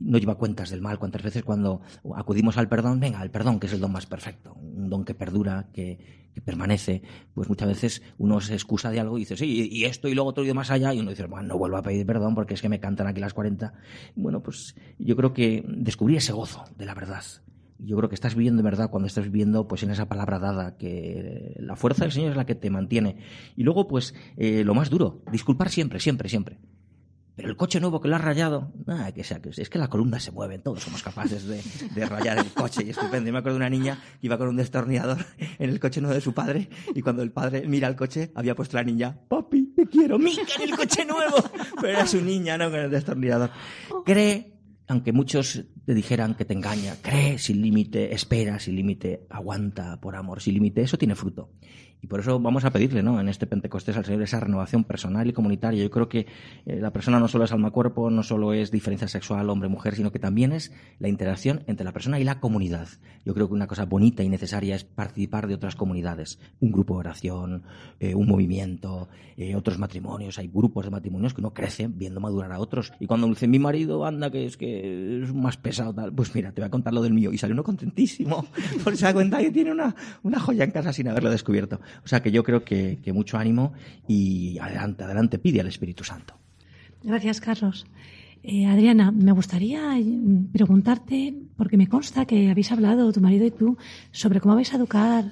no 0.00 0.18
lleva 0.18 0.36
cuentas 0.36 0.70
del 0.70 0.80
mal. 0.80 0.98
¿Cuántas 0.98 1.22
veces 1.22 1.42
cuando 1.42 1.80
acudimos 2.14 2.56
al 2.56 2.68
perdón, 2.68 3.00
venga, 3.00 3.22
el 3.22 3.30
perdón, 3.30 3.60
que 3.60 3.66
es 3.66 3.72
el 3.72 3.80
don 3.80 3.92
más 3.92 4.06
perfecto, 4.06 4.54
un 4.54 4.88
don 4.88 5.04
que 5.04 5.14
perdura, 5.14 5.68
que, 5.72 6.28
permanece, 6.44 7.02
pues 7.34 7.48
muchas 7.48 7.66
veces 7.66 8.02
uno 8.16 8.40
se 8.40 8.54
excusa 8.54 8.92
de 8.92 9.00
algo 9.00 9.18
y 9.18 9.22
dice, 9.22 9.36
sí, 9.36 9.68
y 9.72 9.84
esto 9.86 10.06
y 10.06 10.14
luego 10.14 10.30
otro 10.30 10.44
y 10.44 10.54
más 10.54 10.70
allá, 10.70 10.94
y 10.94 11.00
uno 11.00 11.10
dice, 11.10 11.26
bueno, 11.26 11.48
no 11.48 11.58
vuelvo 11.58 11.78
a 11.78 11.82
pedir 11.82 12.06
perdón 12.06 12.36
porque 12.36 12.54
es 12.54 12.62
que 12.62 12.68
me 12.68 12.78
cantan 12.78 13.08
aquí 13.08 13.20
las 13.20 13.34
40. 13.34 13.72
Bueno, 14.14 14.40
pues 14.40 14.76
yo 15.00 15.16
creo 15.16 15.32
que 15.32 15.64
descubrir 15.66 16.18
ese 16.18 16.32
gozo 16.32 16.64
de 16.76 16.86
la 16.86 16.94
verdad. 16.94 17.24
Yo 17.78 17.96
creo 17.96 18.08
que 18.08 18.14
estás 18.14 18.34
viviendo 18.34 18.62
de 18.62 18.68
verdad 18.68 18.90
cuando 18.90 19.06
estás 19.06 19.24
viviendo 19.24 19.68
pues 19.68 19.82
en 19.82 19.90
esa 19.90 20.08
palabra 20.08 20.38
dada, 20.38 20.76
que 20.76 21.54
la 21.58 21.76
fuerza 21.76 22.04
del 22.04 22.12
Señor 22.12 22.32
es 22.32 22.36
la 22.36 22.46
que 22.46 22.54
te 22.54 22.70
mantiene. 22.70 23.18
Y 23.56 23.62
luego, 23.62 23.86
pues, 23.86 24.14
eh, 24.36 24.64
lo 24.64 24.74
más 24.74 24.90
duro, 24.90 25.22
disculpar 25.30 25.70
siempre, 25.70 26.00
siempre, 26.00 26.28
siempre. 26.28 26.58
Pero 27.38 27.50
el 27.50 27.56
coche 27.56 27.78
nuevo 27.78 28.00
que 28.00 28.08
lo 28.08 28.16
ha 28.16 28.18
rayado, 28.18 28.72
nada, 28.84 29.12
que 29.12 29.22
sea, 29.22 29.40
que 29.40 29.50
es 29.50 29.70
que 29.70 29.78
la 29.78 29.86
columna 29.86 30.18
se 30.18 30.32
mueve, 30.32 30.58
todos 30.58 30.82
somos 30.82 31.04
capaces 31.04 31.46
de, 31.46 32.04
rayar 32.04 32.36
el 32.38 32.52
coche 32.52 32.82
y 32.84 32.90
estupendo. 32.90 33.28
Yo 33.28 33.32
me 33.32 33.38
acuerdo 33.38 33.60
de 33.60 33.64
una 33.64 33.70
niña 33.70 34.02
que 34.20 34.26
iba 34.26 34.36
con 34.36 34.48
un 34.48 34.56
destornillador 34.56 35.18
en 35.38 35.70
el 35.70 35.78
coche 35.78 36.00
nuevo 36.00 36.16
de 36.16 36.20
su 36.20 36.34
padre 36.34 36.68
y 36.92 37.00
cuando 37.00 37.22
el 37.22 37.30
padre 37.30 37.64
mira 37.68 37.86
el 37.86 37.94
coche 37.94 38.32
había 38.34 38.56
puesto 38.56 38.76
la 38.76 38.82
niña, 38.82 39.16
papi, 39.28 39.66
te 39.66 39.86
quiero, 39.86 40.18
mica 40.18 40.42
en 40.56 40.62
el 40.68 40.76
coche 40.76 41.04
nuevo. 41.04 41.36
Pero 41.80 41.92
era 41.92 42.08
su 42.08 42.20
niña, 42.20 42.58
no 42.58 42.72
con 42.72 42.80
el 42.80 42.90
destornillador. 42.90 43.50
Cree, 44.04 44.57
aunque 44.88 45.12
muchos 45.12 45.64
te 45.84 45.94
dijeran 45.94 46.34
que 46.34 46.44
te 46.44 46.54
engaña, 46.54 46.96
cree 47.02 47.38
sin 47.38 47.60
límite, 47.60 48.14
espera 48.14 48.58
sin 48.58 48.74
límite, 48.74 49.26
aguanta 49.28 50.00
por 50.00 50.16
amor 50.16 50.40
sin 50.40 50.54
límite, 50.54 50.82
eso 50.82 50.96
tiene 50.96 51.14
fruto. 51.14 51.50
Y 52.00 52.06
por 52.06 52.20
eso 52.20 52.38
vamos 52.38 52.64
a 52.64 52.70
pedirle, 52.70 53.02
¿no? 53.02 53.20
En 53.20 53.28
este 53.28 53.46
Pentecostés 53.46 53.96
al 53.96 54.04
Señor 54.04 54.22
esa 54.22 54.38
renovación 54.38 54.84
personal 54.84 55.26
y 55.28 55.32
comunitaria. 55.32 55.82
Yo 55.82 55.90
creo 55.90 56.08
que 56.08 56.26
eh, 56.64 56.76
la 56.80 56.92
persona 56.92 57.18
no 57.18 57.26
solo 57.26 57.44
es 57.44 57.52
alma-cuerpo, 57.52 58.08
no 58.10 58.22
solo 58.22 58.52
es 58.52 58.70
diferencia 58.70 59.08
sexual 59.08 59.50
hombre-mujer, 59.50 59.96
sino 59.96 60.12
que 60.12 60.20
también 60.20 60.52
es 60.52 60.72
la 61.00 61.08
interacción 61.08 61.64
entre 61.66 61.84
la 61.84 61.92
persona 61.92 62.20
y 62.20 62.24
la 62.24 62.38
comunidad. 62.38 62.88
Yo 63.24 63.34
creo 63.34 63.48
que 63.48 63.54
una 63.54 63.66
cosa 63.66 63.84
bonita 63.84 64.22
y 64.22 64.28
necesaria 64.28 64.76
es 64.76 64.84
participar 64.84 65.48
de 65.48 65.54
otras 65.54 65.74
comunidades. 65.74 66.38
Un 66.60 66.70
grupo 66.70 66.94
de 66.94 67.00
oración, 67.00 67.64
eh, 67.98 68.14
un 68.14 68.28
movimiento, 68.28 69.08
eh, 69.36 69.56
otros 69.56 69.78
matrimonios. 69.78 70.38
Hay 70.38 70.48
grupos 70.48 70.84
de 70.84 70.90
matrimonios 70.90 71.34
que 71.34 71.40
uno 71.40 71.52
crece 71.52 71.88
viendo 71.88 72.20
madurar 72.20 72.52
a 72.52 72.60
otros. 72.60 72.92
Y 73.00 73.06
cuando 73.06 73.26
dice, 73.26 73.48
mi 73.48 73.58
marido 73.58 74.04
anda 74.04 74.30
que 74.30 74.46
es 74.46 74.56
que 74.56 74.77
es 74.78 75.34
más 75.34 75.56
pesado, 75.56 75.94
tal, 75.94 76.12
pues 76.12 76.34
mira, 76.34 76.52
te 76.52 76.60
voy 76.60 76.66
a 76.66 76.70
contar 76.70 76.92
lo 76.92 77.02
del 77.02 77.12
mío. 77.12 77.32
Y 77.32 77.38
sale 77.38 77.52
uno 77.52 77.64
contentísimo, 77.64 78.46
porque 78.84 78.96
se 78.96 79.04
da 79.04 79.12
cuenta 79.12 79.38
que 79.38 79.50
tiene 79.50 79.72
una, 79.72 79.94
una 80.22 80.38
joya 80.38 80.64
en 80.64 80.70
casa 80.70 80.92
sin 80.92 81.08
haberlo 81.08 81.30
descubierto. 81.30 81.80
O 82.04 82.08
sea 82.08 82.22
que 82.22 82.30
yo 82.30 82.42
creo 82.44 82.64
que, 82.64 82.98
mucho 83.12 83.38
ánimo 83.38 83.72
y 84.06 84.58
adelante, 84.58 85.04
adelante, 85.04 85.38
pide 85.38 85.60
al 85.60 85.66
Espíritu 85.66 86.04
Santo. 86.04 86.34
Gracias, 87.02 87.40
Carlos. 87.40 87.86
Eh, 88.42 88.66
Adriana, 88.66 89.10
me 89.10 89.32
gustaría 89.32 89.96
mm, 89.96 90.52
preguntarte, 90.52 91.34
porque 91.56 91.76
me 91.76 91.88
consta 91.88 92.26
que 92.26 92.50
habéis 92.50 92.70
hablado, 92.70 93.12
tu 93.12 93.20
marido 93.20 93.46
y 93.46 93.50
tú, 93.50 93.76
sobre 94.12 94.40
cómo 94.40 94.54
vais 94.54 94.72
a 94.72 94.76
educar 94.76 95.24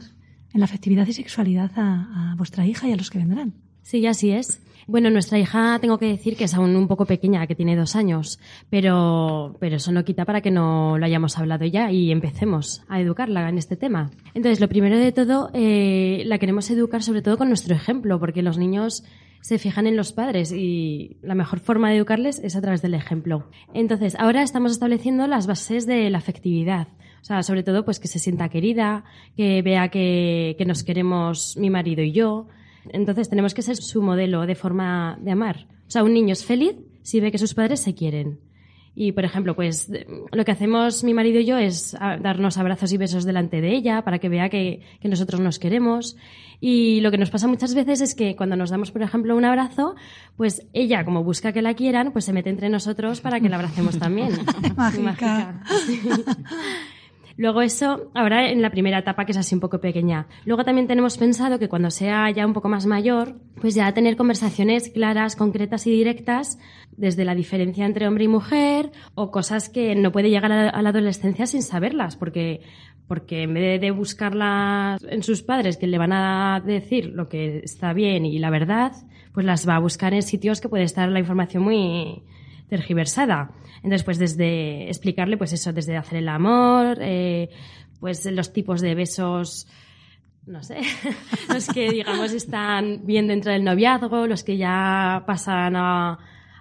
en 0.53 0.61
la 0.61 0.65
afectividad 0.65 1.07
y 1.07 1.13
sexualidad 1.13 1.71
a 1.77 2.35
vuestra 2.37 2.67
hija 2.67 2.89
y 2.89 2.93
a 2.93 2.97
los 2.97 3.11
que 3.11 3.19
vendrán. 3.19 3.53
Sí, 3.83 4.05
así 4.07 4.31
es. 4.31 4.61
Bueno, 4.89 5.11
nuestra 5.11 5.39
hija 5.39 5.79
tengo 5.81 5.99
que 5.99 6.07
decir 6.07 6.37
que 6.37 6.45
es 6.45 6.55
aún 6.55 6.77
un 6.77 6.87
poco 6.87 7.07
pequeña, 7.07 7.45
que 7.49 7.57
tiene 7.57 7.75
dos 7.75 7.97
años, 7.97 8.39
pero, 8.71 9.57
pero 9.59 9.77
eso 9.77 9.91
no 9.91 10.05
quita 10.05 10.25
para 10.25 10.41
que 10.41 10.53
no 10.53 10.97
lo 10.97 11.05
hayamos 11.05 11.37
hablado 11.39 11.65
ya 11.65 11.91
y 11.91 12.13
empecemos 12.13 12.85
a 12.89 13.01
educarla 13.01 13.49
en 13.49 13.59
este 13.59 13.77
tema. 13.77 14.13
Entonces, 14.35 14.61
lo 14.61 14.69
primero 14.69 14.97
de 14.97 15.11
todo, 15.11 15.51
eh, 15.55 16.23
la 16.27 16.39
queremos 16.39 16.71
educar 16.71 17.03
sobre 17.03 17.21
todo 17.21 17.37
con 17.37 17.49
nuestro 17.49 17.75
ejemplo, 17.75 18.21
porque 18.21 18.43
los 18.43 18.59
niños 18.59 19.03
se 19.41 19.59
fijan 19.59 19.89
en 19.89 19.97
los 19.97 20.13
padres 20.13 20.53
y 20.53 21.17
la 21.21 21.35
mejor 21.35 21.59
forma 21.59 21.91
de 21.91 21.97
educarles 21.97 22.39
es 22.39 22.55
a 22.55 22.61
través 22.61 22.81
del 22.81 22.95
ejemplo. 22.95 23.51
Entonces, 23.75 24.15
ahora 24.21 24.43
estamos 24.43 24.71
estableciendo 24.71 25.27
las 25.27 25.49
bases 25.49 25.87
de 25.87 26.09
la 26.11 26.19
afectividad. 26.19 26.87
O 27.23 27.25
sea, 27.25 27.43
sobre 27.43 27.65
todo, 27.65 27.85
pues 27.85 27.99
que 27.99 28.07
se 28.07 28.21
sienta 28.21 28.49
querida, 28.51 29.03
que 29.37 29.63
vea 29.63 29.89
que, 29.89 30.55
que 30.59 30.65
nos 30.65 30.85
queremos 30.85 31.57
mi 31.57 31.71
marido 31.71 32.03
y 32.03 32.13
yo, 32.13 32.47
entonces 32.93 33.29
tenemos 33.29 33.55
que 33.55 33.63
ser 33.63 33.77
su 33.77 34.03
modelo 34.03 34.47
de 34.47 34.55
forma 34.55 35.19
de 35.21 35.33
amar. 35.33 35.67
O 35.87 35.91
sea, 35.91 36.03
un 36.03 36.15
niño 36.15 36.33
es 36.33 36.45
feliz 36.45 36.77
si 37.03 37.21
ve 37.21 37.31
que 37.31 37.39
sus 37.39 37.55
padres 37.55 37.81
se 37.81 37.95
quieren. 37.95 38.41
Y, 38.99 39.13
por 39.13 39.27
ejemplo, 39.27 39.55
pues 39.55 39.93
lo 40.33 40.45
que 40.47 40.53
hacemos 40.53 41.05
mi 41.05 41.13
marido 41.13 41.39
y 41.39 41.45
yo 41.45 41.59
es 41.59 41.95
darnos 42.01 42.57
abrazos 42.57 42.91
y 42.95 42.97
besos 42.97 43.27
delante 43.27 43.61
de 43.61 43.77
ella 43.77 44.03
para 44.03 44.19
que 44.19 44.31
vea 44.31 44.49
que, 44.49 44.81
nosotros 45.03 45.39
nos 45.39 45.59
queremos. 45.59 46.17
Y 46.61 47.01
lo 47.03 47.11
que 47.11 47.19
nos 47.19 47.29
pasa 47.29 47.47
muchas 47.47 47.75
veces 47.75 48.01
es 48.01 48.15
que 48.15 48.35
cuando 48.37 48.57
nos 48.57 48.71
damos, 48.71 48.91
por 48.91 49.03
ejemplo, 49.03 49.37
un 49.37 49.45
abrazo, 49.45 49.97
pues 50.39 50.67
ella, 50.73 51.05
como 51.05 51.23
busca 51.23 51.53
que 51.53 51.61
la 51.61 51.75
quieran, 51.75 52.11
pues 52.13 52.25
se 52.25 52.33
mete 52.33 52.49
entre 52.49 52.71
nosotros 52.71 53.21
para 53.21 53.39
que 53.39 53.51
la 53.51 53.57
abracemos 53.57 53.99
también. 53.99 54.31
Mágica. 54.77 55.63
Luego 57.37 57.61
eso, 57.61 58.11
ahora 58.15 58.51
en 58.51 58.63
la 58.63 58.71
primera 58.71 58.99
etapa 58.99 59.27
que 59.27 59.33
es 59.33 59.39
así 59.39 59.55
un 59.55 59.61
poco 59.61 59.81
pequeña. 59.81 60.27
Luego 60.45 60.65
también 60.65 60.87
tenemos 60.87 61.19
pensado 61.19 61.59
que 61.59 61.69
cuando 61.69 61.91
sea 61.91 62.31
ya 62.31 62.47
un 62.47 62.55
poco 62.55 62.69
más 62.69 62.87
mayor, 62.87 63.37
pues 63.61 63.75
ya 63.75 63.93
tener 63.93 64.17
conversaciones 64.17 64.89
claras, 64.89 65.37
concretas 65.37 65.87
y 65.87 65.91
directas 65.91 66.59
desde 66.97 67.25
la 67.25 67.35
diferencia 67.35 67.85
entre 67.85 68.09
hombre 68.09 68.25
y 68.25 68.29
mujer 68.29 68.91
o 69.15 69.31
cosas 69.31 69.69
que 69.69 69.95
no 69.95 70.13
puede 70.13 70.31
llegar 70.31 70.51
a 70.51 70.83
la 70.83 70.89
adolescencia 70.89 71.47
sin 71.47 71.63
saberlas, 71.63 72.17
porque 72.17 72.63
porque 73.07 73.43
en 73.43 73.55
vez 73.55 73.81
de 73.81 73.91
buscarlas 73.93 75.01
en 75.05 75.23
sus 75.23 75.43
padres 75.43 75.77
que 75.77 75.87
le 75.87 75.99
van 75.99 76.13
a 76.13 76.61
decir 76.65 77.13
lo 77.15 77.29
que 77.29 77.59
está 77.59 77.93
bien 77.93 78.27
y 78.27 78.39
la 78.39 78.51
verdad, 78.51 78.93
pues 79.33 79.47
las 79.47 79.69
va 79.69 79.77
a 79.77 79.81
buscar 79.81 80.13
en 80.15 80.23
sitios 80.23 80.61
que 80.61 80.69
puede 80.69 80.85
estar 80.85 81.09
la 81.09 81.21
información 81.21 81.63
muy 81.63 82.25
tergiversada. 82.69 83.51
Entonces, 83.77 84.05
pues 84.05 84.19
desde 84.19 84.89
explicarle, 84.89 85.37
pues 85.37 85.53
eso, 85.53 85.73
desde 85.73 85.97
hacer 85.97 86.19
el 86.19 86.29
amor, 86.29 86.99
eh, 87.01 87.51
pues 88.01 88.25
los 88.27 88.53
tipos 88.53 88.81
de 88.81 88.95
besos, 88.95 89.67
no 90.47 90.63
sé, 90.63 90.79
los 91.49 91.67
que 91.69 91.91
digamos 91.91 92.33
están 92.33 93.03
bien 93.05 93.29
dentro 93.29 93.53
del 93.53 93.65
noviazgo, 93.65 94.27
los 94.27 94.45
que 94.45 94.57
ya 94.57 95.25
pasan 95.27 95.77
a, 95.77 96.13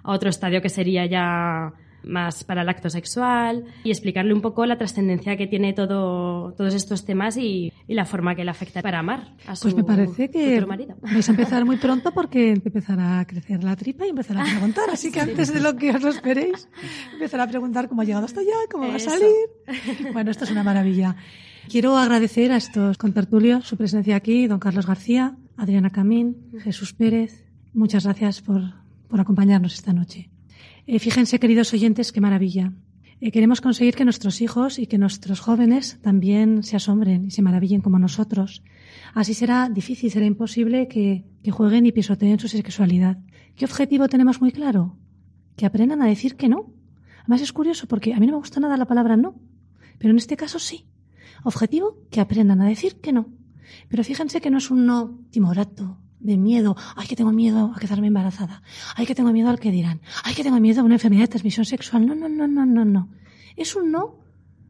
a 0.02 0.12
otro 0.12 0.30
estadio 0.30 0.62
que 0.62 0.68
sería 0.68 1.06
ya 1.06 1.72
más 2.02 2.44
para 2.44 2.62
el 2.62 2.68
acto 2.68 2.88
sexual 2.90 3.64
y 3.84 3.90
explicarle 3.90 4.32
un 4.32 4.40
poco 4.40 4.64
la 4.66 4.78
trascendencia 4.78 5.36
que 5.36 5.46
tiene 5.46 5.72
todo, 5.72 6.52
todos 6.52 6.74
estos 6.74 7.04
temas 7.04 7.36
y, 7.36 7.72
la 7.88 8.04
forma 8.04 8.34
que 8.34 8.44
le 8.44 8.50
afecta 8.50 8.82
para 8.82 8.98
amar 8.98 9.32
a 9.46 9.56
su 9.56 9.62
Pues 9.62 9.74
me 9.74 9.84
parece 9.84 10.30
que 10.30 10.60
marido. 10.66 10.96
vais 11.00 11.26
a 11.28 11.32
empezar 11.32 11.64
muy 11.64 11.76
pronto 11.86 12.12
porque 12.12 12.50
empezará 12.50 13.20
a 13.20 13.26
crecer 13.26 13.64
la 13.64 13.74
tripa 13.74 14.06
y 14.06 14.10
empezará 14.10 14.42
a 14.42 14.44
preguntar. 14.44 14.90
Así 14.92 15.10
que 15.10 15.20
antes 15.20 15.52
de 15.52 15.60
lo 15.60 15.76
que 15.76 15.90
os 15.90 16.02
lo 16.02 16.10
esperéis, 16.10 16.68
empezará 17.12 17.44
a 17.44 17.48
preguntar 17.48 17.88
cómo 17.88 18.02
ha 18.02 18.04
llegado 18.04 18.26
hasta 18.26 18.40
allá, 18.40 18.56
cómo 18.70 18.88
va 18.88 18.96
a 18.96 18.98
salir. 18.98 19.32
Bueno, 20.12 20.30
esto 20.30 20.44
es 20.44 20.50
una 20.50 20.62
maravilla. 20.62 21.16
Quiero 21.68 21.96
agradecer 21.96 22.52
a 22.52 22.56
estos 22.56 22.96
contertulios 22.98 23.66
su 23.66 23.76
presencia 23.76 24.16
aquí, 24.16 24.46
don 24.46 24.60
Carlos 24.60 24.86
García, 24.86 25.36
Adriana 25.56 25.90
Camín, 25.90 26.36
Jesús 26.60 26.92
Pérez. 26.92 27.44
Muchas 27.72 28.04
gracias 28.04 28.40
por, 28.40 28.62
por 29.08 29.20
acompañarnos 29.20 29.74
esta 29.74 29.92
noche. 29.92 30.30
Eh, 30.88 31.00
fíjense, 31.00 31.40
queridos 31.40 31.72
oyentes, 31.72 32.12
qué 32.12 32.20
maravilla. 32.20 32.72
Eh, 33.20 33.32
queremos 33.32 33.60
conseguir 33.60 33.96
que 33.96 34.04
nuestros 34.04 34.40
hijos 34.40 34.78
y 34.78 34.86
que 34.86 34.98
nuestros 34.98 35.40
jóvenes 35.40 35.98
también 36.00 36.62
se 36.62 36.76
asombren 36.76 37.24
y 37.24 37.32
se 37.32 37.42
maravillen 37.42 37.80
como 37.80 37.98
nosotros. 37.98 38.62
Así 39.12 39.34
será 39.34 39.68
difícil, 39.68 40.12
será 40.12 40.26
imposible 40.26 40.86
que, 40.86 41.24
que 41.42 41.50
jueguen 41.50 41.86
y 41.86 41.92
pisoteen 41.92 42.38
su 42.38 42.46
sexualidad. 42.46 43.18
¿Qué 43.56 43.64
objetivo 43.64 44.06
tenemos 44.08 44.40
muy 44.40 44.52
claro? 44.52 44.96
Que 45.56 45.66
aprendan 45.66 46.02
a 46.02 46.06
decir 46.06 46.36
que 46.36 46.48
no. 46.48 46.72
Además 47.22 47.40
es 47.40 47.52
curioso 47.52 47.88
porque 47.88 48.14
a 48.14 48.20
mí 48.20 48.26
no 48.26 48.34
me 48.34 48.38
gusta 48.38 48.60
nada 48.60 48.76
la 48.76 48.86
palabra 48.86 49.16
no, 49.16 49.34
pero 49.98 50.12
en 50.12 50.18
este 50.18 50.36
caso 50.36 50.60
sí. 50.60 50.86
Objetivo, 51.42 51.98
que 52.10 52.20
aprendan 52.20 52.60
a 52.60 52.68
decir 52.68 53.00
que 53.00 53.12
no. 53.12 53.26
Pero 53.88 54.04
fíjense 54.04 54.40
que 54.40 54.50
no 54.50 54.58
es 54.58 54.70
un 54.70 54.86
no 54.86 55.18
timorato, 55.30 55.98
de 56.26 56.36
miedo. 56.36 56.76
Ay, 56.96 57.06
que 57.06 57.16
tengo 57.16 57.32
miedo 57.32 57.72
a 57.74 57.78
quedarme 57.78 58.08
embarazada. 58.08 58.62
Ay, 58.94 59.06
que 59.06 59.14
tengo 59.14 59.32
miedo 59.32 59.48
al 59.48 59.58
que 59.58 59.70
dirán. 59.70 60.00
Ay, 60.24 60.34
que 60.34 60.42
tengo 60.42 60.60
miedo 60.60 60.80
a 60.80 60.84
una 60.84 60.94
enfermedad 60.94 61.22
de 61.22 61.28
transmisión 61.28 61.64
sexual. 61.64 62.06
No, 62.06 62.14
no, 62.14 62.28
no, 62.28 62.46
no, 62.46 62.66
no, 62.66 62.84
no. 62.84 63.08
Es 63.56 63.74
un 63.74 63.90
no 63.90 64.18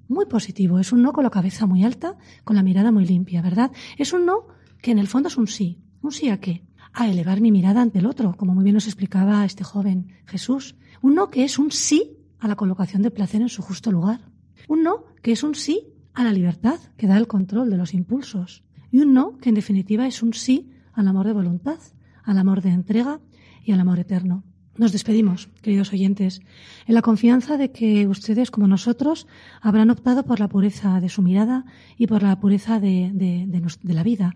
muy 0.08 0.26
positivo. 0.26 0.78
Es 0.78 0.92
un 0.92 1.02
no 1.02 1.12
con 1.12 1.24
la 1.24 1.30
cabeza 1.30 1.66
muy 1.66 1.84
alta, 1.84 2.16
con 2.44 2.56
la 2.56 2.62
mirada 2.62 2.92
muy 2.92 3.06
limpia, 3.06 3.42
¿verdad? 3.42 3.72
Es 3.96 4.12
un 4.12 4.26
no 4.26 4.46
que 4.80 4.90
en 4.92 4.98
el 4.98 5.08
fondo 5.08 5.28
es 5.28 5.36
un 5.36 5.46
sí. 5.46 5.82
¿Un 6.02 6.12
sí 6.12 6.28
a 6.28 6.38
qué? 6.38 6.64
A 6.92 7.08
elevar 7.08 7.40
mi 7.40 7.50
mirada 7.50 7.82
ante 7.82 7.98
el 7.98 8.06
otro, 8.06 8.36
como 8.36 8.54
muy 8.54 8.64
bien 8.64 8.74
nos 8.74 8.86
explicaba 8.86 9.44
este 9.44 9.64
joven 9.64 10.12
Jesús. 10.26 10.76
Un 11.02 11.14
no 11.14 11.30
que 11.30 11.44
es 11.44 11.58
un 11.58 11.72
sí 11.72 12.18
a 12.38 12.48
la 12.48 12.56
colocación 12.56 13.02
de 13.02 13.10
placer 13.10 13.42
en 13.42 13.48
su 13.48 13.62
justo 13.62 13.90
lugar. 13.90 14.20
Un 14.68 14.82
no 14.82 15.04
que 15.22 15.32
es 15.32 15.42
un 15.42 15.54
sí 15.54 15.88
a 16.14 16.24
la 16.24 16.32
libertad 16.32 16.78
que 16.96 17.06
da 17.06 17.16
el 17.18 17.26
control 17.26 17.70
de 17.70 17.76
los 17.76 17.92
impulsos. 17.92 18.64
Y 18.90 19.00
un 19.00 19.12
no 19.12 19.36
que 19.38 19.48
en 19.48 19.54
definitiva 19.54 20.06
es 20.06 20.22
un 20.22 20.32
sí 20.32 20.70
al 20.96 21.06
amor 21.06 21.26
de 21.26 21.32
voluntad, 21.32 21.78
al 22.24 22.38
amor 22.38 22.62
de 22.62 22.70
entrega 22.70 23.20
y 23.62 23.72
al 23.72 23.80
amor 23.80 24.00
eterno. 24.00 24.42
Nos 24.76 24.92
despedimos, 24.92 25.48
queridos 25.62 25.92
oyentes, 25.92 26.40
en 26.86 26.94
la 26.94 27.02
confianza 27.02 27.56
de 27.56 27.70
que 27.70 28.06
ustedes, 28.08 28.50
como 28.50 28.66
nosotros, 28.66 29.26
habrán 29.62 29.90
optado 29.90 30.24
por 30.24 30.38
la 30.38 30.48
pureza 30.48 31.00
de 31.00 31.08
su 31.08 31.22
mirada 31.22 31.64
y 31.96 32.06
por 32.06 32.22
la 32.22 32.38
pureza 32.40 32.78
de, 32.78 33.48
la 33.84 34.02
vida. 34.02 34.34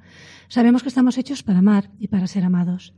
Sabemos 0.49 0.83
que 0.83 0.89
estamos 0.89 1.19
hechos 1.19 1.43
para 1.43 1.59
amar 1.59 1.91
y 1.99 2.09
para 2.09 2.27
ser 2.27 2.45
amados 2.45 2.95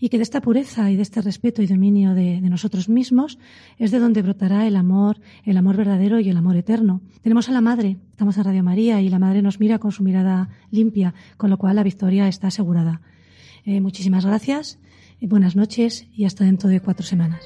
y 0.00 0.08
que 0.08 0.16
de 0.16 0.22
esta 0.22 0.40
pureza 0.40 0.90
y 0.90 0.96
de 0.96 1.02
este 1.02 1.20
respeto 1.22 1.62
y 1.62 1.66
dominio 1.66 2.14
de, 2.14 2.40
nosotros 2.40 2.88
mismos 2.88 3.38
es 3.78 3.90
de 3.90 3.98
donde 3.98 4.22
brotará 4.22 4.66
el 4.66 4.76
amor, 4.76 5.20
el 5.44 5.56
amor 5.56 5.76
verdadero 5.76 6.20
y 6.20 6.28
el 6.28 6.36
amor 6.36 6.56
eterno. 6.56 7.00
Tenemos 7.22 7.48
a 7.48 7.52
la 7.52 7.60
Madre, 7.60 7.96
estamos 8.10 8.36
en 8.36 8.44
Radio 8.44 8.62
María 8.62 9.00
y 9.00 9.08
la 9.08 9.18
Madre 9.18 9.42
nos 9.42 9.60
mira 9.60 9.78
con 9.78 9.92
su 9.92 10.02
mirada 10.02 10.48
limpia, 10.70 11.14
con 11.36 11.50
lo 11.50 11.58
cual 11.58 11.76
la 11.76 11.82
victoria 11.82 12.28
está 12.28 12.48
asegurada. 12.48 13.00
Eh, 13.64 13.80
muchísimas 13.80 14.24
gracias, 14.24 14.78
y 15.20 15.26
buenas 15.26 15.56
noches 15.56 16.06
y 16.14 16.24
hasta 16.24 16.44
dentro 16.44 16.68
de 16.68 16.80
cuatro 16.80 17.04
semanas. 17.04 17.44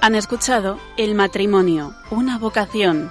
Han 0.00 0.14
escuchado 0.14 0.78
El 0.96 1.14
matrimonio, 1.14 1.92
una 2.10 2.38
vocación 2.38 3.10